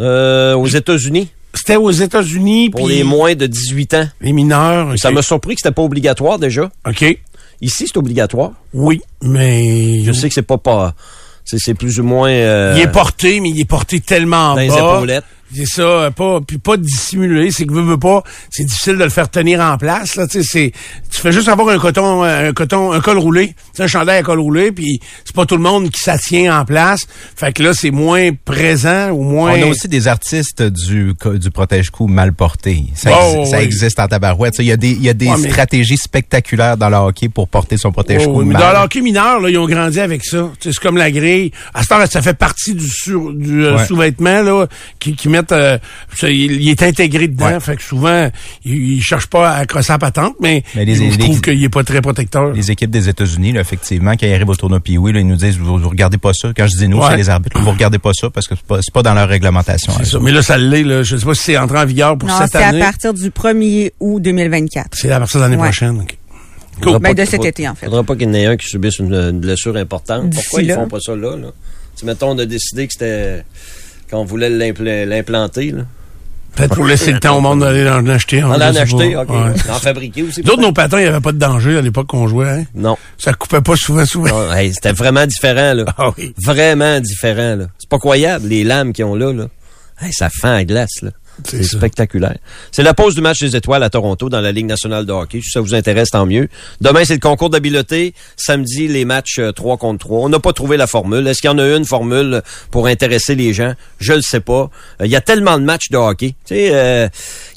Euh, 0.00 0.54
aux 0.54 0.66
États-Unis. 0.66 1.28
C'était 1.54 1.76
aux 1.76 1.90
États-Unis. 1.90 2.70
pour 2.70 2.88
les 2.88 3.04
moins 3.04 3.34
de 3.34 3.46
18 3.46 3.94
ans. 3.94 4.08
les 4.20 4.32
mineurs. 4.32 4.94
Ça 4.96 5.10
m'a 5.10 5.22
surpris 5.22 5.54
que 5.54 5.60
c'était 5.62 5.74
pas 5.74 5.82
obligatoire 5.82 6.38
déjà. 6.38 6.70
OK. 6.88 7.04
Ici, 7.60 7.84
c'est 7.86 7.96
obligatoire. 7.96 8.52
Oui, 8.74 9.00
mais... 9.22 10.02
Je 10.04 10.12
sais 10.12 10.28
que 10.28 10.34
c'est 10.34 10.42
pas 10.42 10.58
pas. 10.58 10.94
C'est 11.44 11.74
plus 11.74 12.00
ou 12.00 12.04
moins. 12.04 12.30
euh, 12.30 12.74
Il 12.76 12.82
est 12.82 12.90
porté, 12.90 13.40
mais 13.40 13.50
il 13.50 13.60
est 13.60 13.68
porté 13.68 14.00
tellement 14.00 14.54
dans 14.54 14.60
les 14.60 14.68
bas. 14.68 14.94
épaulettes. 14.96 15.24
C'est 15.54 15.66
ça, 15.66 15.82
euh, 15.82 16.10
pas 16.10 16.40
puis 16.46 16.58
pas 16.58 16.76
dissimulé, 16.76 17.50
c'est 17.50 17.66
que 17.66 17.72
veux, 17.72 17.82
veux 17.82 17.98
pas, 17.98 18.22
c'est 18.50 18.64
difficile 18.64 18.96
de 18.96 19.04
le 19.04 19.10
faire 19.10 19.28
tenir 19.30 19.60
en 19.60 19.76
place 19.78 20.16
là, 20.16 20.26
tu 20.26 20.42
sais, 20.42 20.48
c'est 20.50 20.72
tu 21.10 21.20
fais 21.20 21.32
juste 21.32 21.48
avoir 21.48 21.68
un 21.68 21.78
coton 21.78 22.24
euh, 22.24 22.48
un 22.48 22.52
coton 22.52 22.92
un 22.92 23.00
col 23.00 23.18
roulé, 23.18 23.54
c'est 23.72 23.82
un 23.82 23.86
chandail 23.86 24.18
à 24.18 24.22
col 24.22 24.40
roulé 24.40 24.72
puis 24.72 25.00
c'est 25.24 25.34
pas 25.36 25.44
tout 25.46 25.56
le 25.56 25.62
monde 25.62 25.90
qui 25.90 26.00
ça 26.00 26.16
tient 26.18 26.58
en 26.60 26.64
place. 26.64 27.06
Fait 27.36 27.52
que 27.52 27.62
là 27.62 27.74
c'est 27.74 27.90
moins 27.90 28.30
présent 28.44 29.10
ou 29.10 29.22
moins 29.22 29.52
On 29.52 29.62
a 29.62 29.66
aussi 29.66 29.88
des 29.88 30.08
artistes 30.08 30.62
du, 30.62 31.12
du 31.34 31.50
protège-cou 31.50 32.06
mal 32.06 32.32
porté. 32.32 32.84
Ça, 32.94 33.10
Oh, 33.14 33.44
ça 33.50 33.58
oui. 33.58 33.64
existe 33.64 33.98
en 34.00 34.08
tabarouette. 34.08 34.54
Il 34.58 34.64
y 34.66 34.72
a 34.72 34.76
des, 34.76 34.90
il 34.92 35.02
y 35.02 35.08
a 35.08 35.14
des 35.14 35.28
Ouais, 35.28 35.36
mais- 35.38 35.50
stratégies 35.50 35.96
spectaculaires 35.98 36.76
dans 36.76 36.88
le 36.88 36.96
hockey 36.96 37.28
pour 37.28 37.48
porter 37.48 37.76
son 37.76 37.88
Oh, 37.88 37.92
protège-cou 37.92 38.38
oui, 38.40 38.44
mais 38.46 38.54
mal. 38.54 38.62
dans 38.62 38.72
le 38.80 38.84
hockey 38.84 39.00
mineur, 39.00 39.40
là, 39.40 39.50
ils 39.50 39.58
ont 39.58 39.66
grandi 39.66 40.00
avec 40.00 40.24
ça. 40.24 40.50
C'est 40.60 40.74
comme 40.78 40.96
la 40.96 41.10
grille. 41.10 41.52
À 41.74 41.82
ce 41.82 41.88
temps 41.88 42.04
ça 42.06 42.22
fait 42.22 42.34
partie 42.34 42.74
du, 42.74 42.88
sur, 42.88 43.32
du 43.32 43.64
euh, 43.64 43.76
Ouais. 43.76 43.86
sous-vêtement 43.86 44.42
là, 44.42 44.66
qui, 44.98 45.14
qui 45.14 45.28
euh, 45.50 45.78
il, 46.22 46.60
il 46.62 46.68
est 46.68 46.82
intégré 46.82 47.26
dedans. 47.26 47.46
Ouais. 47.46 47.58
Fait 47.60 47.74
que 47.76 47.82
souvent, 47.82 48.30
ils, 48.64 48.92
ils 48.98 49.02
cherchent 49.02 49.26
pas 49.26 49.50
à 49.52 49.66
crosser 49.66 49.92
la 49.92 49.98
patente, 49.98 50.36
mais, 50.40 50.62
Mais 50.76 50.84
les- 50.84 50.94
je 50.94 51.02
les- 51.02 51.18
trouve 51.18 51.40
qu'il 51.40 51.62
est 51.64 51.68
pas 51.68 51.82
très 51.82 52.00
protecteur. 52.00 52.52
Les 52.52 52.70
équipes 52.70 52.90
des 52.90 53.08
États-Unis, 53.08 53.56
effectivement, 53.56 54.12
quand 54.12 54.26
ils 54.26 54.34
arrivent 54.34 54.48
au 54.50 54.54
tournoi 54.54 54.78
pee 54.78 54.92
ils 54.94 55.26
nous 55.26 55.36
disent, 55.36 55.58
vous, 55.58 55.78
vous 55.78 55.88
regardez 55.88 56.18
pas 56.18 56.32
ça. 56.34 56.52
Quand 56.56 56.66
je 56.68 56.76
dis 56.76 56.86
nous, 56.88 56.98
Ouais. 56.98 57.06
c'est 57.10 57.16
les 57.16 57.30
arbitres. 57.30 57.58
Vous 57.58 57.70
regardez 57.70 57.98
pas 57.98 58.12
ça 58.14 58.30
parce 58.30 58.46
que 58.46 58.54
c'est 58.54 58.66
pas, 58.66 58.78
pas 58.92 59.02
dans 59.02 59.14
leur 59.14 59.28
réglementation. 59.28 59.92
C'est 59.96 60.02
eux 60.02 60.04
ça. 60.04 60.18
Mais 60.20 60.30
là, 60.30 60.42
ça 60.42 60.58
l'est. 60.58 60.84
Là. 60.84 61.02
Je 61.02 61.16
sais 61.16 61.24
pas 61.24 61.34
si 61.34 61.42
c'est 61.42 61.58
entré 61.58 61.78
en 61.78 61.86
vigueur 61.86 62.16
pour 62.18 62.28
Non, 62.28 62.36
cette 62.38 62.52
c'est 62.52 62.58
à 62.62 62.68
année. 62.68 62.80
partir 62.80 63.14
du 63.14 63.30
1er 63.30 63.92
août 64.00 64.20
2024. 64.20 64.88
C'est 64.92 65.10
à 65.10 65.18
partir 65.18 65.38
de 65.40 65.44
l'année 65.44 65.56
Ouais. 65.56 65.62
prochaine. 65.68 66.04
Ben, 67.00 67.14
de 67.14 67.24
cet 67.24 67.44
été, 67.44 67.68
en 67.68 67.74
fait. 67.74 67.86
Faudra 67.86 68.02
pas 68.02 68.14
qu'il 68.16 68.26
y 68.26 68.30
en 68.30 68.34
ait 68.34 68.46
un 68.46 68.56
qui 68.56 68.66
subisse 68.66 68.98
une, 68.98 69.12
une 69.14 69.40
blessure 69.40 69.76
importante. 69.76 70.32
Pourquoi 70.34 70.62
ils 70.62 70.68
là. 70.68 70.74
font 70.76 70.88
pas 70.88 70.98
ça 71.00 71.14
là, 71.14 71.36
là? 71.36 71.48
Si, 71.94 72.04
mettons, 72.06 72.30
on 72.30 72.38
a 72.38 72.46
décidé 72.46 72.86
que 72.86 72.92
c'était 72.94 73.44
qu'on 74.12 74.24
voulait 74.24 74.50
l'impl- 74.50 75.04
l'implanter, 75.04 75.72
là. 75.72 75.82
Peut-être 76.54 76.74
pour 76.74 76.84
laisser 76.84 77.12
le 77.12 77.18
temps 77.18 77.38
au 77.38 77.40
monde 77.40 77.60
d'aller 77.60 77.88
en 77.88 78.06
acheter. 78.08 78.44
On 78.44 78.52
hein, 78.52 78.56
en 78.56 78.60
a 78.60 78.68
je 78.68 78.74
sais 78.74 78.80
acheté, 78.80 79.14
pas. 79.14 79.22
OK. 79.22 79.30
Ouais. 79.30 79.70
En 79.70 79.78
fabriquer 79.78 80.22
aussi. 80.22 80.42
Nous 80.42 80.48
autres, 80.48 80.56
peut-être? 80.56 80.66
nos 80.68 80.72
patins, 80.72 80.98
il 80.98 81.02
n'y 81.04 81.08
avait 81.08 81.20
pas 81.20 81.32
de 81.32 81.38
danger 81.38 81.78
à 81.78 81.80
l'époque 81.80 82.08
qu'on 82.08 82.28
jouait. 82.28 82.50
Hein? 82.50 82.64
Non. 82.74 82.98
Ça 83.16 83.32
coupait 83.32 83.62
pas 83.62 83.74
souvent, 83.74 84.04
souvent. 84.04 84.52
Hey, 84.52 84.74
c'était 84.74 84.92
vraiment 84.92 85.24
différent, 85.24 85.72
là. 85.72 85.86
Ah 85.96 86.10
oui. 86.18 86.34
Vraiment 86.44 87.00
différent, 87.00 87.56
là. 87.56 87.66
C'est 87.78 87.88
pas 87.88 87.98
croyable, 87.98 88.48
les 88.48 88.64
lames 88.64 88.92
qu'ils 88.92 89.06
ont 89.06 89.14
là, 89.14 89.32
là. 89.32 89.46
Hey, 90.02 90.12
ça 90.12 90.28
fend 90.28 90.54
à 90.54 90.64
glace, 90.64 91.00
là. 91.00 91.10
C'est 91.44 91.62
spectaculaire. 91.62 92.36
C'est 92.70 92.82
la 92.82 92.94
pause 92.94 93.14
du 93.14 93.20
match 93.20 93.40
des 93.40 93.56
étoiles 93.56 93.82
à 93.82 93.90
Toronto 93.90 94.28
dans 94.28 94.40
la 94.40 94.52
Ligue 94.52 94.66
nationale 94.66 95.06
de 95.06 95.12
hockey. 95.12 95.40
Si 95.42 95.50
ça 95.50 95.60
vous 95.60 95.74
intéresse, 95.74 96.10
tant 96.10 96.26
mieux. 96.26 96.48
Demain, 96.80 97.04
c'est 97.04 97.14
le 97.14 97.20
concours 97.20 97.50
d'habileté. 97.50 98.14
Samedi, 98.36 98.88
les 98.88 99.04
matchs 99.04 99.38
euh, 99.38 99.52
3 99.52 99.76
contre 99.76 100.06
3. 100.06 100.20
On 100.20 100.28
n'a 100.28 100.38
pas 100.38 100.52
trouvé 100.52 100.76
la 100.76 100.86
formule. 100.86 101.26
Est-ce 101.26 101.40
qu'il 101.40 101.50
y 101.50 101.52
en 101.52 101.58
a 101.58 101.76
une 101.76 101.84
formule 101.84 102.42
pour 102.70 102.86
intéresser 102.86 103.34
les 103.34 103.52
gens? 103.52 103.74
Je 103.98 104.12
le 104.12 104.22
sais 104.22 104.40
pas. 104.40 104.70
Euh, 105.00 105.06
Il 105.06 105.10
y 105.10 105.16
a 105.16 105.20
tellement 105.20 105.58
de 105.58 105.64
matchs 105.64 105.90
de 105.90 105.96
hockey. 105.96 106.34
Tu 106.46 106.54
sais, 106.54 106.70
euh, 106.72 107.08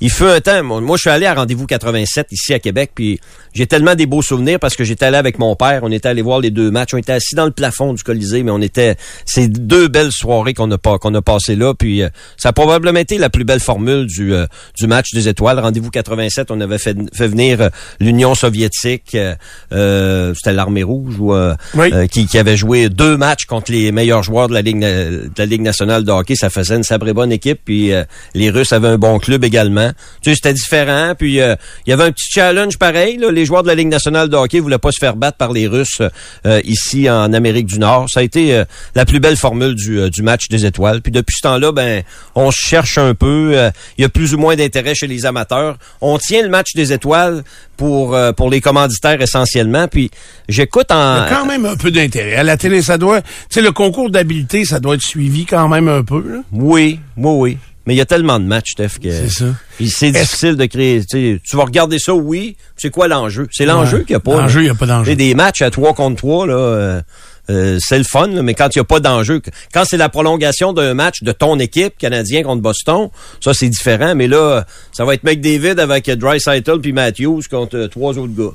il 0.01 0.09
fut 0.09 0.25
un 0.25 0.41
temps. 0.41 0.63
Moi, 0.63 0.97
je 0.97 1.01
suis 1.01 1.09
allé 1.09 1.25
à 1.25 1.33
Rendez-vous 1.33 1.65
87 1.65 2.27
ici 2.31 2.53
à 2.53 2.59
Québec, 2.59 2.91
puis 2.95 3.19
j'ai 3.53 3.67
tellement 3.67 3.95
des 3.95 4.05
beaux 4.05 4.21
souvenirs 4.21 4.59
parce 4.59 4.75
que 4.75 4.83
j'étais 4.83 5.05
allé 5.05 5.17
avec 5.17 5.39
mon 5.39 5.55
père. 5.55 5.81
On 5.83 5.91
était 5.91 6.09
allé 6.09 6.21
voir 6.21 6.39
les 6.39 6.51
deux 6.51 6.71
matchs. 6.71 6.93
On 6.93 6.97
était 6.97 7.13
assis 7.13 7.35
dans 7.35 7.45
le 7.45 7.51
plafond 7.51 7.93
du 7.93 8.03
Colisée, 8.03 8.43
mais 8.43 8.51
on 8.51 8.61
était... 8.61 8.95
C'est 9.25 9.47
deux 9.47 9.87
belles 9.87 10.11
soirées 10.11 10.53
qu'on 10.53 10.69
a, 10.71 10.77
pas, 10.77 10.97
qu'on 10.97 11.13
a 11.13 11.21
passées 11.21 11.55
là, 11.55 11.73
puis 11.73 12.01
euh, 12.01 12.09
ça 12.37 12.49
a 12.49 12.53
probablement 12.53 12.99
été 12.99 13.17
la 13.17 13.29
plus 13.29 13.43
belle 13.43 13.59
formule 13.59 13.74
du, 13.79 14.33
euh, 14.33 14.45
du 14.77 14.87
match 14.87 15.13
des 15.13 15.27
étoiles. 15.27 15.59
Rendez-vous 15.59 15.89
87, 15.91 16.51
on 16.51 16.61
avait 16.61 16.77
fait, 16.77 16.95
fait 17.13 17.27
venir 17.27 17.61
euh, 17.61 17.69
l'Union 17.99 18.35
soviétique, 18.35 19.15
euh, 19.15 19.35
euh, 19.73 20.33
c'était 20.35 20.53
l'armée 20.53 20.83
rouge, 20.83 21.15
ou, 21.19 21.33
euh, 21.33 21.55
Oui. 21.75 21.91
qui, 22.09 22.25
qui 22.27 22.37
avait 22.37 22.57
joué 22.57 22.89
deux 22.89 23.17
matchs 23.17 23.45
contre 23.45 23.71
les 23.71 23.91
meilleurs 23.91 24.23
joueurs 24.23 24.47
de 24.47 24.53
la 24.53 24.61
Ligue, 24.61 24.79
de 24.79 25.29
la 25.37 25.45
Ligue 25.45 25.61
nationale 25.61 26.03
de 26.03 26.11
hockey. 26.11 26.35
Ça 26.35 26.49
faisait 26.49 26.75
une 26.75 26.83
sabrée 26.83 27.13
bonne 27.13 27.31
équipe, 27.31 27.59
puis 27.65 27.91
euh, 27.93 28.03
les 28.33 28.49
Russes 28.49 28.73
avaient 28.73 28.87
un 28.87 28.97
bon 28.97 29.19
club 29.19 29.43
également. 29.43 29.91
Tu 30.21 30.29
sais, 30.31 30.35
c'était 30.35 30.53
différent, 30.53 31.13
puis 31.17 31.41
euh, 31.41 31.55
il 31.85 31.89
y 31.89 31.93
avait 31.93 32.03
un 32.05 32.11
petit 32.11 32.29
challenge 32.31 32.77
pareil. 32.77 33.17
Là. 33.17 33.31
Les 33.31 33.45
joueurs 33.45 33.63
de 33.63 33.67
la 33.67 33.75
Ligue 33.75 33.89
nationale 33.89 34.29
de 34.29 34.35
hockey 34.35 34.59
voulaient 34.59 34.77
pas 34.77 34.91
se 34.91 34.99
faire 34.99 35.15
battre 35.15 35.37
par 35.37 35.51
les 35.51 35.67
Russes 35.67 36.01
euh, 36.45 36.61
ici 36.63 37.09
en 37.09 37.33
Amérique 37.33 37.65
du 37.67 37.79
Nord. 37.79 38.07
Ça 38.09 38.21
a 38.21 38.23
été 38.23 38.55
euh, 38.55 38.65
la 38.95 39.05
plus 39.05 39.19
belle 39.19 39.37
formule 39.37 39.75
du, 39.75 39.99
euh, 39.99 40.09
du 40.09 40.21
match 40.21 40.47
des 40.49 40.65
étoiles. 40.65 41.01
Puis 41.01 41.11
depuis 41.11 41.35
ce 41.37 41.41
temps-là, 41.47 41.71
ben, 41.71 42.03
on 42.35 42.51
se 42.51 42.57
cherche 42.65 42.97
un 42.97 43.13
peu. 43.13 43.53
Euh, 43.55 43.71
Il 43.97 44.01
y 44.01 44.05
a 44.05 44.09
plus 44.09 44.33
ou 44.33 44.37
moins 44.37 44.55
d'intérêt 44.55 44.93
chez 44.95 45.07
les 45.07 45.25
amateurs. 45.25 45.77
On 46.01 46.17
tient 46.17 46.41
le 46.43 46.49
match 46.49 46.73
des 46.75 46.93
étoiles 46.93 47.43
pour 47.77 48.15
euh, 48.15 48.31
pour 48.31 48.49
les 48.49 48.61
commanditaires 48.61 49.21
essentiellement. 49.21 49.87
Puis 49.87 50.11
j'écoute 50.49 50.87
Il 50.89 50.93
y 50.93 50.97
en 50.97 51.21
a 51.23 51.27
quand 51.29 51.45
même 51.45 51.65
un 51.65 51.75
peu 51.75 51.91
d'intérêt. 51.91 52.35
À 52.35 52.43
la 52.43 52.57
télé, 52.57 52.81
ça 52.81 52.97
doit... 52.97 53.21
Tu 53.21 53.27
sais, 53.49 53.61
le 53.61 53.71
concours 53.71 54.09
d'habileté, 54.09 54.65
ça 54.65 54.79
doit 54.79 54.95
être 54.95 55.01
suivi 55.01 55.45
quand 55.45 55.67
même 55.67 55.87
un 55.87 56.03
peu. 56.03 56.23
là. 56.27 56.41
Oui, 56.51 56.99
oui, 57.17 57.31
oui. 57.37 57.57
Mais 57.87 57.93
il 57.93 57.97
y 57.97 58.01
a 58.01 58.05
tellement 58.05 58.39
de 58.39 58.45
matchs, 58.45 58.71
Steph, 58.71 58.97
que 58.99 59.11
C'est 59.11 59.29
ça. 59.29 59.45
puis 59.77 59.89
c'est 59.91 60.09
difficile 60.09 60.55
de 60.55 60.65
créer. 60.65 61.03
Tu, 61.05 61.39
vas 61.53 61.65
regarder 61.65 61.99
ça, 61.99 62.15
oui. 62.15 62.57
C'est 62.75 62.89
quoi 62.89 63.07
l'enjeu? 63.07 63.47
C'est 63.51 63.65
l'enjeu 63.67 63.99
Ouais. 63.99 64.03
qu'il 64.05 64.13
n'y 64.13 64.17
a 64.17 64.19
pas. 64.21 64.41
L'enjeu, 64.41 64.61
il 64.63 64.65
y 64.65 64.69
a 64.71 64.73
pas 64.73 64.87
d'enjeu. 64.87 65.15
Des 65.15 65.35
matchs 65.35 65.61
à 65.61 65.69
3 65.69 65.93
contre 65.93 66.15
3, 66.17 66.47
là, 66.47 66.53
euh, 66.55 67.01
euh, 67.49 67.77
c'est 67.79 67.97
le 67.97 68.03
fun, 68.03 68.27
là, 68.27 68.41
mais 68.41 68.53
quand 68.53 68.69
il 68.75 68.79
n'y 68.79 68.81
a 68.81 68.85
pas 68.85 68.99
d'enjeu, 68.99 69.41
quand 69.73 69.83
c'est 69.85 69.97
la 69.97 70.09
prolongation 70.09 70.73
d'un 70.73 70.93
match 70.93 71.21
de 71.21 71.31
ton 71.31 71.59
équipe 71.59 71.97
canadien 71.97 72.43
contre 72.43 72.61
Boston, 72.61 73.09
ça 73.41 73.53
c'est 73.53 73.69
différent. 73.69 74.13
Mais 74.15 74.27
là, 74.27 74.65
ça 74.91 75.05
va 75.05 75.13
être 75.13 75.23
McDavid 75.23 75.79
avec 75.79 76.09
Dry 76.09 76.39
puis 76.81 76.93
Matthews 76.93 77.41
contre 77.49 77.77
euh, 77.77 77.87
trois 77.87 78.17
autres 78.17 78.33
gars. 78.35 78.51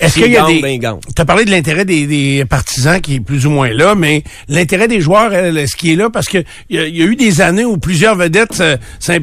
Est-ce 0.00 0.14
qu'il 0.14 0.32
y 0.32 0.36
a 0.36 0.46
des... 0.46 0.60
ben, 0.60 0.80
parlé 1.26 1.44
de 1.44 1.50
l'intérêt 1.50 1.84
des, 1.84 2.06
des 2.06 2.44
partisans 2.44 3.00
qui 3.00 3.16
est 3.16 3.20
plus 3.20 3.46
ou 3.46 3.50
moins 3.50 3.70
là, 3.72 3.94
mais 3.94 4.22
l'intérêt 4.48 4.88
des 4.88 5.00
joueurs, 5.00 5.32
est-ce 5.32 5.76
qui 5.76 5.92
est 5.92 5.96
là? 5.96 6.10
Parce 6.10 6.28
que 6.28 6.38
il 6.70 6.76
y, 6.76 6.78
a- 6.78 6.86
il 6.86 6.96
y 6.96 7.02
a 7.02 7.04
eu 7.06 7.16
des 7.16 7.40
années 7.40 7.64
où 7.64 7.76
plusieurs 7.78 8.14
vedettes, 8.16 8.60
euh, 8.60 8.76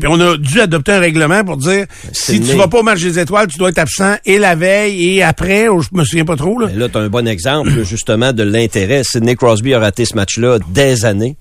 on 0.08 0.20
a 0.20 0.38
dû 0.38 0.60
adopter 0.60 0.92
un 0.94 1.00
règlement 1.00 1.44
pour 1.44 1.58
dire 1.58 1.86
si 2.12 2.40
tu 2.42 2.56
vas 2.56 2.68
pas 2.68 2.80
au 2.80 2.84
match 2.84 3.02
des 3.02 3.20
étoiles, 3.20 3.48
tu 3.48 3.58
dois 3.58 3.70
être 3.70 3.80
absent 3.80 4.16
et 4.26 4.38
la 4.38 4.56
veille 4.56 5.16
et 5.18 5.24
après, 5.24 5.68
ou 5.70 5.82
je 5.82 5.90
me 5.94 6.04
souviens 6.04 6.26
pas 6.26 6.36
trop. 6.36 6.60
Là. 6.60 6.68
Mais 6.72 6.80
là, 6.80 6.90
tu 6.90 6.98
as 6.98 7.02
un 7.02 7.10
bon 7.10 7.28
exemple, 7.28 7.84
justement, 7.84 8.34
de 8.34 8.44
l'intérêt. 8.44 9.03
Sidney 9.04 9.36
Crosby 9.36 9.74
a 9.74 9.80
raté 9.80 10.06
ce 10.06 10.16
match-là 10.16 10.60
des 10.70 11.06
années. 11.06 11.36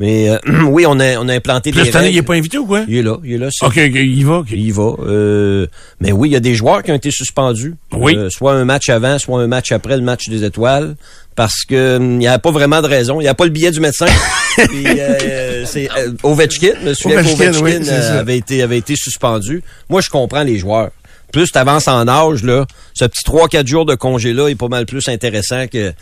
Mais 0.00 0.30
euh, 0.30 0.38
oui, 0.66 0.86
on 0.86 1.00
a, 1.00 1.16
on 1.18 1.28
a 1.28 1.34
implanté 1.34 1.72
là, 1.72 1.82
des 1.82 1.86
cette 1.86 1.96
année, 1.96 2.08
il 2.08 2.10
est 2.10 2.14
règles. 2.18 2.26
pas 2.26 2.34
invité 2.34 2.58
ou 2.58 2.66
quoi? 2.66 2.84
Il 2.88 2.96
est 2.96 3.02
là, 3.02 3.18
il 3.24 3.32
est 3.32 3.38
là. 3.38 3.48
OK, 3.62 3.76
il 3.76 4.24
va. 4.24 4.42
Il 4.50 4.72
va. 4.72 4.94
Euh, 5.00 5.66
mais 6.00 6.12
oui, 6.12 6.28
il 6.28 6.32
y 6.32 6.36
a 6.36 6.40
des 6.40 6.54
joueurs 6.54 6.82
qui 6.82 6.92
ont 6.92 6.96
été 6.96 7.10
suspendus. 7.10 7.74
Oui. 7.92 8.14
Euh, 8.16 8.30
soit 8.30 8.52
un 8.52 8.64
match 8.64 8.88
avant, 8.88 9.18
soit 9.18 9.40
un 9.40 9.48
match 9.48 9.72
après 9.72 9.96
le 9.96 10.02
match 10.02 10.28
des 10.28 10.44
étoiles. 10.44 10.94
Parce 11.34 11.64
que 11.68 11.98
il 12.00 12.18
n'y 12.18 12.26
a 12.26 12.38
pas 12.38 12.50
vraiment 12.50 12.82
de 12.82 12.88
raison. 12.88 13.20
Il 13.20 13.24
n'y 13.24 13.28
a 13.28 13.34
pas 13.34 13.44
le 13.44 13.50
billet 13.50 13.70
du 13.70 13.80
médecin. 13.80 14.06
Puis, 14.56 14.86
euh, 14.86 15.64
c'est 15.66 15.88
Ovechkin, 16.24 16.72
je 16.82 16.88
me 16.88 16.94
souviens 16.94 17.18
Ovechkin, 17.20 17.52
qu'Ovechkin 17.52 17.64
oui, 17.64 17.84
c'est 17.84 18.02
ça. 18.02 18.18
avait 18.18 18.38
été 18.38 18.62
avait 18.62 18.78
été 18.78 18.94
suspendu. 18.96 19.62
Moi, 19.88 20.00
je 20.00 20.10
comprends 20.10 20.42
les 20.42 20.58
joueurs. 20.58 20.90
Plus 21.32 21.52
tu 21.52 21.58
avances 21.58 21.88
en 21.88 22.08
âge, 22.08 22.42
là, 22.42 22.66
ce 22.94 23.04
petit 23.04 23.22
3-4 23.24 23.66
jours 23.66 23.84
de 23.84 23.94
congé-là 23.94 24.48
est 24.48 24.54
pas 24.54 24.68
mal 24.68 24.86
plus 24.86 25.08
intéressant 25.08 25.66
que 25.66 25.92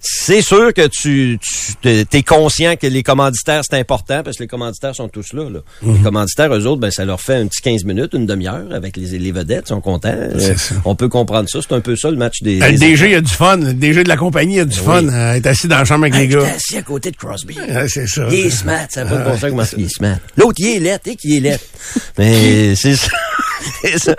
c'est 0.00 0.40
sûr 0.42 0.72
que 0.72 0.86
tu, 0.86 1.38
tu 1.82 1.88
es 1.88 2.22
conscient 2.22 2.76
que 2.76 2.86
les 2.86 3.02
commanditaires, 3.02 3.62
c'est 3.68 3.78
important 3.78 4.22
parce 4.22 4.38
que 4.38 4.42
les 4.44 4.48
commanditaires 4.48 4.94
sont 4.94 5.08
tous 5.08 5.32
là. 5.34 5.48
là. 5.50 5.60
Mhm. 5.82 5.96
Les 5.96 6.00
commanditaires, 6.02 6.54
eux 6.54 6.66
autres, 6.66 6.80
ben, 6.80 6.90
ça 6.90 7.04
leur 7.04 7.20
fait 7.20 7.34
un 7.34 7.46
petit 7.46 7.60
15 7.62 7.84
minutes, 7.84 8.12
une 8.14 8.26
demi-heure 8.26 8.66
avec 8.72 8.96
les, 8.96 9.18
les 9.18 9.32
vedettes, 9.32 9.64
ils 9.66 9.68
sont 9.68 9.80
contents. 9.80 10.08
Euh, 10.14 10.54
on 10.84 10.94
peut 10.94 11.08
comprendre 11.08 11.48
ça. 11.48 11.60
C'est 11.60 11.74
un 11.74 11.80
peu 11.80 11.96
ça 11.96 12.10
le 12.10 12.16
match 12.16 12.40
des. 12.42 12.60
Euh, 12.62 12.66
Le 12.66 12.72
des 12.78 12.90
DG, 12.92 13.10
il 13.10 13.14
a 13.16 13.20
du 13.20 13.32
fun. 13.32 13.56
Le 13.58 13.74
DG 13.74 14.02
de 14.04 14.08
la 14.08 14.16
compagnie, 14.16 14.56
il 14.56 14.60
a 14.60 14.64
du 14.64 14.78
fun 14.78 15.06
à 15.08 15.36
être 15.36 15.46
assis 15.46 15.68
dans 15.68 15.78
la 15.78 15.84
chambre 15.84 16.04
avec 16.04 16.14
les 16.16 16.28
gars. 16.28 16.40
j'étais 16.40 16.56
assis 16.56 16.76
à 16.78 16.82
côté 16.82 17.10
de 17.10 17.16
Crosby. 17.16 17.56
Ouais, 17.58 17.88
c'est 17.88 18.06
ça. 18.06 18.26
Il 18.30 18.46
est 18.46 18.50
smart, 18.50 18.86
ça 18.88 19.04
n'a 19.04 19.10
pas 19.10 19.16
de 19.18 19.24
bon 19.24 19.36
sens 19.36 19.50
comment 19.50 19.62
il 19.76 19.84
est 19.84 19.94
smart. 19.94 20.16
L'autre, 20.36 20.54
il 20.58 20.76
est 20.76 20.80
lettre, 20.80 21.08
et 21.08 21.16
qui 21.16 21.36
est 21.36 21.40
lettre. 21.40 21.64
Mais 22.18 22.74
c'est 22.74 22.96
ça. 22.96 23.10
C'est 23.82 23.98
ça. 23.98 24.16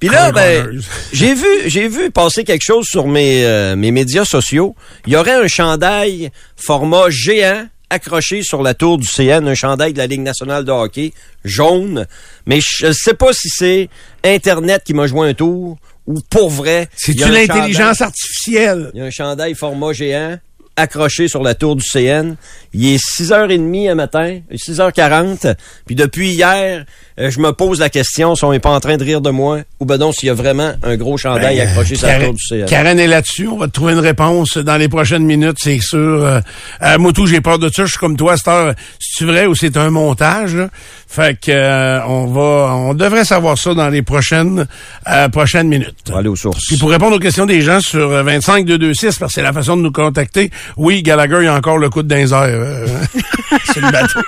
Puis 0.00 0.08
là, 0.08 0.30
ben, 0.32 0.80
j'ai 1.12 1.34
vu, 1.34 1.46
j'ai 1.66 1.88
vu 1.88 2.10
passer 2.10 2.44
quelque 2.44 2.64
chose 2.64 2.86
sur 2.86 3.06
mes, 3.08 3.44
euh, 3.44 3.74
mes 3.76 3.90
médias 3.90 4.24
sociaux. 4.24 4.74
Il 5.06 5.12
y 5.12 5.16
aurait 5.16 5.34
un 5.34 5.48
chandail 5.48 6.30
format 6.56 7.10
géant 7.10 7.66
accroché 7.90 8.42
sur 8.42 8.62
la 8.62 8.74
tour 8.74 8.98
du 8.98 9.06
CN, 9.06 9.48
un 9.48 9.54
chandail 9.54 9.92
de 9.94 9.98
la 9.98 10.06
Ligue 10.06 10.20
nationale 10.20 10.64
de 10.64 10.70
hockey, 10.70 11.12
jaune. 11.44 12.06
Mais 12.46 12.60
je 12.60 12.86
ne 12.88 12.92
sais 12.92 13.14
pas 13.14 13.32
si 13.32 13.48
c'est 13.48 13.88
Internet 14.24 14.82
qui 14.84 14.92
m'a 14.94 15.06
joué 15.06 15.28
un 15.30 15.34
tour 15.34 15.78
ou 16.06 16.20
pour 16.30 16.50
vrai. 16.50 16.88
il 17.06 17.14
y 17.14 17.18
C'est-tu 17.18 17.22
a 17.24 17.26
un 17.26 17.30
l'intelligence 17.30 17.98
chandail- 17.98 18.02
artificielle? 18.06 18.90
il 18.94 18.98
y 18.98 19.02
a 19.02 19.06
un 19.06 19.10
chandail 19.10 19.54
format 19.54 19.92
géant 19.94 20.38
accroché 20.78 21.28
sur 21.28 21.42
la 21.42 21.54
tour 21.54 21.76
du 21.76 21.82
CN. 21.82 22.36
Il 22.72 22.86
est 22.86 23.02
6h30 23.02 23.90
un 23.90 23.94
matin, 23.94 24.38
6h40. 24.52 25.54
Puis 25.86 25.94
depuis 25.94 26.30
hier, 26.30 26.84
euh, 27.18 27.30
je 27.30 27.40
me 27.40 27.52
pose 27.52 27.80
la 27.80 27.88
question 27.88 28.34
si 28.34 28.44
on 28.44 28.52
n'est 28.52 28.60
pas 28.60 28.70
en 28.70 28.80
train 28.80 28.96
de 28.96 29.04
rire 29.04 29.20
de 29.20 29.30
moi 29.30 29.60
ou 29.80 29.84
ben 29.84 29.98
non 29.98 30.12
s'il 30.12 30.28
y 30.28 30.30
a 30.30 30.34
vraiment 30.34 30.72
un 30.82 30.96
gros 30.96 31.16
chandail 31.16 31.56
Ben, 31.56 31.68
accroché 31.68 31.96
sur 31.96 32.06
la 32.06 32.24
tour 32.24 32.34
du 32.34 32.42
CN. 32.48 32.66
Karen 32.66 32.98
est 32.98 33.06
là-dessus. 33.06 33.48
On 33.48 33.58
va 33.58 33.66
te 33.66 33.72
trouver 33.72 33.92
une 33.94 33.98
réponse 33.98 34.56
dans 34.58 34.76
les 34.76 34.88
prochaines 34.88 35.24
minutes, 35.24 35.56
c'est 35.60 35.80
sûr. 35.80 35.98
Euh, 35.98 36.40
euh, 36.82 36.98
moi, 36.98 37.12
tout, 37.12 37.26
j'ai 37.26 37.40
peur 37.40 37.58
de 37.58 37.68
ça. 37.68 37.84
Je 37.84 37.90
suis 37.90 37.98
comme 37.98 38.16
toi, 38.16 38.34
à 38.34 38.36
cette 38.36 38.48
heure. 38.48 38.74
C'est 39.00 39.24
vrai 39.24 39.46
ou 39.46 39.54
c'est 39.54 39.76
un 39.76 39.90
montage? 39.90 40.54
là? 40.54 40.68
Fait 41.10 41.40
que 41.40 41.50
euh, 41.50 42.04
on 42.06 42.26
va, 42.26 42.74
on 42.76 42.92
devrait 42.94 43.24
savoir 43.24 43.56
ça 43.56 43.72
dans 43.72 43.88
les 43.88 44.02
prochaines 44.02 44.66
euh, 45.08 45.28
prochaines 45.30 45.66
minutes. 45.68 45.96
On 46.10 46.12
va 46.12 46.18
aller 46.18 46.28
aux 46.28 46.36
sources. 46.36 46.66
Puis 46.66 46.76
pour 46.76 46.90
répondre 46.90 47.16
aux 47.16 47.18
questions 47.18 47.46
des 47.46 47.62
gens 47.62 47.80
sur 47.80 48.10
euh, 48.12 48.22
25 48.22 48.66
226 48.66 49.18
parce 49.18 49.32
que 49.32 49.34
c'est 49.36 49.42
la 49.42 49.54
façon 49.54 49.76
de 49.78 49.82
nous 49.82 49.90
contacter. 49.92 50.50
Oui, 50.76 51.02
Gallagher, 51.02 51.38
il 51.40 51.44
y 51.44 51.48
a 51.48 51.54
encore 51.54 51.78
le 51.78 51.88
coup 51.88 52.02
de 52.02 52.08
dinzer 52.14 52.36
euh, 52.42 52.86
sur 53.72 53.80
le 53.80 53.90
bateau. 53.90 54.20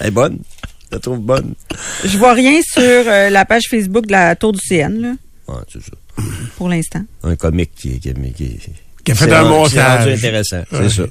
Elle 0.00 0.06
est 0.06 0.10
bonne. 0.12 0.38
Je 0.90 0.96
la 0.96 1.00
trouve 1.00 1.18
bonne. 1.18 1.54
Je 2.04 2.16
vois 2.16 2.34
rien 2.34 2.60
sur 2.62 2.80
euh, 2.82 3.28
la 3.30 3.44
page 3.44 3.62
Facebook 3.68 4.06
de 4.06 4.12
la 4.12 4.36
Tour 4.36 4.52
du 4.52 4.60
CN, 4.60 5.00
là, 5.00 5.12
Ouais, 5.48 5.60
c'est 5.72 5.82
ça. 5.82 5.90
pour 6.56 6.68
l'instant. 6.68 7.02
Un 7.24 7.34
comique 7.34 7.72
qui, 7.74 7.98
qui, 7.98 8.12
qui, 8.14 8.60
Qui 9.04 9.12
a 9.12 9.14
fait 9.16 9.24
c'est 9.24 9.32
un 9.34 9.42
rendu- 9.42 9.70
c'est 9.70 9.82
rendu 9.82 9.98
montage. 9.98 10.18
intéressant, 10.18 10.56
Ouais. 10.70 10.78
c'est 10.82 10.88
ça. 10.90 11.02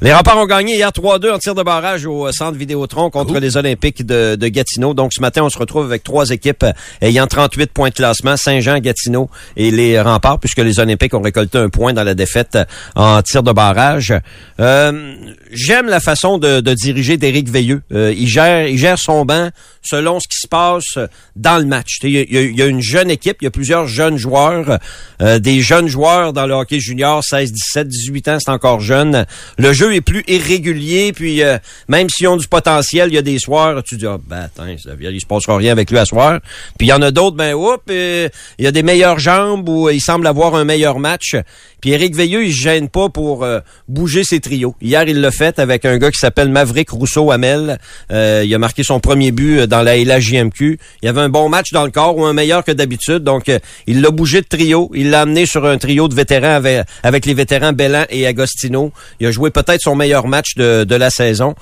Les 0.00 0.12
remparts 0.12 0.38
ont 0.38 0.46
gagné 0.46 0.74
hier 0.74 0.90
3-2 0.90 1.30
en 1.32 1.38
tir 1.38 1.54
de 1.54 1.62
barrage 1.62 2.04
au 2.04 2.30
centre 2.32 2.58
Vidéotron 2.58 3.08
contre 3.10 3.38
les 3.38 3.56
Olympiques 3.56 4.04
de, 4.04 4.34
de 4.34 4.48
Gatineau. 4.48 4.92
Donc 4.92 5.12
ce 5.14 5.20
matin, 5.20 5.42
on 5.44 5.48
se 5.48 5.58
retrouve 5.58 5.84
avec 5.84 6.02
trois 6.02 6.28
équipes 6.30 6.66
ayant 7.00 7.26
38 7.26 7.72
points 7.72 7.88
de 7.88 7.94
classement, 7.94 8.36
Saint-Jean, 8.36 8.78
Gatineau 8.80 9.30
et 9.56 9.70
les 9.70 9.98
remparts, 10.00 10.40
puisque 10.40 10.58
les 10.58 10.78
Olympiques 10.78 11.14
ont 11.14 11.22
récolté 11.22 11.58
un 11.58 11.68
point 11.70 11.92
dans 11.94 12.02
la 12.04 12.14
défaite 12.14 12.58
en 12.96 13.22
tir 13.22 13.42
de 13.42 13.52
barrage. 13.52 14.12
Euh, 14.60 15.14
J'aime 15.52 15.86
la 15.86 16.00
façon 16.00 16.38
de, 16.38 16.60
de 16.60 16.74
diriger 16.74 17.16
d'Éric 17.16 17.48
Veilleux. 17.48 17.82
Euh, 17.92 18.12
il, 18.16 18.26
gère, 18.28 18.66
il 18.66 18.76
gère 18.78 18.98
son 18.98 19.24
banc 19.24 19.50
selon 19.82 20.18
ce 20.18 20.26
qui 20.28 20.38
se 20.40 20.48
passe 20.48 20.98
dans 21.36 21.58
le 21.58 21.64
match. 21.66 21.98
Il 22.02 22.10
y, 22.10 22.18
a, 22.18 22.22
il 22.22 22.34
y 22.34 22.38
a- 22.38 22.42
il 22.42 22.56
y 22.56 22.62
a 22.62 22.66
une 22.66 22.80
jeune 22.80 23.10
équipe, 23.10 23.36
il 23.40 23.44
y 23.44 23.48
a 23.48 23.50
plusieurs 23.50 23.86
jeunes 23.86 24.16
joueurs, 24.16 24.78
euh, 25.22 25.38
des 25.38 25.60
jeunes 25.60 25.88
joueurs 25.88 26.32
dans 26.32 26.46
le 26.46 26.54
hockey 26.54 26.80
junior, 26.80 27.22
16, 27.22 27.52
17, 27.52 27.88
18 27.88 28.28
ans, 28.28 28.38
c'est 28.40 28.50
encore 28.50 28.80
jeune. 28.80 29.26
Le 29.58 29.72
jeu 29.72 29.83
est 29.92 30.00
plus 30.00 30.24
irrégulier, 30.28 31.12
puis 31.12 31.42
euh, 31.42 31.58
même 31.88 32.08
s'ils 32.08 32.28
ont 32.28 32.36
du 32.36 32.48
potentiel, 32.48 33.08
il 33.10 33.14
y 33.14 33.18
a 33.18 33.22
des 33.22 33.38
soirs, 33.38 33.82
tu 33.82 33.96
dis, 33.96 34.06
ah, 34.06 34.18
ben, 34.26 34.42
attends, 34.42 34.66
il 34.66 34.78
se 34.78 35.26
passera 35.26 35.56
rien 35.56 35.72
avec 35.72 35.90
lui 35.90 35.98
à 35.98 36.04
soir. 36.04 36.40
Puis 36.78 36.86
il 36.86 36.90
y 36.90 36.92
en 36.92 37.02
a 37.02 37.10
d'autres, 37.10 37.36
ben, 37.36 37.54
oups, 37.54 37.82
euh, 37.90 38.28
il 38.58 38.64
y 38.64 38.68
a 38.68 38.72
des 38.72 38.82
meilleures 38.82 39.18
jambes 39.18 39.68
ou 39.68 39.90
il 39.90 40.00
semble 40.00 40.26
avoir 40.26 40.54
un 40.54 40.64
meilleur 40.64 40.98
match. 40.98 41.36
Puis 41.84 41.92
Éric 41.92 42.16
Veilleux, 42.16 42.46
il 42.46 42.52
se 42.54 42.62
gêne 42.62 42.88
pas 42.88 43.10
pour 43.10 43.44
euh, 43.44 43.60
bouger 43.88 44.24
ses 44.24 44.40
trios. 44.40 44.74
Hier, 44.80 45.06
il 45.06 45.20
l'a 45.20 45.30
fait 45.30 45.58
avec 45.58 45.84
un 45.84 45.98
gars 45.98 46.10
qui 46.10 46.18
s'appelle 46.18 46.48
Maverick 46.48 46.88
Rousseau-Hamel. 46.88 47.78
Euh, 48.10 48.42
il 48.42 48.54
a 48.54 48.58
marqué 48.58 48.82
son 48.82 49.00
premier 49.00 49.32
but 49.32 49.58
euh, 49.58 49.66
dans 49.66 49.82
la 49.82 49.98
LHJMQ. 49.98 50.78
Il 51.02 51.08
avait 51.10 51.20
un 51.20 51.28
bon 51.28 51.50
match 51.50 51.72
dans 51.72 51.84
le 51.84 51.90
corps 51.90 52.16
ou 52.16 52.24
un 52.24 52.32
meilleur 52.32 52.64
que 52.64 52.72
d'habitude. 52.72 53.18
Donc, 53.18 53.50
euh, 53.50 53.58
il 53.86 54.00
l'a 54.00 54.10
bougé 54.10 54.40
de 54.40 54.46
trio. 54.46 54.90
Il 54.94 55.10
l'a 55.10 55.20
amené 55.20 55.44
sur 55.44 55.66
un 55.66 55.76
trio 55.76 56.08
de 56.08 56.14
vétérans 56.14 56.54
avec, 56.54 56.86
avec 57.02 57.26
les 57.26 57.34
vétérans 57.34 57.74
Bellan 57.74 58.06
et 58.08 58.26
Agostino. 58.26 58.90
Il 59.20 59.26
a 59.26 59.30
joué 59.30 59.50
peut-être 59.50 59.73
son 59.82 59.96
meilleur 59.96 60.26
match 60.26 60.54
de, 60.56 60.84
de 60.84 60.94
la 60.94 61.10
saison. 61.10 61.54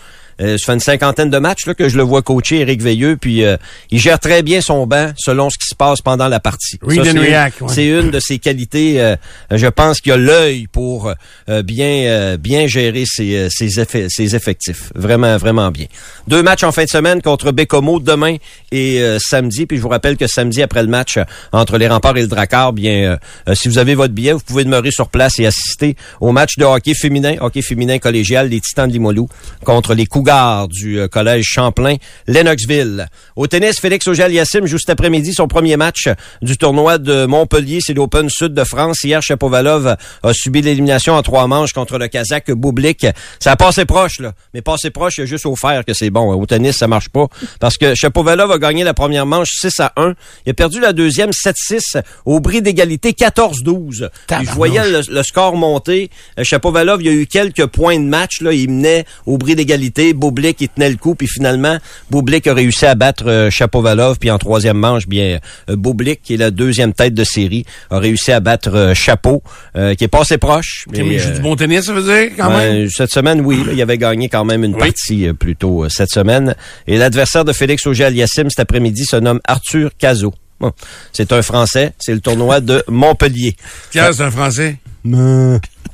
Euh, 0.43 0.59
ça 0.59 0.67
fait 0.67 0.73
une 0.75 0.81
cinquantaine 0.81 1.31
de 1.31 1.39
matchs 1.39 1.67
là, 1.67 1.75
que 1.75 1.89
je 1.89 1.97
le 1.97 2.03
vois 2.03 2.21
coacher, 2.23 2.61
Éric 2.61 2.83
Veilleux, 2.83 3.17
puis 3.17 3.45
euh, 3.45 3.57
il 3.91 4.01
gère 4.01 4.19
très 4.19 4.43
bien 4.43 4.61
son 4.61 4.87
banc 4.87 5.13
selon 5.17 5.49
ce 5.51 5.57
qui 5.57 5.69
se 5.69 5.75
passe 5.75 6.01
pendant 6.03 6.27
la 6.29 6.41
partie. 6.41 6.79
Read 6.83 7.05
Ça, 7.05 7.11
and 7.11 7.13
c'est- 7.15 7.19
react, 7.21 7.61
ouais. 7.61 7.69
C'est 7.73 7.87
une 7.87 8.11
de 8.11 8.19
ses 8.21 8.39
qualités. 8.39 9.01
euh, 9.01 9.17
je 9.51 9.67
pense 9.69 10.01
qu'il 10.01 10.13
a 10.13 10.17
l'œil 10.17 10.67
pour 10.67 11.13
euh, 11.49 11.63
bien 11.63 11.87
euh, 12.07 12.37
bien 12.37 12.67
gérer 12.67 13.05
ses, 13.07 13.37
euh, 13.37 13.49
ses, 13.51 13.79
effets- 13.81 14.09
ses 14.09 14.35
effectifs. 14.35 14.91
Vraiment, 14.95 15.37
vraiment 15.37 15.71
bien. 15.71 15.87
Deux 16.29 16.43
matchs 16.43 16.65
en 16.65 16.73
fin 16.73 16.85
de 16.85 16.89
semaine 16.91 17.23
contre 17.23 17.53
Bécomo 17.53 18.01
demain 18.01 18.37
et 18.73 19.01
samedi. 19.19 19.67
Puis 19.67 19.77
je 19.77 19.83
vous 19.83 19.89
rappelle 19.89 20.17
que 20.17 20.27
samedi, 20.27 20.63
après 20.63 20.83
le 20.83 20.89
match 20.89 21.19
entre 21.53 21.79
les 21.79 21.87
remparts 21.89 22.17
et 22.17 22.23
le 22.23 22.27
Drakkar, 22.29 22.73
bien, 22.73 23.19
si 23.55 23.69
vous 23.69 23.79
avez 23.79 23.95
votre 23.95 24.15
billet, 24.15 24.33
vous 24.33 24.41
pouvez 24.41 24.65
demeurer 24.65 24.91
sur 24.91 25.09
place 25.09 25.39
et 25.39 25.47
assister 25.47 25.97
au 26.21 26.33
match 26.33 26.57
de 26.59 26.65
hockey 26.65 26.95
féminin, 26.95 27.37
hockey 27.41 27.63
féminin 27.63 27.99
collégial, 27.99 28.49
les 28.49 28.61
Titans 28.61 28.89
de 28.89 28.93
Limoilou 28.93 29.29
contre 29.65 29.95
les 29.95 30.07
Cougars 30.07 30.32
du 30.71 30.99
euh, 30.99 31.09
collège 31.09 31.45
Champlain, 31.47 31.97
Lennoxville. 32.27 33.09
Au 33.37 33.47
tennis, 33.47 33.79
Félix 33.79 34.07
Auger-Aliassime 34.07 34.67
joue 34.67 34.79
cet 34.79 34.89
après-midi 34.89 35.35
son 35.35 35.47
premier 35.47 35.77
match 35.77 36.09
du 36.41 36.57
tournoi 36.57 36.97
de 36.97 37.27
Montpellier. 37.27 37.81
C'est 37.85 37.93
l'Open 37.93 38.31
Sud 38.31 38.55
de 38.55 38.65
France. 38.65 39.05
Hier, 39.05 39.21
Chapovalov 39.21 39.97
a 40.23 40.33
subi 40.33 40.63
l'élimination 40.63 41.15
en 41.15 41.23
trois 41.23 41.47
manches 41.47 41.73
contre 41.73 41.99
le 41.99 42.09
Kazakh 42.09 42.51
Boublik. 42.51 43.07
Ça 43.41 43.53
a 43.53 43.57
passé 43.57 43.85
proche, 43.85 44.21
là. 44.21 44.33
Mais 44.55 44.63
passé 44.63 44.91
proche, 44.91 45.19
il 45.19 45.21
y 45.21 45.25
a 45.25 45.27
juste 45.27 45.45
au 45.45 45.55
fer 45.55 45.85
que 45.85 45.93
c'est 45.93 46.11
bon. 46.11 46.33
Au 46.33 46.47
tennis, 46.47 46.77
ça 46.77 46.89
marche 46.89 47.11
pas. 47.11 47.27
Parce 47.61 47.77
que 47.77 47.95
Chapovalov 47.95 48.51
a 48.53 48.59
gagné 48.59 48.85
la 48.85 48.95
première 48.95 49.27
manche 49.27 49.51
6 49.61 49.81
à 49.81 49.93
1. 49.97 50.15
Il 50.47 50.51
a 50.51 50.55
perdu 50.55 50.81
la 50.81 50.95
deuxième 50.95 51.31
7-6 51.31 52.01
au 52.25 52.41
bris 52.41 52.63
d'égalité 52.63 53.13
14-12. 53.13 54.09
Puis 54.29 54.47
Je 54.47 54.51
voyais 54.53 54.83
le, 54.91 55.03
le 55.11 55.23
score 55.23 55.57
monter. 55.57 56.11
Euh, 56.39 56.45
Chapovalov, 56.45 57.03
il 57.03 57.07
y 57.07 57.11
a 57.11 57.13
eu 57.13 57.27
quelques 57.27 57.67
points 57.67 57.99
de 57.99 58.05
match. 58.05 58.41
Là. 58.41 58.53
Il 58.55 58.71
menait 58.71 59.05
au 59.27 59.37
bris 59.37 59.57
d'égalité. 59.57 60.12
Boublik, 60.13 60.61
il 60.61 60.69
tenait 60.69 60.91
le 60.91 60.97
coup. 60.97 61.15
Puis 61.15 61.27
finalement, 61.27 61.79
Boublik 62.11 62.47
a 62.47 62.55
réussi 62.55 62.87
à 62.87 62.95
battre 62.95 63.25
euh, 63.29 63.51
Chapovalov. 63.51 64.19
Puis 64.19 64.31
en 64.31 64.39
troisième 64.39 64.77
manche, 64.79 65.07
bien, 65.07 65.39
euh, 65.71 65.77
Boublik, 65.77 66.23
qui 66.23 66.35
est 66.35 66.39
la 66.39 66.51
deuxième 66.51 66.93
tête 66.93 67.15
de 67.15 67.25
série, 67.25 67.65
a 67.91 67.99
réussi 67.99 68.33
à 68.33 68.41
battre 68.41 68.75
euh, 68.75 68.95
Chapeau, 68.95 69.43
euh, 69.77 69.95
qui 69.95 70.05
est 70.05 70.09
passé 70.09 70.39
proche. 70.39 70.87
Mais 70.93 70.99
il 70.99 71.19
joue 71.19 71.29
euh, 71.31 71.35
du 71.35 71.41
bon 71.41 71.57
tennis, 71.57 71.85
ça 71.85 71.93
veut 71.93 72.03
dire, 72.03 72.33
quand 72.37 72.51
même? 72.51 72.89
Cette 72.91 73.11
semaine, 73.13 73.41
oui. 73.41 73.63
là, 73.65 73.73
il 73.73 73.83
avait 73.83 73.99
gagné 73.99 74.29
quand 74.29 74.45
même 74.45 74.65
une 74.65 74.75
Oui. 74.75 74.81
partie 74.81 75.29
euh, 75.29 75.33
plus 75.35 75.57
tôt 75.57 75.85
euh, 75.85 75.89
cette 75.89 76.11
semaine. 76.11 76.55
Et 76.87 76.97
l'adversaire 76.99 77.45
de 77.45 77.53
Félix 77.53 77.87
Auger-Aliassime 77.87 78.51
cet 78.51 78.61
après-midi 78.61 79.05
se 79.05 79.17
nomme 79.17 79.41
Arthur 79.47 79.91
Cazot. 79.99 80.35
Bon, 80.61 80.71
c'est 81.13 81.33
un 81.33 81.43
Français. 81.43 81.93
C'est 81.99 82.15
le 82.15 82.21
tournoi 82.21 82.61
de 82.61 82.85
Montpellier. 82.87 83.57
Tiens, 83.91 84.13
c'est 84.13 84.23
un 84.23 84.31
Français? 84.31 84.77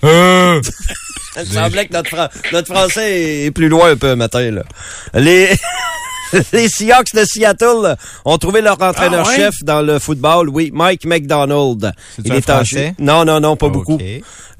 Il 1.40 1.46
semblait 1.46 1.86
que 1.86 1.92
notre, 1.92 2.08
Fran- 2.10 2.28
notre 2.52 2.72
Français 2.74 3.44
est 3.44 3.50
plus 3.50 3.68
loin 3.68 3.90
un 3.92 3.96
peu 3.96 4.14
matin. 4.16 4.50
Là. 4.50 4.62
Les... 5.14 5.50
Les 6.52 6.68
Seahawks 6.68 7.14
de 7.14 7.24
Seattle 7.24 7.96
ont 8.24 8.38
trouvé 8.38 8.60
leur 8.60 8.80
entraîneur-chef 8.80 9.54
dans 9.62 9.82
le 9.82 9.98
football, 9.98 10.48
oui, 10.48 10.70
Mike 10.72 11.04
McDonald. 11.04 11.92
C'est-tu 12.16 12.32
un 12.32 12.40
Français? 12.40 12.78
âgé... 12.78 12.94
Non, 12.98 13.24
non, 13.24 13.40
non, 13.40 13.56
pas 13.56 13.68
beaucoup. 13.68 13.98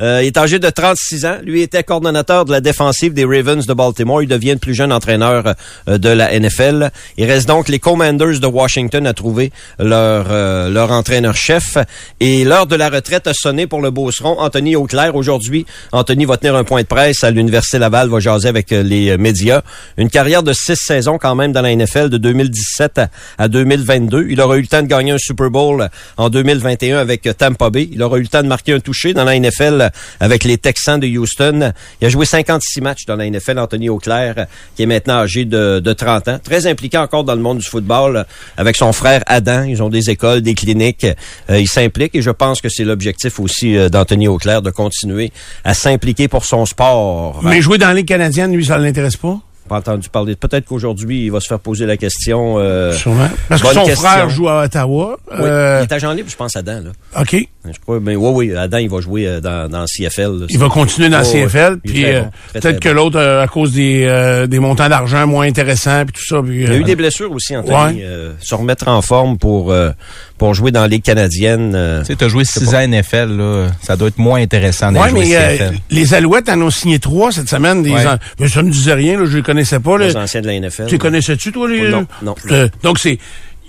Euh, 0.01 0.21
il 0.23 0.27
est 0.27 0.39
âgé 0.39 0.59
de 0.61 0.71
36 0.71 1.27
ans. 1.27 1.39
Lui 1.43 1.63
était 1.63 1.83
coordonnateur 1.83 2.45
de 2.45 2.53
la 2.53 2.61
défensive 2.61 3.15
des 3.15 3.25
Ravens 3.25 3.67
de 3.67 3.75
Baltimore. 3.75 4.23
Il 4.23 4.29
devient 4.29 4.53
le 4.53 4.59
plus 4.59 4.75
jeune 4.75 4.93
entraîneur 4.93 5.55
euh, 5.89 5.99
de 5.99 6.09
la 6.09 6.39
NFL. 6.39 6.91
Il 7.17 7.25
reste 7.25 7.49
donc 7.49 7.69
les 7.69 7.81
Commanders 7.81 8.39
de 8.39 8.47
Washington 8.47 9.07
à 9.09 9.13
trouver 9.13 9.51
leur 9.81 10.27
euh, 10.31 10.69
leur 10.69 10.93
entraîneur-chef. 10.93 11.79
Et 12.21 12.45
l'heure 12.45 12.67
de 12.67 12.77
la 12.77 12.89
retraite 12.89 13.27
a 13.27 13.35
sonné 13.35 13.67
pour 13.67 13.81
le 13.81 13.91
Beauceron. 13.91 14.39
Anthony 14.39 14.77
Auclair, 14.77 15.15
aujourd'hui, 15.15 15.67
Anthony 15.93 16.25
va 16.25 16.37
tenir 16.37 16.55
un 16.57 16.65
point 16.65 16.83
de 16.83 16.87
presse 16.87 17.25
à 17.25 17.31
l'Université 17.31 17.79
Laval, 17.79 18.09
va 18.09 18.21
jaser 18.21 18.49
avec 18.49 18.73
euh, 18.73 18.83
les 18.83 19.11
euh, 19.11 19.19
médias. 19.19 19.63
Une 19.97 20.11
carrière 20.11 20.43
de 20.43 20.53
six 20.53 20.77
saisons 20.77 21.19
quand 21.19 21.35
même 21.35 21.53
dans 21.59 21.63
la 21.63 21.75
NFL 21.75 22.09
de 22.09 22.19
2017 22.19 22.99
à, 22.99 23.09
à 23.37 23.49
2022. 23.49 24.27
Il 24.31 24.41
aura 24.41 24.57
eu 24.57 24.61
le 24.61 24.67
temps 24.67 24.83
de 24.83 24.87
gagner 24.87 25.13
un 25.13 25.19
Super 25.19 25.51
Bowl 25.51 25.89
en 26.17 26.31
2021 26.31 26.99
avec 26.99 27.27
euh, 27.27 27.33
Tampa 27.33 27.71
Bay. 27.71 27.89
Il 27.91 28.03
aura 28.03 28.19
eu 28.19 28.23
le 28.23 28.29
temps 28.29 28.43
de 28.43 28.49
marquer 28.49 28.75
un 28.75 28.81
touché 28.81 29.13
dans 29.13 29.25
la 29.25 29.39
NFL 29.39 29.91
avec 30.21 30.45
les 30.45 30.57
Texans 30.59 31.01
de 31.01 31.07
Houston. 31.07 31.73
Il 32.01 32.07
a 32.07 32.09
joué 32.11 32.27
56 32.27 32.81
matchs 32.81 33.07
dans 33.07 33.17
la 33.17 33.29
NFL, 33.29 33.59
Anthony 33.59 33.89
Auclair, 33.89 34.47
qui 34.77 34.85
est 34.85 34.87
maintenant 34.87 35.15
âgé 35.15 35.45
de, 35.45 35.81
de 35.81 35.93
30 35.93 36.29
ans. 36.29 36.39
Très 36.43 36.67
impliqué 36.67 36.97
encore 36.97 37.25
dans 37.25 37.35
le 37.35 37.41
monde 37.41 37.59
du 37.59 37.67
football 37.67 38.25
avec 38.57 38.77
son 38.77 38.93
frère 38.93 39.23
Adam. 39.27 39.65
Ils 39.65 39.83
ont 39.83 39.89
des 39.89 40.11
écoles, 40.11 40.43
des 40.43 40.55
cliniques. 40.55 41.07
Euh, 41.51 41.59
il 41.59 41.69
s'implique 41.69 42.15
et 42.15 42.23
je 42.23 42.31
pense 42.31 42.61
que 42.61 42.69
c'est 42.69 42.85
l'objectif 42.85 43.41
aussi 43.41 43.77
euh, 43.77 43.89
d'Anthony 43.89 44.29
Auclair 44.29 44.63
de 44.63 44.71
continuer 44.71 45.33
à 45.65 45.75
s'impliquer 45.75 46.29
pour 46.29 46.45
son 46.45 46.67
sport. 46.67 47.41
Mais 47.43 47.61
jouer 47.61 47.79
dans 47.79 47.93
les 47.93 48.05
Canadiennes, 48.05 48.53
lui, 48.53 48.65
ça 48.65 48.79
l'intéresse 48.79 49.17
pas? 49.17 49.41
Pas 49.69 49.77
entendu 49.77 50.09
parler. 50.09 50.35
Peut-être 50.35 50.65
qu'aujourd'hui, 50.67 51.25
il 51.27 51.31
va 51.31 51.41
se 51.41 51.47
faire 51.47 51.61
poser 51.61 51.87
la 51.87 51.97
question. 51.97 52.57
euh, 52.59 52.93
Sûrement. 52.93 53.29
Parce 53.49 53.63
que 53.63 53.69
son 53.69 53.85
question. 53.85 54.09
frère 54.09 54.31
joue 54.31 54.49
à 54.49 54.65
Ottawa. 54.65 55.17
Oui, 55.31 55.37
Euh, 55.41 55.81
il 55.81 55.85
est 55.85 55.93
agent 55.95 56.13
libre, 56.13 56.29
je 56.31 56.37
pense, 56.37 56.57
Adam. 56.57 56.81
Là. 56.85 57.21
OK. 57.21 57.37
Je 57.71 57.79
crois, 57.81 58.01
mais 58.01 58.17
oui, 58.17 58.31
oui, 58.49 58.57
Adam, 58.57 58.79
il 58.79 58.89
va 58.89 59.01
jouer 59.01 59.27
euh, 59.27 59.41
dans, 59.41 59.69
dans 59.71 59.85
CFL. 59.85 60.41
là. 60.41 60.47
Il 60.49 60.59
va 60.59 60.69
continuer 60.69 61.11
dans 61.11 61.19
Oh, 61.23 61.33
le 61.35 61.47
CFL. 61.47 61.79
Il 61.85 61.93
puis 61.93 62.05
euh, 62.07 62.23
peut-être 62.55 62.81
que 62.81 62.89
bon. 62.89 62.95
l'autre, 62.95 63.19
euh, 63.19 63.43
à 63.43 63.47
cause 63.47 63.73
des, 63.73 64.05
euh, 64.07 64.47
des 64.47 64.59
montants 64.59 64.89
d'argent 64.89 65.27
moins 65.27 65.47
intéressants, 65.47 66.05
puis 66.07 66.15
tout 66.15 66.27
ça. 66.27 66.41
Puis, 66.43 66.63
Il 66.63 66.69
y 66.69 66.73
a 66.73 66.77
eu 66.77 66.85
des 66.85 66.97
blessures 66.97 67.31
aussi, 67.31 67.55
Anthony. 67.55 67.75
Ouais. 67.99 68.03
Euh, 68.05 68.33
se 68.41 68.55
remettre 68.55 68.89
en 68.89 69.03
forme 69.03 69.37
pour 69.37 69.71
euh, 69.71 69.91
pour 70.39 70.55
jouer 70.55 70.71
dans 70.71 70.81
la 70.83 70.89
Ligue 70.89 71.03
canadienne. 71.03 71.73
euh, 71.75 72.01
Tu 72.01 72.07
sais, 72.07 72.17
t'as 72.17 72.29
joué 72.29 72.45
6 72.45 72.75
ans 72.75 72.81
NFL, 72.81 73.37
là. 73.37 73.67
Ça 73.83 73.97
doit 73.97 74.09
être 74.09 74.19
moins 74.19 74.41
intéressant 74.41 74.91
d'aller 74.93 75.05
Ouais, 75.05 75.11
jouer 75.11 75.29
mais 75.31 75.37
euh, 75.37 75.57
CFL. 75.59 75.75
les 75.91 76.15
Alouettes 76.15 76.49
en 76.49 76.63
ont 76.63 76.71
signé 76.71 76.99
trois 77.01 77.33
cette 77.33 77.49
semaine. 77.51 77.83
Des 77.83 77.91
Ouais. 77.91 78.07
an- 78.07 78.19
mais 78.41 78.49
ça 78.49 78.63
me 78.63 78.71
disait 78.71 78.95
rien, 78.95 79.19
là, 79.19 79.27
je 79.27 79.37
les 79.37 79.43
connaissais 79.59 79.81
pas. 79.81 79.99
Là. 79.99 80.07
les 80.07 80.17
anciens 80.17 80.41
de 80.41 80.47
la 80.47 80.61
NFL. 80.61 80.87
Tu 80.87 80.93
les 80.93 80.99
connaissais-tu, 80.99 81.53
toi? 81.53 81.69
Les... 81.69 81.89
Non, 81.91 82.07
non. 82.23 82.35
Euh, 82.51 82.69
donc, 82.83 82.99
c'est... 82.99 83.19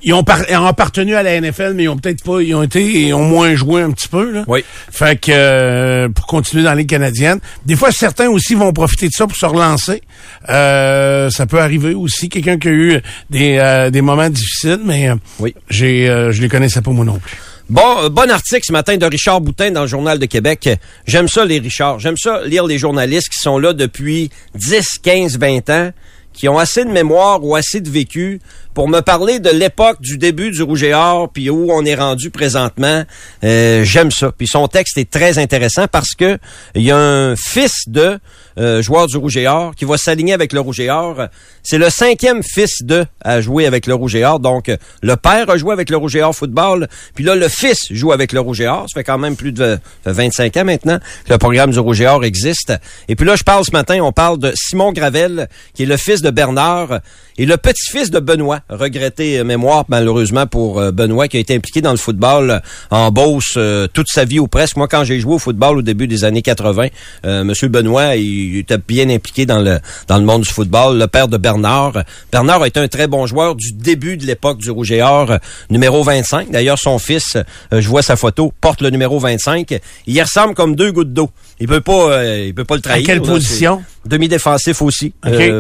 Ils 0.02 0.14
ont, 0.14 0.24
par- 0.24 0.50
ils 0.50 0.56
ont 0.56 0.66
appartenu 0.66 1.14
à 1.16 1.24
la 1.24 1.42
NFL, 1.42 1.74
mais 1.76 1.84
ils 1.84 1.90
ont 1.90 1.98
peut-être 1.98 2.24
pas... 2.24 2.42
Ils 2.42 2.56
ont 2.56 2.64
été... 2.64 2.82
Ils 3.08 3.14
ont 3.14 3.24
moins 3.26 3.54
joué 3.56 3.82
un 3.82 3.92
petit 3.92 4.08
peu, 4.08 4.32
là. 4.32 4.44
Oui. 4.48 4.64
Fait 4.92 5.20
que... 5.20 5.30
euh, 5.34 6.08
pour 6.10 6.26
continuer 6.26 6.64
dans 6.64 6.70
la 6.70 6.78
Ligue 6.78 6.90
canadienne. 6.90 7.40
Des 7.66 7.76
fois, 7.76 7.92
certains 7.92 8.30
aussi 8.30 8.56
vont 8.56 8.72
profiter 8.72 9.08
de 9.08 9.14
ça 9.14 9.28
pour 9.28 9.36
se 9.36 9.46
relancer. 9.46 10.02
Euh, 10.48 11.30
ça 11.30 11.46
peut 11.48 11.60
arriver 11.60 11.94
aussi. 11.94 12.30
Quelqu'un 12.30 12.58
qui 12.58 12.68
a 12.70 12.72
eu 12.72 13.02
des, 13.30 13.58
euh, 13.58 13.90
des 13.90 14.02
moments 14.02 14.30
difficiles, 14.30 14.80
mais... 14.86 15.10
euh, 15.10 15.16
Oui. 15.40 15.54
J'ai, 15.70 16.10
euh, 16.10 16.32
je 16.32 16.42
les 16.42 16.48
connaissais 16.48 16.82
pas, 16.82 16.92
moi 16.92 17.04
non 17.04 17.20
plus. 17.20 17.36
Bon, 17.70 18.00
euh, 18.00 18.10
bon 18.10 18.32
article 18.32 18.64
ce 18.66 18.72
matin 18.72 18.98
de 18.98 19.06
Richard 19.06 19.42
Boutin 19.42 19.70
dans 19.70 19.82
le 19.82 19.88
Journal 19.88 20.18
de 20.18 20.26
Québec. 20.26 20.68
J'aime 21.06 21.28
ça, 21.28 21.46
les 21.46 21.60
Richards. 21.60 22.00
J'aime 22.00 22.18
ça 22.18 22.42
lire 22.44 22.66
les 22.66 22.80
journalistes 22.80 23.30
qui 23.30 23.40
sont 23.40 23.60
là 23.60 23.74
depuis 23.74 24.32
10, 24.56 24.98
15, 25.04 25.38
20 25.38 25.70
ans, 25.70 25.92
qui 26.34 26.50
ont 26.50 26.58
assez 26.58 26.84
de 26.84 26.90
mémoire 26.90 27.44
ou 27.44 27.56
assez 27.56 27.80
de 27.80 27.90
vécu 27.92 28.42
pour 28.80 28.88
me 28.88 29.02
parler 29.02 29.42
de 29.42 29.50
l'époque 29.50 30.00
du 30.00 30.18
début 30.18 30.52
du 30.52 30.64
Rouge 30.64 30.84
et 30.84 30.94
puis 31.34 31.50
où 31.50 31.70
on 31.70 31.84
est 31.84 31.96
rendu 31.96 32.30
présentement. 32.30 33.04
Euh, 33.44 33.84
J'aime 33.84 34.10
ça. 34.10 34.32
Puis 34.32 34.48
son 34.48 34.70
texte 34.70 34.98
est 34.98 35.12
très 35.12 35.38
intéressant 35.38 35.88
parce 35.92 36.16
que 36.18 36.38
il 36.76 36.84
y 36.84 36.92
a 36.92 36.98
un 36.98 37.36
fils 37.36 37.90
de 37.90 38.18
euh, 38.58 38.82
joueur 38.82 39.08
du 39.08 39.18
Rouge 39.18 39.36
et 39.36 39.48
Or 39.50 39.76
qui 39.76 39.84
va 39.84 39.98
s'aligner 39.98 40.32
avec 40.32 40.54
le 40.54 40.62
Rouge 40.62 40.80
et 40.80 40.90
Or. 40.90 41.28
C'est 41.62 41.78
le 41.78 41.90
cinquième 41.90 42.42
fils 42.42 42.82
de 42.82 43.06
à 43.22 43.42
jouer 43.42 43.66
avec 43.66 43.86
le 43.86 43.96
Rouge 43.96 44.16
et 44.16 44.24
Or. 44.24 44.40
Donc, 44.40 44.72
le 45.02 45.16
père 45.18 45.50
a 45.50 45.58
joué 45.58 45.74
avec 45.74 45.90
le 45.90 45.98
Rouge 45.98 46.16
et 46.16 46.22
Or 46.22 46.34
football, 46.34 46.88
puis 47.16 47.26
là, 47.26 47.36
le 47.36 47.50
fils 47.50 47.92
joue 47.92 48.14
avec 48.14 48.32
le 48.32 48.40
Rouge 48.40 48.62
et 48.62 48.68
Or. 48.68 48.86
Ça 48.88 49.02
fait 49.02 49.04
quand 49.04 49.18
même 49.18 49.36
plus 49.36 49.52
de 49.52 49.78
25 50.06 50.56
ans 50.56 50.64
maintenant 50.64 51.00
que 51.26 51.34
le 51.34 51.38
programme 51.38 51.72
du 51.72 51.80
Rouge 51.80 52.00
et 52.00 52.08
Or 52.08 52.24
existe. 52.24 52.74
Et 53.10 53.18
puis 53.18 53.26
là, 53.26 53.36
je 53.36 53.44
parle 53.44 53.66
ce 53.66 53.72
matin, 53.72 54.00
on 54.02 54.14
parle 54.14 54.40
de 54.40 54.54
Simon 54.56 54.94
Gravel, 54.94 55.50
qui 55.74 55.84
est 55.84 55.86
le 55.86 55.98
fils 55.98 56.22
de 56.22 56.30
Bernard 56.30 57.02
et 57.40 57.46
le 57.46 57.56
petit-fils 57.56 58.12
de 58.12 58.20
Benoît. 58.20 58.60
Regretté 58.70 59.42
mémoire, 59.46 59.86
malheureusement, 59.88 60.46
pour 60.46 60.78
euh, 60.80 60.92
Benoît, 60.92 61.30
qui 61.30 61.38
a 61.38 61.40
été 61.40 61.56
impliqué 61.56 61.80
dans 61.80 61.92
le 61.92 61.98
football 61.98 62.62
en 62.92 63.12
Beauce 63.12 63.54
euh, 63.56 63.88
toute 63.92 64.10
sa 64.10 64.26
vie 64.26 64.40
ou 64.40 64.48
presque. 64.48 64.76
Moi, 64.76 64.90
quand 64.90 65.06
j'ai 65.06 65.22
joué 65.22 65.36
au 65.36 65.40
football 65.40 65.78
au 65.78 65.82
début 65.82 66.06
des 66.06 66.26
années 66.26 66.42
80, 66.42 66.88
euh, 67.26 67.46
Monsieur 67.46 67.70
Benoît, 67.70 68.18
il 68.18 68.58
était 68.58 68.78
bien 68.78 69.10
impliqué 69.10 69.46
dans 69.46 69.62
le 69.62 69.80
dans 70.10 70.18
le 70.18 70.26
monde 70.26 70.42
du 70.42 70.50
football. 70.50 71.00
Le 71.00 71.08
père 71.08 71.30
de 71.30 71.38
Bernard. 71.38 72.04
Bernard 72.30 72.62
a 72.62 72.68
été 72.68 72.82
un 72.82 72.90
très 72.90 73.08
bon 73.08 73.26
joueur 73.26 73.56
du 73.56 73.72
début 73.72 74.18
de 74.18 74.26
l'époque 74.26 74.58
du 74.58 74.70
Rouge 74.70 74.92
et 74.92 75.02
Or, 75.02 75.38
numéro 75.70 76.04
25. 76.04 76.52
D'ailleurs, 76.52 76.78
son 76.78 77.00
fils, 77.00 77.38
je 77.72 77.88
vois 77.88 78.02
sa 78.02 78.18
photo, 78.18 78.52
porte 78.60 78.82
le 78.82 78.90
numéro 78.90 79.18
25. 79.18 79.80
Il 80.08 80.22
ressemble 80.22 80.56
comme 80.56 80.76
deux 80.76 80.92
gouttes 80.92 81.14
d'eau. 81.14 81.30
Il 81.60 81.68
peut 81.68 81.82
pas, 81.82 82.26
il 82.26 82.54
peut 82.54 82.64
pas 82.64 82.76
le 82.76 82.82
trahir. 82.82 83.04
À 83.04 83.06
quelle 83.06 83.22
position? 83.22 83.84
Demi-défensif 84.06 84.82
aussi 84.82 85.14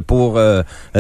pour 0.08 0.39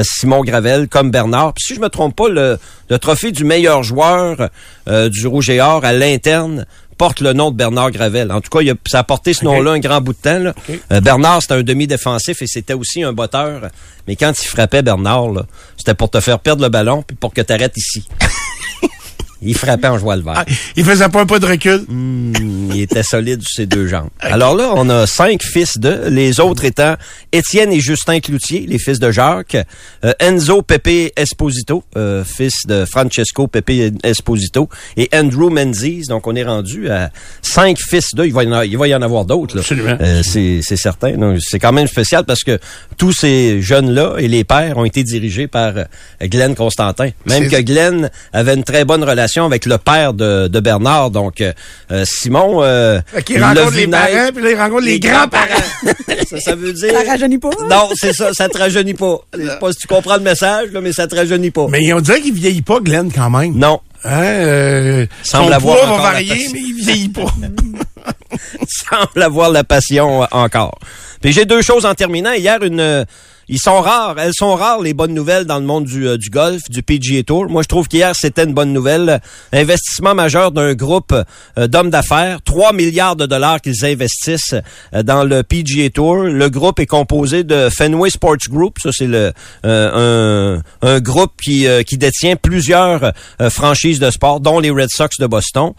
Simon 0.03 0.43
Gravel, 0.43 0.87
comme 0.87 1.09
Bernard. 1.09 1.53
Puis 1.53 1.63
si 1.67 1.75
je 1.75 1.79
me 1.79 1.89
trompe 1.89 2.15
pas, 2.15 2.27
le, 2.29 2.57
le 2.89 2.99
trophée 2.99 3.31
du 3.31 3.45
meilleur 3.45 3.83
joueur 3.83 4.49
du 4.87 5.27
Rouge 5.27 5.49
et 5.49 5.61
Or 5.61 5.85
à 5.85 5.93
l'interne 5.93 6.65
porte 6.99 7.21
le 7.21 7.31
nom 7.31 7.49
de 7.49 7.55
Bernard 7.55 7.91
Gravel. 7.91 8.29
En 8.29 8.41
tout 8.41 8.49
cas, 8.49 8.59
il 8.61 8.69
a, 8.71 8.73
ça 8.85 8.99
a 8.99 9.03
porté 9.03 9.33
ce 9.33 9.45
nom-là 9.45 9.71
un 9.71 9.79
grand 9.79 10.01
bout 10.01 10.11
de 10.11 10.17
temps. 10.17 10.37
Là. 10.37 10.53
Euh, 10.91 10.99
Bernard, 10.99 11.41
c'était 11.41 11.53
un 11.53 11.63
demi-défensif 11.63 12.41
et 12.41 12.45
c'était 12.45 12.73
aussi 12.73 13.03
un 13.03 13.13
botteur. 13.13 13.69
Mais 14.05 14.17
quand 14.17 14.33
il 14.39 14.45
frappait 14.45 14.81
Bernard, 14.81 15.45
c'était 15.77 15.93
pour 15.93 16.11
te 16.11 16.19
faire 16.19 16.39
perdre 16.39 16.61
le 16.61 16.67
ballon 16.67 17.01
puis 17.01 17.15
pour 17.15 17.33
que 17.33 17.41
tu 17.41 17.53
arrêtes 17.53 17.77
ici. 17.77 18.05
il 19.41 19.55
frappait 19.55 19.87
en 19.87 19.97
jouant 19.97 20.15
le 20.15 20.21
vert. 20.21 20.33
Ah, 20.37 20.45
il 20.75 20.83
faisait 20.83 21.07
pas 21.09 21.21
un 21.21 21.25
pas 21.25 21.39
de 21.39 21.45
recul? 21.45 21.85
Mmh, 21.87 22.73
il 22.73 22.81
était 22.81 23.03
solide 23.03 23.41
sur 23.41 23.55
ses 23.55 23.65
deux 23.65 23.87
jambes. 23.87 24.09
Alors 24.19 24.55
là, 24.55 24.71
on 24.75 24.89
a 24.89 25.07
cinq 25.07 25.41
fils 25.43 25.77
de, 25.77 26.09
les 26.09 26.39
autres 26.39 26.65
étant 26.65 26.95
Étienne 27.31 27.71
et 27.71 27.79
Justin 27.79 28.19
Cloutier, 28.19 28.65
les 28.67 28.79
fils 28.79 28.99
de 28.99 29.11
Jacques, 29.11 29.57
euh, 30.03 30.13
Enzo 30.19 30.61
Pepe 30.61 31.13
Esposito, 31.15 31.83
euh, 31.95 32.23
fils 32.23 32.65
de 32.67 32.85
Francesco 32.85 33.47
Pepe 33.47 33.93
Esposito, 34.03 34.69
et 34.97 35.09
Andrew 35.13 35.49
Menzies. 35.49 36.03
Donc 36.09 36.27
on 36.27 36.35
est 36.35 36.43
rendu 36.43 36.89
à 36.89 37.09
cinq 37.41 37.77
fils 37.79 38.13
d'eux. 38.13 38.25
Il 38.25 38.33
va 38.33 38.43
y 38.43 38.53
en, 38.53 38.61
il 38.61 38.77
va 38.77 38.87
y 38.87 38.95
en 38.95 39.01
avoir 39.01 39.25
d'autres. 39.25 39.59
Absolument. 39.59 39.97
Euh, 40.01 40.21
c'est, 40.23 40.59
c'est 40.63 40.77
certain. 40.77 41.13
Donc 41.13 41.39
c'est 41.41 41.59
quand 41.59 41.71
même 41.71 41.87
spécial 41.87 42.25
parce 42.25 42.43
que 42.43 42.59
tous 42.97 43.13
ces 43.13 43.61
jeunes-là 43.61 44.15
et 44.17 44.27
les 44.27 44.43
pères 44.43 44.77
ont 44.77 44.85
été 44.85 45.03
dirigés 45.03 45.47
par 45.47 45.73
Glenn 46.21 46.55
Constantin. 46.55 47.09
Même 47.25 47.47
que 47.49 47.61
Glenn 47.61 48.09
avait 48.33 48.55
une 48.55 48.63
très 48.63 48.83
bonne 48.85 49.03
relation 49.03 49.28
avec 49.37 49.65
le 49.65 49.77
père 49.77 50.13
de, 50.13 50.47
de 50.47 50.59
Bernard. 50.59 51.11
Donc, 51.11 51.41
euh, 51.41 51.53
Simon... 52.05 52.63
Euh, 52.63 52.99
il 53.29 53.43
rencontre 53.43 53.75
les 53.75 53.87
parents, 53.87 54.29
puis 54.33 54.43
là, 54.43 54.51
il 54.51 54.57
rencontre 54.57 54.81
les, 54.81 54.91
les 54.93 54.99
grands-parents. 54.99 55.93
ça, 56.29 56.39
ça 56.39 56.55
veut 56.55 56.73
dire... 56.73 56.91
Ça 56.91 57.11
rajeunit 57.11 57.37
pas? 57.37 57.49
Hein? 57.49 57.67
Non, 57.69 57.89
c'est 57.95 58.13
ça, 58.13 58.33
ça 58.33 58.49
te 58.49 58.57
rajeunit 58.57 58.93
pas. 58.93 59.19
Je 59.37 59.47
sais 59.47 59.59
pas 59.59 59.71
si 59.71 59.77
tu 59.79 59.87
comprends 59.87 60.15
le 60.15 60.21
message, 60.21 60.69
là, 60.71 60.81
mais 60.81 60.93
ça 60.93 61.07
te 61.07 61.15
rajeunit 61.15 61.51
pas. 61.51 61.67
Mais 61.69 61.91
on 61.93 62.01
dirait 62.01 62.21
qu'il 62.21 62.33
vieillit 62.33 62.61
pas, 62.61 62.79
Glenn, 62.79 63.11
quand 63.11 63.29
même. 63.29 63.55
Non. 63.55 63.79
Hein, 64.03 64.21
euh, 64.21 65.05
Semble 65.23 65.47
son 65.47 65.51
avoir 65.51 65.77
poids 65.77 65.97
va 65.97 66.01
varier, 66.01 66.49
mais 66.53 66.59
il 66.59 66.73
vieillit 66.73 67.09
pas. 67.09 67.25
semble 68.67 69.21
avoir 69.21 69.49
la 69.49 69.63
passion 69.63 70.23
euh, 70.23 70.27
encore. 70.31 70.79
Puis 71.21 71.33
j'ai 71.33 71.45
deux 71.45 71.61
choses 71.61 71.85
en 71.85 71.93
terminant. 71.95 72.31
Hier, 72.31 72.61
une... 72.63 73.05
ils 73.49 73.59
sont 73.59 73.81
rares, 73.81 74.15
elles 74.19 74.33
sont 74.35 74.53
rares 74.53 74.79
les 74.79 74.93
bonnes 74.93 75.15
nouvelles 75.15 75.45
dans 75.45 75.57
le 75.57 75.65
monde 75.65 75.85
du, 75.85 76.07
euh, 76.07 76.17
golf, 76.31 76.61
du 76.69 76.83
PGA 76.83 77.23
Tour. 77.23 77.49
Moi, 77.49 77.63
je 77.63 77.67
trouve 77.67 77.87
qu'hier 77.87 78.15
c'était 78.15 78.43
une 78.43 78.53
bonne 78.53 78.71
nouvelle. 78.71 79.19
Investissement 79.51 80.13
majeur 80.13 80.51
d'un 80.51 80.75
groupe 80.75 81.15
euh, 81.57 81.67
d'hommes 81.67 81.89
d'affaires, 81.89 82.41
3 82.43 82.73
milliards 82.73 83.15
de 83.15 83.25
dollars 83.25 83.59
qu'ils 83.59 83.83
investissent 83.85 84.53
euh, 84.93 85.01
dans 85.01 85.23
le 85.23 85.41
PGA 85.41 85.89
Tour. 85.89 86.17
Le 86.17 86.49
groupe 86.49 86.79
est 86.79 86.85
composé 86.85 87.43
de 87.43 87.69
Fenway 87.69 88.11
Sports 88.11 88.37
Group, 88.49 88.77
ça 88.81 88.91
c'est 88.93 89.07
le 89.07 89.33
un, 89.63 90.61
un 90.81 90.99
groupe 90.99 91.31
qui 91.43 91.65
qui 91.85 91.97
détient 91.97 92.35
plusieurs 92.35 93.13
franchises 93.49 93.99
de 93.99 94.11
sport, 94.11 94.39
dont 94.39 94.59
les 94.59 94.69
Red 94.69 94.89
Sox 94.89 95.17
de 95.19 95.25
Boston. 95.25 95.71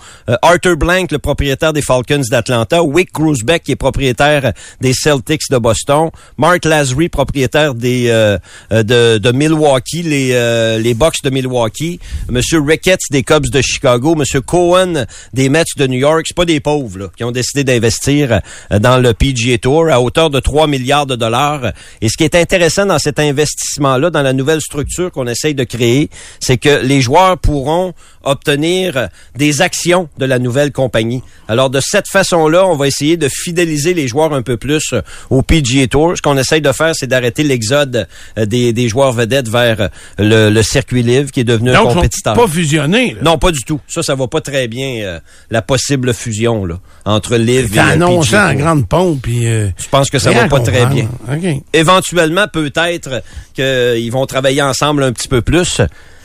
Arthur 0.42 0.76
Blank, 0.76 1.12
le 1.12 1.18
propriétaire 1.18 1.72
des 1.72 1.82
Falcons 1.82 2.22
d'Atlanta. 2.30 2.82
Wick 2.82 3.12
Grusbeck, 3.12 3.62
qui 3.62 3.72
est 3.72 3.76
propriétaire 3.76 4.52
des 4.80 4.92
Celtics 4.92 5.50
de 5.50 5.58
Boston. 5.58 6.10
Mark 6.36 6.64
Lazary, 6.64 7.08
propriétaire 7.08 7.59
des 7.74 8.08
euh, 8.08 8.38
euh, 8.72 9.18
de, 9.18 9.32
Milwaukee, 9.32 10.02
les 10.02 10.30
euh, 10.32 10.78
les 10.78 10.94
Bucks 10.94 11.22
de 11.22 11.30
Milwaukee. 11.30 12.00
Monsieur 12.28 12.60
Ricketts 12.60 13.10
des 13.10 13.22
Cubs 13.22 13.48
de 13.50 13.60
Chicago. 13.60 14.14
Monsieur 14.14 14.40
Cohen 14.40 15.06
des 15.32 15.48
Mets 15.48 15.64
de 15.76 15.86
New 15.86 15.98
York. 15.98 16.24
C'est 16.26 16.36
pas 16.36 16.44
des 16.44 16.60
pauvres 16.60 16.98
là, 16.98 17.06
qui 17.16 17.24
ont 17.24 17.32
décidé 17.32 17.64
d'investir 17.64 18.40
dans 18.70 18.98
le 18.98 19.12
PGA 19.14 19.58
Tour 19.58 19.88
à 19.90 20.00
hauteur 20.00 20.30
de 20.30 20.40
3 20.40 20.66
milliards 20.66 21.06
de 21.06 21.16
dollars. 21.16 21.72
Et 22.00 22.08
ce 22.08 22.16
qui 22.16 22.24
est 22.24 22.34
intéressant 22.34 22.86
dans 22.86 22.98
cet 22.98 23.18
investissement-là, 23.18 24.10
dans 24.10 24.22
la 24.22 24.32
nouvelle 24.32 24.60
structure 24.60 25.10
qu'on 25.10 25.26
essaye 25.26 25.54
de 25.54 25.64
créer, 25.64 26.10
c'est 26.40 26.58
que 26.58 26.82
les 26.82 27.00
joueurs 27.00 27.38
pourront 27.38 27.92
obtenir 28.22 29.08
des 29.36 29.62
actions 29.62 30.08
de 30.18 30.24
la 30.26 30.38
nouvelle 30.38 30.72
compagnie. 30.72 31.22
Alors 31.48 31.70
de 31.70 31.80
cette 31.80 32.08
façon-là, 32.08 32.66
on 32.66 32.76
va 32.76 32.86
essayer 32.86 33.16
de 33.16 33.28
fidéliser 33.28 33.94
les 33.94 34.08
joueurs 34.08 34.34
un 34.34 34.42
peu 34.42 34.56
plus 34.56 34.94
au 35.30 35.42
PGA 35.42 35.86
Tour. 35.86 36.16
Ce 36.16 36.22
qu'on 36.22 36.36
essaye 36.36 36.60
de 36.60 36.72
faire, 36.72 36.92
c'est 36.94 37.06
d'arrêter 37.06 37.42
l'exode 37.50 38.06
euh, 38.38 38.46
des, 38.46 38.72
des 38.72 38.88
joueurs 38.88 39.12
vedettes 39.12 39.48
vers 39.48 39.80
euh, 39.80 39.88
le, 40.18 40.48
le 40.50 40.62
circuit 40.62 41.02
livre 41.02 41.30
qui 41.30 41.40
est 41.40 41.44
devenu 41.44 41.70
un 41.70 41.74
Donc, 41.74 41.90
ils 41.90 41.94
compétiteur. 41.96 42.34
sont 42.34 42.40
pas 42.42 42.48
fusionnés. 42.48 43.14
là. 43.14 43.20
Non, 43.22 43.38
pas 43.38 43.50
du 43.52 43.60
tout. 43.64 43.80
Ça, 43.88 44.02
ça 44.02 44.14
va 44.14 44.26
pas 44.26 44.40
très 44.40 44.68
bien, 44.68 45.02
euh, 45.02 45.20
la 45.50 45.62
possible 45.62 46.14
fusion 46.14 46.64
là, 46.64 46.76
entre 47.04 47.36
Live 47.36 47.76
et 47.76 47.78
annoncé 47.78 48.36
en 48.38 48.54
grande 48.54 48.88
pompe. 48.88 49.20
Puis, 49.22 49.46
euh, 49.46 49.68
Je 49.76 49.88
pense 49.88 50.08
que 50.10 50.18
ça 50.18 50.30
va 50.32 50.48
pas 50.48 50.60
très 50.60 50.86
bien. 50.86 51.08
Éventuellement, 51.72 52.46
peut-être 52.52 53.22
qu'ils 53.54 54.10
vont 54.12 54.26
travailler 54.26 54.62
ensemble 54.62 55.02
un 55.02 55.12
petit 55.12 55.28
peu 55.28 55.42
plus. 55.42 55.80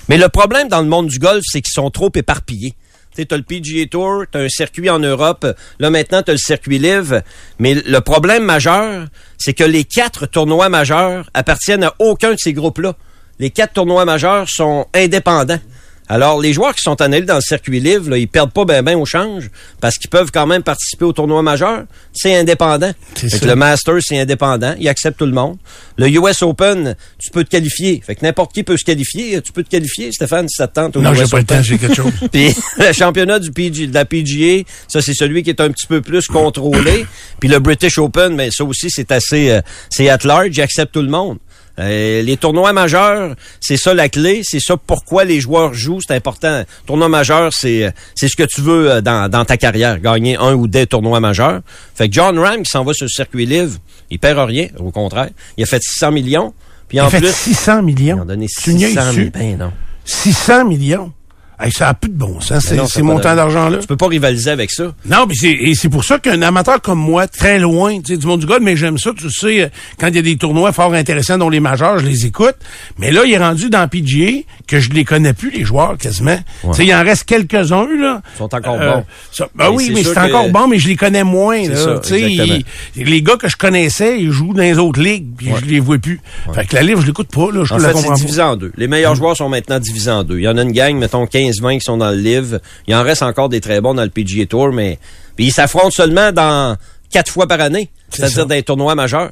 Mais 0.10 0.18
le 0.18 0.30
problème 0.30 0.68
dans 0.68 0.82
le 0.82 0.88
monde 0.88 1.08
du 1.08 1.18
golf, 1.20 1.42
c'est 1.46 1.62
qu'ils 1.62 1.74
sont 1.74 1.90
trop 1.90 2.12
éparpillés. 2.16 2.74
Tu 3.16 3.34
as 3.34 3.38
le 3.38 3.44
PGA 3.44 3.86
Tour, 3.88 4.26
tu 4.32 4.38
as 4.38 4.42
un 4.42 4.50
circuit 4.50 4.90
en 4.90 5.00
Europe, 5.00 5.46
là 5.80 5.90
maintenant 5.90 6.22
tu 6.22 6.32
as 6.32 6.34
le 6.34 6.40
circuit 6.40 6.80
Live. 6.80 7.24
Mais 7.60 7.74
le 7.74 8.00
problème 8.00 8.44
majeur, 8.44 9.08
c'est 9.38 9.54
que 9.54 9.64
les 9.64 9.84
quatre 9.84 10.26
tournois 10.26 10.70
majeurs 10.70 11.30
appartiennent 11.34 11.84
à 11.84 11.94
aucun 12.00 12.32
de 12.32 12.40
ces 12.40 12.54
groupes-là. 12.54 12.96
Les 13.40 13.50
quatre 13.50 13.74
tournois 13.74 14.06
majeurs 14.06 14.50
sont 14.50 14.88
indépendants. 14.94 15.60
Alors, 16.08 16.40
les 16.40 16.54
joueurs 16.54 16.76
qui 16.76 16.84
sont 16.84 17.02
en 17.02 17.12
allés 17.12 17.22
dans 17.22 17.36
le 17.36 17.42
circuit 17.42 17.80
livre, 17.80 18.12
là, 18.12 18.18
ils 18.18 18.28
perdent 18.28 18.52
pas 18.52 18.64
ben 18.64 18.84
ben 18.84 18.96
au 18.96 19.06
change 19.06 19.50
parce 19.82 19.98
qu'ils 19.98 20.10
peuvent 20.10 20.30
quand 20.32 20.46
même 20.46 20.62
participer 20.62 21.06
au 21.06 21.14
tournoi 21.14 21.42
majeur. 21.42 21.86
C'est 22.14 22.36
indépendant. 22.36 22.92
C'est 23.16 23.30
Fait 23.30 23.40
que 23.40 23.46
le 23.46 23.56
Masters, 23.56 24.02
c'est 24.02 24.20
indépendant. 24.20 24.76
Il 24.80 24.88
accepte 24.88 25.18
tout 25.18 25.26
le 25.26 25.32
monde. 25.32 25.58
Le 25.98 26.08
US 26.10 26.44
Open, 26.44 26.96
tu 27.18 27.32
peux 27.32 27.44
te 27.44 27.50
qualifier. 27.50 28.04
Fait 28.06 28.16
que 28.16 28.24
n'importe 28.24 28.54
qui 28.54 28.64
peut 28.64 28.78
se 28.78 28.84
qualifier. 28.84 29.42
Tu 29.42 29.52
peux 29.52 29.64
te 29.64 29.70
qualifier, 29.70 30.12
Stéphane, 30.12 30.48
si 30.48 30.58
ça 30.58 30.68
te 30.68 30.76
tente 30.76 30.96
au 30.96 31.02
Non, 31.02 31.14
j'ai 31.14 31.26
pas 31.26 31.40
le 31.40 31.46
temps, 31.46 31.62
j'ai 31.64 31.78
quelque 31.78 31.96
chose. 31.96 32.12
Puis 32.32 32.56
le 32.78 32.94
championnat 32.94 33.40
du 33.40 33.52
PG, 33.52 33.88
de 33.88 33.94
la 33.94 34.06
PGA, 34.06 34.64
ça 34.88 35.02
c'est 35.02 35.14
celui 35.14 35.42
qui 35.42 35.50
est 35.50 35.62
un 35.62 35.72
petit 35.72 35.88
peu 35.88 36.02
plus 36.02 36.28
contrôlé. 36.28 37.06
Puis 37.40 37.50
le 37.50 37.60
British 37.60 37.98
Open, 37.98 38.36
mais 38.36 38.52
ça 38.52 38.64
aussi 38.64 38.90
c'est 38.90 39.12
assez, 39.12 39.50
euh, 39.50 39.62
c'est 39.90 40.10
at 40.10 40.20
large, 40.24 40.50
il 40.52 40.62
accepte 40.62 40.94
tout 40.94 41.02
le 41.02 41.10
monde. 41.10 41.38
Euh, 41.80 42.22
les 42.22 42.38
tournois 42.38 42.72
majeurs, 42.72 43.36
c'est 43.60 43.76
ça 43.78 43.94
la 43.94 44.08
clé, 44.08 44.42
c'est 44.44 44.60
ça 44.62 44.78
pourquoi 44.78 45.26
les 45.26 45.42
joueurs 45.42 45.74
jouent, 45.74 46.00
c'est 46.06 46.14
important. 46.16 46.64
Tournoi 46.86 47.10
majeur, 47.10 47.52
c'est 47.52 47.86
euh, 47.86 47.92
c'est 48.16 48.30
ce 48.30 48.36
que 48.38 48.44
tu 48.44 48.62
veux 48.62 48.90
euh, 48.92 49.02
dans, 49.02 49.30
dans 49.30 49.44
ta 49.44 49.58
carrière, 49.58 50.00
gagner 50.00 50.38
un 50.38 50.54
ou 50.54 50.68
des 50.68 50.88
tournois 50.88 51.20
majeurs. 51.20 51.62
Fait 51.96 52.08
que 52.08 52.14
John 52.14 52.40
Ram 52.40 52.64
qui 52.64 52.70
s'en 52.72 52.84
va 52.86 52.94
sur 52.94 53.06
le 53.06 53.10
circuit 53.10 53.46
livre, 53.46 53.78
il 54.10 54.20
perd 54.20 54.40
rien, 54.40 54.68
au 54.80 54.92
contraire. 54.92 55.30
Il 55.58 55.64
a 55.64 55.66
fait 55.68 55.82
600 55.84 56.12
millions, 56.12 56.54
puis 56.88 56.98
Il 56.98 57.02
en 57.02 57.08
a 57.08 57.10
fait 57.10 57.20
plus 57.20 57.34
600 57.34 57.80
ils 57.80 57.86
millions. 57.86 58.22
ont 58.22 58.26
donné 58.26 58.48
Tu 58.48 58.74
niaises 58.74 58.92
600 58.92 59.06
dessus? 59.08 59.18
millions. 59.20 59.32
Ben 59.34 59.58
non. 59.58 59.72
600 60.06 60.66
millions. 60.66 61.12
Hey, 61.58 61.72
ça 61.72 61.88
a 61.90 61.94
plus 61.94 62.10
de 62.10 62.18
bon 62.18 62.42
sens, 62.42 62.66
ces, 62.66 63.02
montants 63.02 63.36
d'argent-là. 63.36 63.78
Tu 63.78 63.88
peux 63.88 63.96
pas 63.96 64.08
rivaliser 64.08 64.50
avec 64.50 64.72
ça. 64.72 64.94
Non, 65.06 65.26
mais 65.28 65.36
c'est, 65.36 65.52
et 65.52 65.74
c'est 65.74 65.88
pour 65.88 66.04
ça 66.04 66.20
qu'un 66.20 66.42
amateur 66.42 66.82
comme 66.82 67.00
moi, 67.00 67.28
très 67.28 67.60
loin, 67.60 67.98
tu 68.02 68.14
sais, 68.14 68.18
du 68.18 68.28
monde 68.28 68.42
du 68.42 68.46
golf, 68.46 68.60
mais 68.62 68.76
j'aime 68.76 68.98
ça, 68.98 69.12
tu 69.18 69.30
sais, 69.32 69.62
euh, 69.64 69.68
quand 69.98 70.08
il 70.08 70.16
y 70.16 70.20
a 70.20 70.22
des 70.22 70.36
tournois 70.38 70.74
fort 70.74 70.94
intéressants 70.94 71.38
dont 71.38 71.50
les 71.50 71.62
majeurs, 71.62 72.00
je 72.00 72.06
les 72.06 72.26
écoute. 72.26 72.56
Mais 72.98 73.12
là, 73.12 73.22
il 73.26 73.32
est 73.34 73.38
rendu 73.38 73.70
dans 73.70 73.88
PGA, 73.88 74.42
que 74.68 74.80
je 74.82 74.90
les 74.90 75.06
connais 75.06 75.34
plus, 75.34 75.50
les 75.50 75.64
joueurs, 75.64 75.98
quasiment. 75.98 76.38
Tu 76.64 76.74
sais, 76.74 76.86
il 76.86 76.94
en 76.94 77.04
reste 77.04 77.24
quelques-uns, 77.24 77.88
là. 77.98 78.22
Ils 78.36 78.38
sont 78.38 78.54
encore 78.54 78.78
Euh, 78.82 78.96
bons. 78.98 79.06
ça- 79.32 79.48
ben 79.56 79.70
Mais 79.70 79.76
oui, 79.78 79.92
mais 79.94 80.04
c'est 80.04 80.14
que- 80.14 80.20
encore 80.20 80.50
bon, 80.50 80.68
mais 80.68 80.78
je 80.80 80.88
les 80.90 80.96
connais 80.98 81.24
moins, 81.24 81.62
là. 81.70 81.76
ça, 82.04 82.18
ils- 82.18 82.66
les 82.98 83.22
gars 83.22 83.38
que 83.38 83.48
je 83.48 83.56
connaissais, 83.56 84.20
ils 84.22 84.32
jouent 84.32 84.54
dans 84.54 84.62
les 84.62 84.78
autres 84.78 85.00
ligues, 85.02 85.28
puis 85.38 85.50
je 85.60 85.66
les 85.66 85.80
vois 85.80 85.98
plus. 86.00 86.20
Fait 86.54 86.66
que 86.66 86.76
la 86.76 86.82
livre, 86.84 87.00
je 87.02 87.08
l'écoute 87.08 87.30
pas, 87.34 87.50
là. 87.54 87.64
Je 87.64 87.74
En 87.74 87.78
la 87.78 87.90
fait, 87.94 88.00
c'est 88.00 88.14
divisé 88.16 88.42
en 88.42 88.56
deux. 88.58 88.74
Les 88.76 88.88
meilleurs 88.88 89.16
joueurs 89.16 89.38
sont 89.38 89.48
maintenant 89.48 89.80
divisés 89.80 90.12
en 90.12 90.24
deux. 90.24 90.40
Il 90.40 90.44
y 90.44 90.48
en 90.48 90.58
a 90.58 90.62
une 90.64 90.72
gang, 90.74 90.96
mettons 90.98 91.26
15-20 91.52 91.80
qui 91.80 91.86
sont 91.86 91.98
dans 91.98 92.12
le 92.12 92.18
livre. 92.18 92.60
Il 92.88 92.96
en 92.96 93.04
reste 93.04 93.24
encore 93.24 93.50
des 93.50 93.62
très 93.62 93.82
bons 93.82 93.94
dans 93.94 94.04
le 94.04 94.10
PGA 94.10 94.46
Tour, 94.46 94.72
mais 94.72 95.00
puis 95.36 95.48
ils 95.48 95.52
s'affrontent 95.52 95.92
seulement 95.92 96.32
dans 96.32 96.78
quatre 97.12 97.32
fois 97.32 97.48
par 97.48 97.62
année, 97.62 97.90
C'est 98.10 98.28
c'est-à-dire 98.28 98.46
des 98.48 98.64
tournois 98.64 98.96
majeurs. 98.96 99.32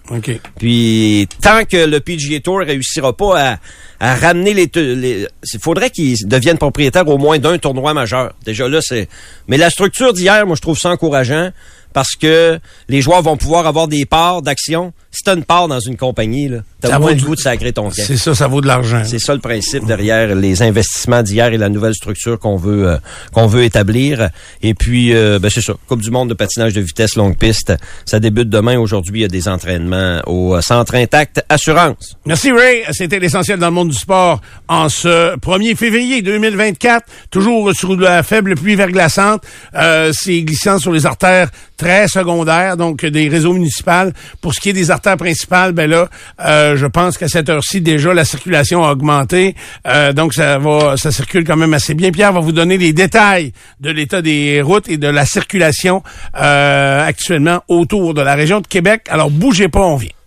Puis 0.58 1.28
tant 1.42 1.66
que 1.66 1.86
le 1.86 2.00
PGA 2.00 2.40
Tour 2.40 2.60
réussira 2.60 3.12
pas 3.12 3.40
à, 3.40 3.58
à 4.00 4.16
ramener 4.16 4.54
les, 4.54 4.70
les 4.76 5.28
il 5.54 5.60
faudrait 5.60 5.90
qu'ils 5.90 6.28
deviennent 6.28 6.58
propriétaires 6.58 7.08
au 7.08 7.18
moins 7.18 7.40
d'un 7.40 7.58
tournoi 7.58 7.94
majeur. 7.94 8.34
Déjà 8.46 8.68
là 8.70 8.80
c'est 8.82 9.10
mais 9.48 9.58
la 9.58 9.70
structure 9.70 10.14
d'hier, 10.14 10.46
moi 10.46 10.56
je 10.56 10.62
trouve 10.62 10.78
ça 10.78 10.92
encourageant 10.92 11.52
parce 11.94 12.16
que 12.16 12.60
les 12.90 13.02
joueurs 13.02 13.22
vont 13.22 13.38
pouvoir 13.38 13.68
avoir 13.68 13.88
des 13.88 14.06
parts 14.06 14.42
d'action. 14.42 14.94
Si 15.12 15.22
t'as 15.24 15.36
une 15.36 15.44
part 15.44 15.68
dans 15.68 15.80
une 15.80 15.96
compagnie 15.96 16.50
là, 16.50 16.60
t'as 16.82 16.98
moins 17.00 17.14
le 17.14 17.22
goût 17.22 17.36
de 17.36 17.40
sacrer 17.40 17.72
ton 17.72 17.90
camp. 17.90 17.94
C'est 17.96 18.18
ça, 18.18 18.34
ça 18.34 18.48
vaut 18.48 18.62
de 18.62 18.68
l'argent. 18.68 19.04
C'est 19.06 19.20
ça 19.20 19.34
le 19.34 19.40
principe 19.40 19.86
derrière 19.86 20.34
les 20.36 20.62
investissements 20.64 21.22
d'hier 21.22 21.54
et 21.54 21.58
la 21.58 21.70
nouvelle 21.70 21.94
structure 21.94 22.40
qu'on 22.40 22.58
veut 22.58 22.88
euh, 22.88 22.98
qu'on 23.32 23.48
veut 23.48 23.64
établir. 23.64 24.30
Et 24.62 24.74
puis 24.74 25.14
euh, 25.14 25.40
ben 25.40 25.50
c'est 25.50 25.62
ça, 25.62 25.74
Coupe 25.88 26.02
du 26.02 26.12
monde 26.12 26.30
de 26.30 26.34
patinage 26.34 26.74
de 26.74 26.82
vitesse 26.82 27.16
longue 27.16 27.38
piste, 27.38 27.74
ça 28.06 28.20
débute 28.20 28.50
demain. 28.50 28.78
Aujourd'hui, 28.80 29.20
il 29.20 29.22
y 29.22 29.26
a 29.26 29.30
des 29.30 29.48
entraînements 29.48 30.22
au 30.26 30.56
euh, 30.56 30.62
Centre 30.62 30.96
Intact 30.96 31.44
Assurance. 31.50 32.18
Merci 32.26 32.52
Ray. 32.52 32.84
C'était 32.92 33.20
l'essentiel 33.20 33.60
dans 33.60 33.68
le 33.68 33.74
monde 33.74 33.90
du 33.90 33.98
sport 33.98 34.42
en 34.68 34.90
ce 34.90 35.36
1er 35.38 35.76
février 35.76 36.22
2024. 36.22 37.06
Toujours 37.30 37.74
sur 37.74 37.96
la 37.96 38.24
faible 38.24 38.56
pluie 38.56 38.76
verglaçante. 38.76 39.44
Euh, 39.76 40.12
c'est 40.14 40.42
glissant 40.42 40.80
sur 40.80 40.92
les 40.92 41.06
artères 41.06 41.50
très 41.84 42.08
secondaires, 42.08 42.78
donc 42.78 43.06
des 43.06 43.28
réseaux 43.28 43.52
municipaux. 43.52 44.12
Pour 44.40 44.54
ce 44.54 44.62
qui 44.62 44.70
est 44.70 44.74
des 44.74 44.90
artères 44.90 45.18
principales, 45.18 45.74
ben 45.74 45.90
là, 45.90 46.08
euh, 46.40 46.78
je 46.78 46.86
pense 46.86 47.18
qu'à 47.18 47.28
cette 47.28 47.50
heure-ci 47.50 47.82
déjà 47.82 48.14
la 48.14 48.24
circulation 48.24 48.86
a 48.86 48.92
augmenté. 48.92 49.54
Euh, 49.86 50.14
donc 50.14 50.34
ça 50.34 50.58
va, 50.60 50.96
ça 50.96 51.12
circule 51.12 51.44
quand 51.44 51.58
même 51.58 51.74
assez 51.74 51.94
bien. 51.94 52.12
Pierre 52.12 52.32
va 52.32 52.40
vous 52.40 52.54
donner 52.54 52.78
les 52.78 52.94
détails 52.94 53.52
de 53.82 53.92
l'état 53.92 54.22
des 54.22 54.62
routes 54.62 54.88
et 54.88 54.98
de 54.98 55.08
la 55.10 55.26
circulation 55.26 56.04
euh, 56.40 57.06
actuellement 57.06 57.64
autour 57.68 58.14
de 58.14 58.22
la 58.22 58.36
région 58.36 58.62
de 58.62 58.68
Québec. 58.68 59.02
Alors 59.10 59.30
bougez 59.30 59.68
pas, 59.68 59.82
on 59.82 59.98
vient. 59.98 60.23